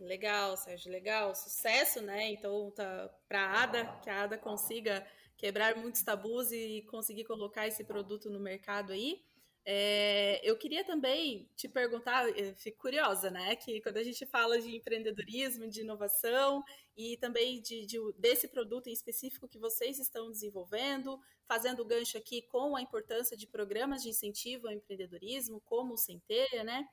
Legal, 0.00 0.56
Sérgio, 0.56 0.90
legal. 0.90 1.34
Sucesso, 1.34 2.02
né? 2.02 2.30
Então, 2.30 2.70
tá 2.70 3.08
para 3.28 3.40
a 3.40 3.62
ADA, 3.62 3.84
que 4.02 4.10
a 4.10 4.24
ADA 4.24 4.36
consiga 4.36 5.06
quebrar 5.36 5.76
muitos 5.76 6.02
tabus 6.02 6.50
e 6.50 6.82
conseguir 6.90 7.24
colocar 7.24 7.66
esse 7.66 7.84
produto 7.84 8.28
no 8.28 8.40
mercado 8.40 8.92
aí. 8.92 9.22
É, 9.68 10.40
eu 10.48 10.56
queria 10.56 10.84
também 10.84 11.50
te 11.56 11.68
perguntar, 11.68 12.24
fico 12.54 12.78
curiosa, 12.78 13.32
né? 13.32 13.56
Que 13.56 13.80
quando 13.80 13.96
a 13.96 14.02
gente 14.04 14.24
fala 14.24 14.60
de 14.60 14.76
empreendedorismo, 14.76 15.68
de 15.68 15.80
inovação 15.80 16.62
e 16.96 17.16
também 17.16 17.60
de, 17.60 17.84
de, 17.84 17.98
desse 18.16 18.46
produto 18.46 18.86
em 18.86 18.92
específico 18.92 19.48
que 19.48 19.58
vocês 19.58 19.98
estão 19.98 20.30
desenvolvendo, 20.30 21.18
fazendo 21.48 21.84
gancho 21.84 22.16
aqui 22.16 22.42
com 22.42 22.76
a 22.76 22.80
importância 22.80 23.36
de 23.36 23.44
programas 23.44 24.04
de 24.04 24.10
incentivo 24.10 24.68
ao 24.68 24.72
empreendedorismo, 24.72 25.60
como 25.66 25.94
o 25.94 25.98
Centelha, 25.98 26.62
né? 26.62 26.86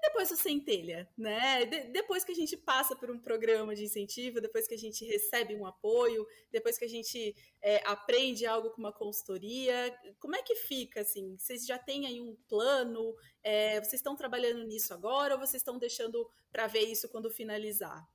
Depois 0.00 0.30
o 0.30 0.36
centelha, 0.36 1.08
né? 1.16 1.64
De, 1.64 1.88
depois 1.92 2.24
que 2.24 2.32
a 2.32 2.34
gente 2.34 2.56
passa 2.56 2.96
por 2.96 3.10
um 3.10 3.18
programa 3.18 3.74
de 3.74 3.84
incentivo, 3.84 4.40
depois 4.40 4.66
que 4.66 4.74
a 4.74 4.78
gente 4.78 5.04
recebe 5.04 5.54
um 5.54 5.66
apoio, 5.66 6.26
depois 6.50 6.78
que 6.78 6.84
a 6.84 6.88
gente 6.88 7.34
é, 7.62 7.82
aprende 7.86 8.46
algo 8.46 8.70
com 8.70 8.78
uma 8.78 8.92
consultoria, 8.92 9.94
como 10.18 10.36
é 10.36 10.42
que 10.42 10.54
fica 10.54 11.00
assim? 11.00 11.36
Vocês 11.38 11.66
já 11.66 11.78
têm 11.78 12.06
aí 12.06 12.20
um 12.20 12.36
plano? 12.48 13.14
É, 13.42 13.80
vocês 13.80 13.94
estão 13.94 14.16
trabalhando 14.16 14.64
nisso 14.64 14.94
agora 14.94 15.34
ou 15.34 15.40
vocês 15.40 15.60
estão 15.60 15.78
deixando 15.78 16.28
para 16.50 16.66
ver 16.66 16.84
isso 16.84 17.08
quando 17.08 17.30
finalizar? 17.30 18.08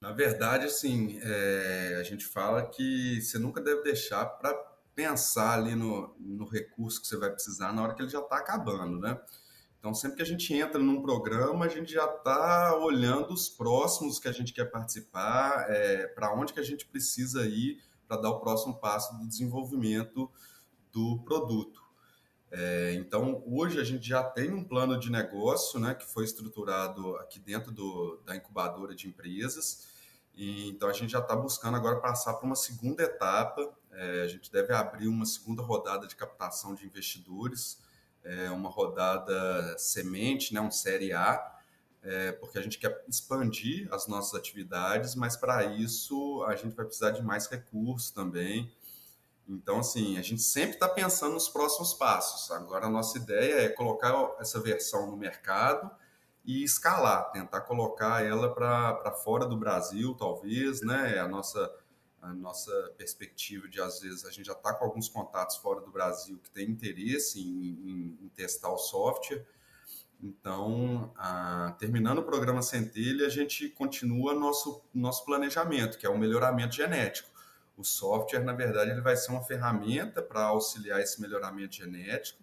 Na 0.00 0.12
verdade, 0.12 0.64
assim, 0.64 1.20
é, 1.22 1.98
a 2.00 2.02
gente 2.02 2.24
fala 2.24 2.66
que 2.66 3.20
você 3.20 3.38
nunca 3.38 3.60
deve 3.60 3.82
deixar 3.82 4.24
para 4.24 4.54
pensar 4.94 5.58
ali 5.58 5.74
no, 5.74 6.14
no 6.18 6.46
recurso 6.46 7.00
que 7.00 7.06
você 7.06 7.16
vai 7.16 7.30
precisar 7.30 7.72
na 7.72 7.82
hora 7.82 7.94
que 7.94 8.02
ele 8.02 8.08
já 8.08 8.20
está 8.20 8.38
acabando, 8.38 8.98
né? 8.98 9.20
Então, 9.80 9.94
sempre 9.94 10.18
que 10.18 10.22
a 10.22 10.26
gente 10.26 10.52
entra 10.52 10.78
num 10.78 11.00
programa, 11.00 11.64
a 11.64 11.68
gente 11.68 11.90
já 11.90 12.04
está 12.04 12.76
olhando 12.76 13.32
os 13.32 13.48
próximos 13.48 14.18
que 14.18 14.28
a 14.28 14.32
gente 14.32 14.52
quer 14.52 14.66
participar, 14.66 15.64
é, 15.70 16.06
para 16.08 16.34
onde 16.34 16.52
que 16.52 16.60
a 16.60 16.62
gente 16.62 16.84
precisa 16.84 17.46
ir 17.46 17.82
para 18.06 18.18
dar 18.18 18.28
o 18.28 18.40
próximo 18.40 18.78
passo 18.78 19.16
do 19.16 19.26
desenvolvimento 19.26 20.30
do 20.92 21.18
produto. 21.24 21.82
É, 22.50 22.92
então, 22.92 23.42
hoje 23.46 23.80
a 23.80 23.84
gente 23.84 24.06
já 24.06 24.22
tem 24.22 24.52
um 24.52 24.62
plano 24.62 25.00
de 25.00 25.10
negócio 25.10 25.80
né, 25.80 25.94
que 25.94 26.04
foi 26.04 26.24
estruturado 26.24 27.16
aqui 27.16 27.40
dentro 27.40 27.72
do, 27.72 28.20
da 28.26 28.36
incubadora 28.36 28.94
de 28.94 29.08
empresas. 29.08 29.88
E, 30.34 30.68
então, 30.68 30.90
a 30.90 30.92
gente 30.92 31.10
já 31.10 31.20
está 31.20 31.34
buscando 31.34 31.78
agora 31.78 32.00
passar 32.00 32.34
para 32.34 32.44
uma 32.44 32.56
segunda 32.56 33.02
etapa. 33.02 33.74
É, 33.92 34.22
a 34.24 34.28
gente 34.28 34.52
deve 34.52 34.74
abrir 34.74 35.08
uma 35.08 35.24
segunda 35.24 35.62
rodada 35.62 36.06
de 36.06 36.14
captação 36.14 36.74
de 36.74 36.84
investidores 36.84 37.78
é, 38.24 38.50
uma 38.50 38.68
rodada 38.68 39.76
semente, 39.78 40.52
né, 40.54 40.60
um 40.60 40.70
série 40.70 41.12
A, 41.12 41.58
é, 42.02 42.32
porque 42.32 42.58
a 42.58 42.62
gente 42.62 42.78
quer 42.78 43.04
expandir 43.08 43.88
as 43.92 44.06
nossas 44.06 44.34
atividades, 44.34 45.14
mas 45.14 45.36
para 45.36 45.64
isso 45.64 46.42
a 46.44 46.56
gente 46.56 46.74
vai 46.74 46.86
precisar 46.86 47.10
de 47.10 47.22
mais 47.22 47.46
recursos 47.46 48.10
também. 48.10 48.72
Então, 49.46 49.80
assim, 49.80 50.16
a 50.16 50.22
gente 50.22 50.42
sempre 50.42 50.74
está 50.74 50.88
pensando 50.88 51.34
nos 51.34 51.48
próximos 51.48 51.92
passos. 51.92 52.50
Agora, 52.52 52.86
a 52.86 52.90
nossa 52.90 53.18
ideia 53.18 53.62
é 53.62 53.68
colocar 53.68 54.14
essa 54.38 54.60
versão 54.60 55.10
no 55.10 55.16
mercado 55.16 55.90
e 56.44 56.62
escalar, 56.62 57.30
tentar 57.32 57.62
colocar 57.62 58.24
ela 58.24 58.54
para 58.54 59.12
fora 59.12 59.44
do 59.46 59.56
Brasil, 59.56 60.14
talvez, 60.14 60.80
né? 60.82 61.18
A 61.18 61.26
nossa 61.26 61.70
a 62.20 62.34
nossa 62.34 62.72
perspectiva 62.96 63.68
de, 63.68 63.80
às 63.80 64.00
vezes, 64.00 64.24
a 64.24 64.30
gente 64.30 64.46
já 64.46 64.52
está 64.52 64.74
com 64.74 64.84
alguns 64.84 65.08
contatos 65.08 65.56
fora 65.56 65.80
do 65.80 65.90
Brasil 65.90 66.38
que 66.38 66.50
tem 66.50 66.68
interesse 66.68 67.40
em, 67.40 67.44
em, 67.44 68.18
em 68.22 68.28
testar 68.28 68.70
o 68.70 68.78
software. 68.78 69.46
Então, 70.22 71.12
a, 71.16 71.74
terminando 71.78 72.18
o 72.18 72.22
programa 72.22 72.60
Centelha, 72.60 73.26
a 73.26 73.30
gente 73.30 73.70
continua 73.70 74.34
nosso, 74.34 74.82
nosso 74.92 75.24
planejamento, 75.24 75.96
que 75.96 76.06
é 76.06 76.10
o 76.10 76.18
melhoramento 76.18 76.74
genético. 76.74 77.30
O 77.76 77.82
software, 77.82 78.44
na 78.44 78.52
verdade, 78.52 78.90
ele 78.90 79.00
vai 79.00 79.16
ser 79.16 79.30
uma 79.30 79.42
ferramenta 79.42 80.20
para 80.20 80.42
auxiliar 80.42 81.00
esse 81.00 81.20
melhoramento 81.20 81.76
genético. 81.76 82.42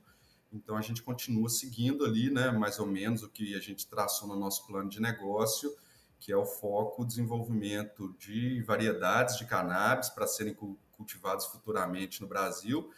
Então, 0.51 0.75
a 0.75 0.81
gente 0.81 1.03
continua 1.03 1.49
seguindo 1.49 2.03
ali, 2.03 2.31
né, 2.31 2.49
mais 2.49 2.79
ou 2.79 2.87
menos, 2.87 3.21
o 3.21 3.29
que 3.29 3.53
a 3.53 3.59
gente 3.59 3.85
traçou 3.85 4.27
no 4.27 4.35
nosso 4.35 4.65
plano 4.65 4.89
de 4.89 4.99
negócio, 4.99 5.75
que 6.19 6.31
é 6.31 6.37
o 6.37 6.45
foco 6.45 7.05
desenvolvimento 7.05 8.13
de 8.17 8.61
variedades 8.63 9.37
de 9.37 9.45
cannabis 9.45 10.09
para 10.09 10.27
serem 10.27 10.55
cultivados 10.91 11.45
futuramente 11.45 12.21
no 12.21 12.27
Brasil. 12.27 12.89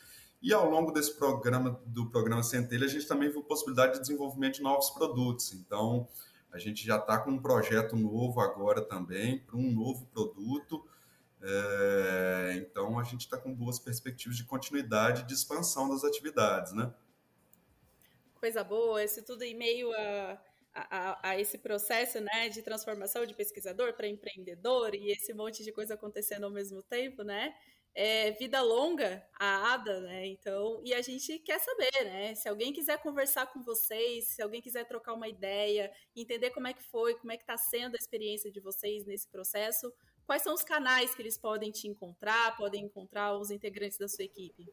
E 0.42 0.54
ao 0.54 0.70
longo 0.70 0.92
desse 0.92 1.18
programa, 1.18 1.82
do 1.86 2.10
programa 2.10 2.42
Centelha, 2.44 2.86
a 2.86 2.90
gente 2.90 3.06
também 3.06 3.30
viu 3.30 3.44
possibilidade 3.44 3.94
de 3.94 4.00
desenvolvimento 4.00 4.56
de 4.56 4.62
novos 4.62 4.90
produtos. 4.90 5.54
Então, 5.54 6.08
a 6.52 6.58
gente 6.58 6.86
já 6.86 6.98
está 6.98 7.18
com 7.18 7.32
um 7.32 7.42
projeto 7.42 7.96
novo 7.96 8.40
agora 8.40 8.82
também, 8.82 9.40
para 9.40 9.58
um 9.58 9.70
novo 9.72 10.06
produto. 10.08 10.88
É, 11.42 12.54
então, 12.56 12.98
a 12.98 13.04
gente 13.04 13.22
está 13.22 13.38
com 13.38 13.54
boas 13.54 13.80
perspectivas 13.80 14.38
de 14.38 14.46
continuidade 14.46 15.24
e 15.24 15.26
de 15.26 15.34
expansão 15.34 15.90
das 15.90 16.06
atividades, 16.06 16.72
né? 16.72 16.94
Coisa 18.40 18.64
boa, 18.64 19.04
isso 19.04 19.22
tudo 19.22 19.44
em 19.44 19.54
meio 19.54 19.92
a 19.94 20.38
a, 20.74 21.30
a, 21.30 21.40
esse 21.40 21.58
processo 21.58 22.20
né, 22.22 22.50
de 22.50 22.62
transformação 22.62 23.26
de 23.26 23.34
pesquisador 23.34 23.94
para 23.94 24.08
empreendedor 24.08 24.94
e 24.96 25.12
esse 25.12 25.34
monte 25.34 25.64
de 25.64 25.72
coisa 25.72 25.96
acontecendo 25.96 26.46
ao 26.46 26.52
mesmo 26.52 26.82
tempo, 26.84 27.24
né? 27.24 27.54
É 27.96 28.32
vida 28.32 28.62
longa 28.62 29.28
a 29.40 29.74
ADA, 29.74 30.00
né? 30.02 30.28
Então, 30.28 30.80
e 30.86 30.94
a 30.94 31.02
gente 31.02 31.40
quer 31.40 31.60
saber, 31.60 32.06
né? 32.06 32.36
Se 32.36 32.48
alguém 32.48 32.72
quiser 32.72 33.02
conversar 33.02 33.48
com 33.48 33.64
vocês, 33.64 34.28
se 34.28 34.42
alguém 34.42 34.62
quiser 34.62 34.86
trocar 34.86 35.14
uma 35.14 35.28
ideia, 35.28 35.92
entender 36.16 36.52
como 36.52 36.68
é 36.68 36.74
que 36.74 36.84
foi, 36.84 37.16
como 37.16 37.32
é 37.32 37.38
que 37.38 37.44
está 37.44 37.58
sendo 37.58 37.96
a 37.96 37.98
experiência 37.98 38.52
de 38.52 38.60
vocês 38.60 39.06
nesse 39.06 39.28
processo, 39.28 39.92
quais 40.26 40.44
são 40.44 40.54
os 40.54 40.64
canais 40.64 41.16
que 41.16 41.22
eles 41.22 41.38
podem 41.38 41.72
te 41.72 41.88
encontrar, 41.88 42.56
podem 42.56 42.86
encontrar 42.86 43.36
os 43.38 43.50
integrantes 43.50 43.98
da 43.98 44.08
sua 44.08 44.24
equipe? 44.24 44.72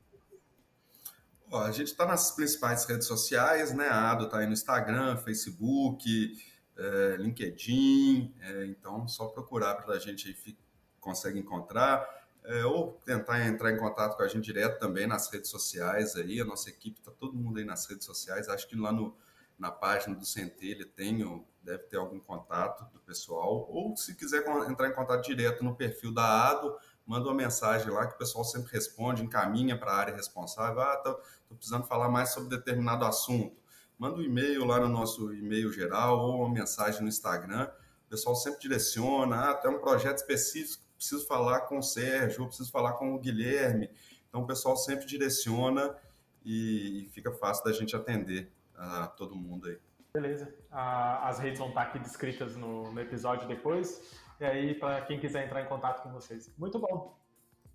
Ó, 1.50 1.62
a 1.62 1.70
gente 1.70 1.88
está 1.88 2.04
nas 2.04 2.32
principais 2.32 2.84
redes 2.84 3.06
sociais, 3.06 3.72
né? 3.72 3.88
A 3.88 4.10
Ado 4.10 4.24
está 4.24 4.38
aí 4.38 4.46
no 4.46 4.52
Instagram, 4.52 5.16
Facebook, 5.18 6.32
é, 6.76 7.16
LinkedIn, 7.18 8.34
é, 8.40 8.66
então 8.66 9.06
só 9.06 9.26
procurar 9.26 9.76
para 9.76 9.94
a 9.94 9.98
gente 9.98 10.28
aí 10.28 10.56
consegue 11.00 11.38
encontrar, 11.38 12.04
é, 12.44 12.64
ou 12.64 13.00
tentar 13.04 13.46
entrar 13.46 13.72
em 13.72 13.78
contato 13.78 14.16
com 14.16 14.22
a 14.22 14.28
gente 14.28 14.44
direto 14.44 14.78
também 14.80 15.06
nas 15.06 15.30
redes 15.30 15.48
sociais 15.48 16.16
aí, 16.16 16.40
a 16.40 16.44
nossa 16.44 16.68
equipe 16.68 16.98
está 16.98 17.12
todo 17.12 17.36
mundo 17.36 17.58
aí 17.58 17.64
nas 17.64 17.86
redes 17.86 18.04
sociais, 18.04 18.48
acho 18.48 18.68
que 18.68 18.76
lá 18.76 18.92
no, 18.92 19.16
na 19.56 19.70
página 19.70 20.16
do 20.16 20.26
Centelha 20.26 20.84
tem, 20.84 21.46
deve 21.62 21.84
ter 21.84 21.96
algum 21.96 22.18
contato 22.18 22.92
do 22.92 23.00
pessoal, 23.00 23.66
ou 23.70 23.96
se 23.96 24.14
quiser 24.16 24.44
entrar 24.68 24.88
em 24.88 24.94
contato 24.94 25.24
direto 25.24 25.64
no 25.64 25.76
perfil 25.76 26.12
da 26.12 26.50
ADO, 26.50 26.76
manda 27.06 27.28
uma 27.28 27.34
mensagem 27.34 27.90
lá 27.90 28.06
que 28.06 28.14
o 28.14 28.18
pessoal 28.18 28.44
sempre 28.44 28.72
responde, 28.72 29.22
encaminha 29.22 29.78
para 29.78 29.92
a 29.92 29.96
área 29.96 30.14
responsável, 30.14 30.80
ah, 30.82 30.96
tô, 30.96 31.54
precisando 31.54 31.86
falar 31.86 32.08
mais 32.08 32.30
sobre 32.30 32.50
determinado 32.50 33.04
assunto, 33.04 33.56
manda 33.98 34.16
um 34.16 34.22
e-mail 34.22 34.64
lá 34.64 34.80
no 34.80 34.88
nosso 34.88 35.32
e-mail 35.32 35.72
geral 35.72 36.18
ou 36.18 36.44
uma 36.44 36.52
mensagem 36.52 37.02
no 37.02 37.08
Instagram, 37.08 37.70
o 38.06 38.10
pessoal 38.10 38.34
sempre 38.34 38.60
direciona, 38.60 39.50
ah, 39.50 39.54
tem 39.54 39.70
um 39.70 39.78
projeto 39.78 40.18
específico 40.18 40.86
preciso 40.96 41.26
falar 41.26 41.60
com 41.62 41.78
o 41.78 41.82
Sérgio, 41.82 42.46
preciso 42.46 42.70
falar 42.70 42.94
com 42.94 43.14
o 43.14 43.18
Guilherme. 43.18 43.90
Então, 44.28 44.42
o 44.42 44.46
pessoal 44.46 44.76
sempre 44.76 45.06
direciona 45.06 45.96
e 46.44 47.08
fica 47.12 47.30
fácil 47.32 47.64
da 47.64 47.72
gente 47.72 47.94
atender 47.94 48.50
a 48.74 49.06
todo 49.06 49.36
mundo 49.36 49.68
aí. 49.68 49.85
Beleza. 50.16 50.50
Ah, 50.70 51.28
as 51.28 51.38
redes 51.38 51.58
vão 51.58 51.68
estar 51.68 51.82
aqui 51.82 51.98
descritas 51.98 52.56
no, 52.56 52.90
no 52.90 52.98
episódio 52.98 53.46
depois. 53.46 54.18
E 54.40 54.46
aí, 54.46 54.74
para 54.74 55.02
quem 55.02 55.20
quiser 55.20 55.44
entrar 55.44 55.60
em 55.60 55.66
contato 55.66 56.02
com 56.02 56.10
vocês. 56.10 56.50
Muito 56.56 56.78
bom. 56.78 57.14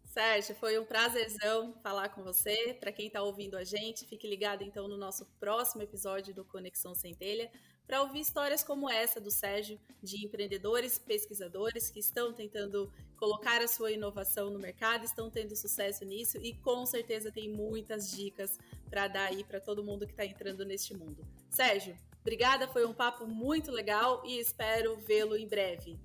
Sérgio, 0.05 0.55
foi 0.55 0.79
um 0.79 0.83
prazerzão 0.83 1.75
falar 1.83 2.09
com 2.09 2.23
você. 2.23 2.75
Para 2.79 2.91
quem 2.91 3.05
está 3.05 3.21
ouvindo 3.21 3.55
a 3.55 3.63
gente, 3.63 4.07
fique 4.07 4.27
ligado 4.27 4.63
então 4.63 4.87
no 4.87 4.97
nosso 4.97 5.27
próximo 5.39 5.83
episódio 5.83 6.33
do 6.33 6.43
Conexão 6.43 6.95
Centelha 6.95 7.51
para 7.85 8.01
ouvir 8.01 8.21
histórias 8.21 8.63
como 8.63 8.89
essa 8.89 9.21
do 9.21 9.29
Sérgio, 9.29 9.79
de 10.01 10.25
empreendedores, 10.25 10.97
pesquisadores 10.97 11.89
que 11.89 11.99
estão 11.99 12.33
tentando 12.33 12.91
colocar 13.17 13.61
a 13.61 13.67
sua 13.67 13.91
inovação 13.91 14.49
no 14.49 14.57
mercado, 14.57 15.03
estão 15.03 15.29
tendo 15.29 15.55
sucesso 15.55 16.05
nisso 16.05 16.37
e 16.37 16.55
com 16.55 16.85
certeza 16.85 17.31
tem 17.31 17.49
muitas 17.49 18.09
dicas 18.09 18.57
para 18.89 19.07
dar 19.07 19.25
aí 19.25 19.43
para 19.43 19.59
todo 19.59 19.83
mundo 19.83 20.07
que 20.07 20.13
está 20.13 20.25
entrando 20.25 20.65
neste 20.65 20.93
mundo. 20.93 21.27
Sérgio, 21.49 21.97
obrigada, 22.21 22.67
foi 22.67 22.85
um 22.85 22.93
papo 22.93 23.27
muito 23.27 23.71
legal 23.71 24.23
e 24.25 24.39
espero 24.39 24.95
vê-lo 24.97 25.35
em 25.35 25.47
breve. 25.47 25.99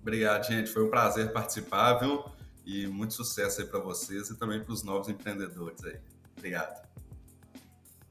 Obrigado, 0.00 0.46
gente, 0.46 0.70
foi 0.70 0.84
um 0.84 0.90
prazer 0.90 1.32
participar, 1.32 1.94
viu? 1.94 2.24
E 2.64 2.86
muito 2.86 3.14
sucesso 3.14 3.60
aí 3.60 3.66
para 3.66 3.80
vocês 3.80 4.30
e 4.30 4.38
também 4.38 4.62
para 4.62 4.72
os 4.72 4.82
novos 4.82 5.08
empreendedores 5.08 5.82
aí. 5.84 5.98
Obrigado. 6.36 6.86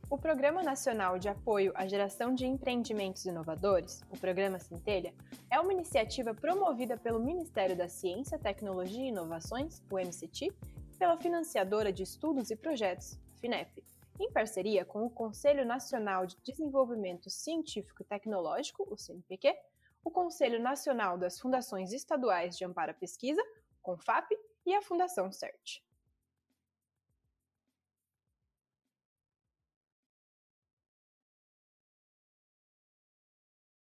O 0.07 0.17
Programa 0.17 0.61
Nacional 0.61 1.17
de 1.17 1.27
Apoio 1.27 1.71
à 1.73 1.87
Geração 1.87 2.33
de 2.35 2.45
Empreendimentos 2.45 3.25
Inovadores, 3.25 4.01
o 4.09 4.17
Programa 4.17 4.59
Centelha, 4.59 5.13
é 5.49 5.59
uma 5.59 5.73
iniciativa 5.73 6.33
promovida 6.33 6.95
pelo 6.95 7.19
Ministério 7.19 7.75
da 7.75 7.89
Ciência, 7.89 8.37
Tecnologia 8.37 9.03
e 9.03 9.07
Inovações, 9.07 9.81
o 9.89 9.97
MCT, 9.97 10.45
e 10.45 10.97
pela 10.97 11.17
financiadora 11.17 11.91
de 11.91 12.03
estudos 12.03 12.51
e 12.51 12.55
projetos, 12.55 13.19
FINEP, 13.41 13.83
em 14.19 14.31
parceria 14.31 14.85
com 14.85 15.05
o 15.05 15.09
Conselho 15.09 15.65
Nacional 15.65 16.25
de 16.25 16.37
Desenvolvimento 16.43 17.29
Científico 17.29 18.01
e 18.01 18.05
Tecnológico, 18.05 18.87
o 18.89 18.97
CNPq, 18.97 19.55
o 20.03 20.11
Conselho 20.11 20.61
Nacional 20.61 21.17
das 21.17 21.39
Fundações 21.39 21.91
Estaduais 21.91 22.57
de 22.57 22.65
Amparo 22.65 22.91
à 22.91 22.93
Pesquisa, 22.93 23.41
CONFAP, 23.81 24.35
e 24.65 24.73
a 24.73 24.81
Fundação 24.81 25.31
CERT. 25.31 25.84